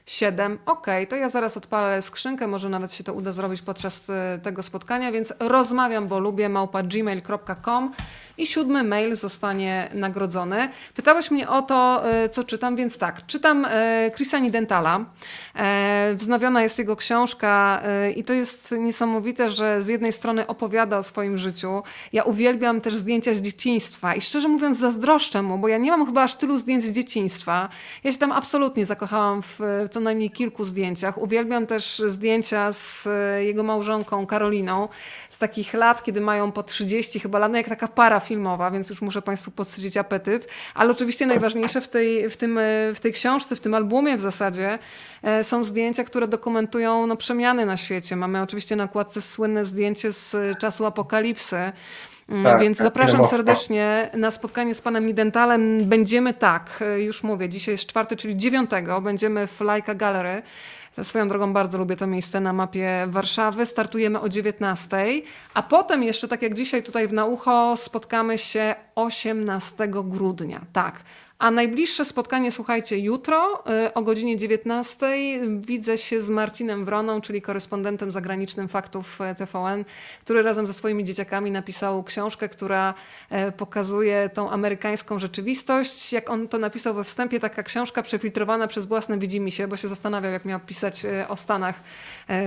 [0.07, 0.59] 7.
[0.67, 4.63] Okej, to ja zaraz odpalę skrzynkę, może nawet się to uda zrobić podczas e, tego
[4.63, 7.93] spotkania, więc rozmawiam, bo lubię małpa gmail.com
[8.39, 10.69] i siódmy mail zostanie nagrodzony.
[10.95, 15.05] Pytałeś mnie o to, e, co czytam, więc tak, czytam e, Chrisa Nidentala.
[15.57, 17.83] E, Wznowiona jest jego książka
[18.17, 21.83] i to jest niesamowite, że z jednej strony opowiada o swoim życiu.
[22.13, 26.07] Ja uwielbiam też zdjęcia z dzieciństwa i szczerze mówiąc zazdroszczę mu, bo ja nie mam
[26.07, 27.69] chyba aż tylu zdjęć z dzieciństwa.
[28.05, 29.61] Ja się tam absolutnie zakochałam w
[29.91, 31.19] co najmniej kilku zdjęciach.
[31.19, 33.09] Uwielbiam też zdjęcia z
[33.41, 34.89] jego małżonką Karoliną
[35.31, 38.91] z takich lat, kiedy mają po 30 chyba lat, no jak taka para filmowa, więc
[38.91, 40.49] już muszę Państwu podsycić apetyt.
[40.75, 42.63] Ale oczywiście najważniejsze w tej, w tym, e,
[42.95, 44.79] w tej książce, w tym albumie w zasadzie
[45.23, 48.17] e, są zdjęcia, które dokumentują no, przemiany na świecie.
[48.17, 51.73] Mamy oczywiście na okładce słynne zdjęcie z e, czasu apokalipsy.
[52.29, 55.85] Mm, Tak, Więc tak, zapraszam serdecznie na spotkanie z panem Nidentalem.
[55.85, 59.01] Będziemy tak, już mówię, dzisiaj jest czwarty, czyli dziewiątego.
[59.01, 60.43] Będziemy w Lajka Gallery.
[61.03, 63.67] Swoją drogą bardzo lubię to miejsce na mapie Warszawy.
[63.67, 64.97] Startujemy o 19,
[65.55, 70.61] a potem jeszcze, tak jak dzisiaj tutaj w Naucho, spotkamy się 18 grudnia.
[70.73, 71.01] Tak.
[71.39, 75.07] A najbliższe spotkanie, słuchajcie, jutro y, o godzinie 19
[75.61, 79.85] widzę się z Marcinem Wroną, czyli korespondentem zagranicznym faktów e, TVN,
[80.21, 82.95] który razem ze swoimi dzieciakami napisał książkę, która
[83.31, 86.13] e, pokazuje tą amerykańską rzeczywistość.
[86.13, 90.33] Jak on to napisał we wstępie, taka książka przefiltrowana przez własne widzimisię, bo się zastanawiał,
[90.33, 91.81] jak miał pisać e, o Stanach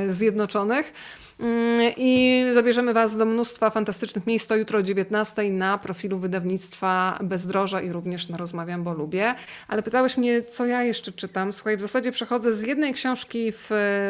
[0.09, 0.93] Zjednoczonych.
[1.41, 4.47] Mm, I zabierzemy Was do mnóstwa fantastycznych miejsc.
[4.47, 9.35] To jutro o 19 na profilu wydawnictwa Bezdroża i również na Rozmawiam, bo lubię.
[9.67, 11.53] Ale pytałeś mnie, co ja jeszcze czytam.
[11.53, 13.67] Słuchaj, w zasadzie przechodzę z jednej książki w,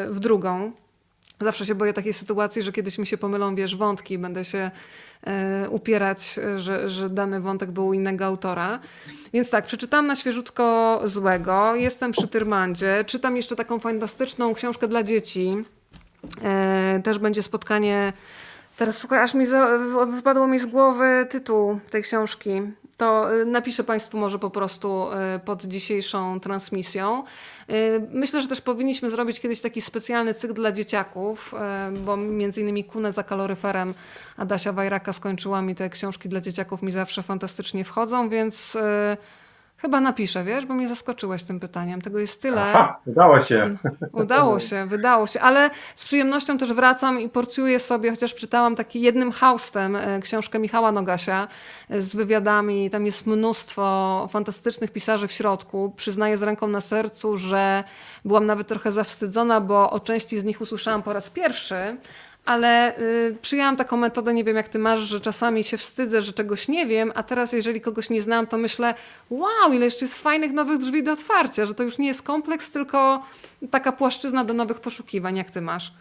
[0.10, 0.72] w drugą.
[1.42, 4.72] Zawsze się boję takiej sytuacji, że kiedyś mi się pomylą, wiesz, wątki, będę się
[5.24, 8.80] e, upierać, że, że dany wątek był innego autora.
[9.34, 15.04] Więc tak, przeczytałam na świeżutko Złego, jestem przy Tyrmandzie, czytam jeszcze taką fantastyczną książkę dla
[15.04, 15.64] dzieci.
[16.44, 18.14] E, też będzie spotkanie.
[18.78, 19.78] Teraz słuchaj, aż mi za,
[20.16, 22.62] wypadło mi z głowy tytuł tej książki.
[22.98, 27.24] To y, napiszę Państwu może po prostu y, pod dzisiejszą transmisją.
[28.12, 31.54] Myślę, że też powinniśmy zrobić kiedyś taki specjalny cykl dla dzieciaków,
[32.06, 33.94] bo między innymi Kunę za kaloryferem
[34.38, 38.78] Adasia Wajraka skończyła mi te książki dla dzieciaków, mi zawsze fantastycznie wchodzą, więc
[39.82, 42.02] chyba napiszę, wiesz, bo mnie zaskoczyłeś tym pytaniem.
[42.02, 42.62] Tego jest tyle.
[42.62, 43.78] Aha, udało się.
[44.14, 49.02] Udało się, wydało się, ale z przyjemnością też wracam i porcjuję sobie, chociaż czytałam taki
[49.02, 51.48] jednym haustem e, książkę Michała Nogasia
[51.90, 52.90] e, z wywiadami.
[52.90, 55.94] Tam jest mnóstwo fantastycznych pisarzy w środku.
[55.96, 57.84] Przyznaję z ręką na sercu, że
[58.26, 61.98] byłam nawet trochę zawstydzona, bo o części z nich usłyszałam po raz pierwszy.
[62.46, 66.34] Ale y, przyjęłam taką metodę, nie wiem jak ty masz, że czasami się wstydzę, że
[66.34, 68.94] czegoś nie wiem, a teraz jeżeli kogoś nie znam, to myślę,
[69.30, 72.72] wow, ile jeszcze jest fajnych nowych drzwi do otwarcia, że to już nie jest kompleks,
[72.72, 73.22] tylko
[73.72, 75.94] taka płaszczyzna do nowych poszukiwań, jak ty masz.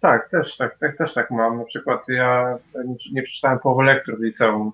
[0.00, 1.58] Tak, też tak, tak, też tak mam.
[1.58, 2.58] Na przykład ja
[3.12, 4.72] nie, przeczytałem połowy lektur w liceum,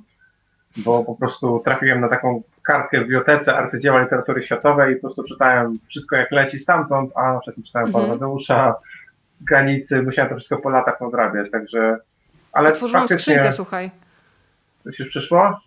[0.77, 5.23] bo po prostu trafiłem na taką kartkę w bibliotece arcydzieła literatury światowej i po prostu
[5.25, 8.05] czytałem wszystko jak leci stamtąd, a na przykład czytałem Mhm.
[8.05, 8.75] Pana Tadeusza,
[9.49, 11.99] granicy, musiałem to wszystko po latach nadrabiać, także...
[12.53, 13.91] Ale Otworzyłam faktycznie skrzynkę, słuchaj.
[14.85, 15.61] coś już przyszło?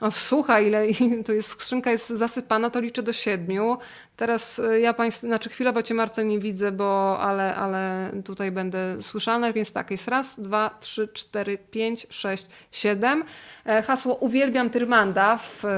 [0.00, 0.84] O, słuchaj, ile
[1.26, 3.78] to jest skrzynka jest zasypana, to liczę do siedmiu.
[4.16, 9.02] Teraz y, ja państwu, znaczy chwilowo cię Marce nie widzę, bo ale, ale tutaj będę
[9.02, 13.24] słyszalna, więc tak, jest raz, dwa, trzy, cztery, pięć, sześć, siedem.
[13.66, 15.68] E, Hasło uwielbiam Tyrmanda w, e,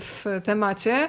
[0.00, 1.08] w temacie.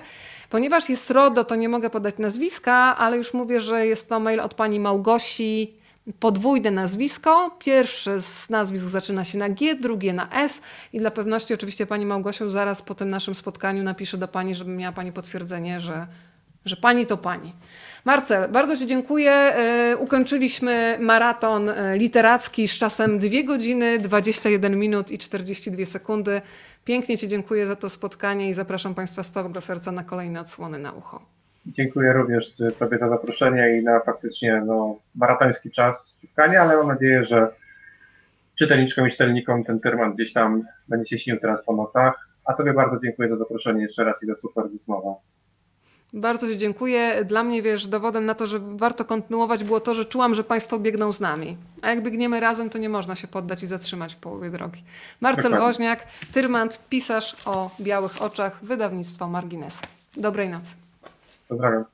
[0.50, 4.40] Ponieważ jest RODO, to nie mogę podać nazwiska, ale już mówię, że jest to mail
[4.40, 5.81] od pani Małgosi
[6.20, 7.58] podwójne nazwisko.
[7.60, 10.62] Pierwszy z nazwisk zaczyna się na G, drugie na S
[10.94, 14.72] i dla pewności oczywiście pani Małgosiu zaraz po tym naszym spotkaniu napiszę do pani, żeby
[14.72, 16.08] miała pani potwierdzenie, że,
[16.66, 17.54] że pani to pani.
[18.06, 19.32] Marcel, bardzo Ci dziękuję.
[19.32, 26.42] E, Ukończyliśmy maraton e, literacki z czasem 2 godziny, 21 minut i 42 sekundy.
[26.86, 30.80] Pięknie Ci dziękuję za to spotkanie i zapraszam Państwa z całego serca na kolejne odsłony
[30.80, 31.41] na ucho.
[31.66, 37.26] Dziękuję również Tobie za zaproszenie i na faktycznie no, maratoński czas spotkania, ale mam nadzieję,
[37.26, 37.52] że
[38.56, 42.28] czytelniczkom i czytelnikom ten Tyrman gdzieś tam będzie się śnił teraz po nocach.
[42.46, 45.16] A Tobie bardzo dziękuję za zaproszenie jeszcze raz i za super rozmowę.
[46.14, 47.26] Bardzo Ci dziękuję.
[47.26, 50.80] Dla mnie, wiesz, dowodem na to, że warto kontynuować było to, że czułam, że Państwo
[50.80, 51.58] biegną z nami.
[51.82, 54.84] A jak biegniemy razem, to nie można się poddać i zatrzymać w połowie drogi.
[55.22, 55.68] Marcel Dokładnie.
[55.68, 59.82] Woźniak, Tyrmand, pisarz o białych oczach, wydawnictwo Marginesy.
[60.18, 60.76] Dobrej nocy.
[61.52, 61.91] Pozdrawiam.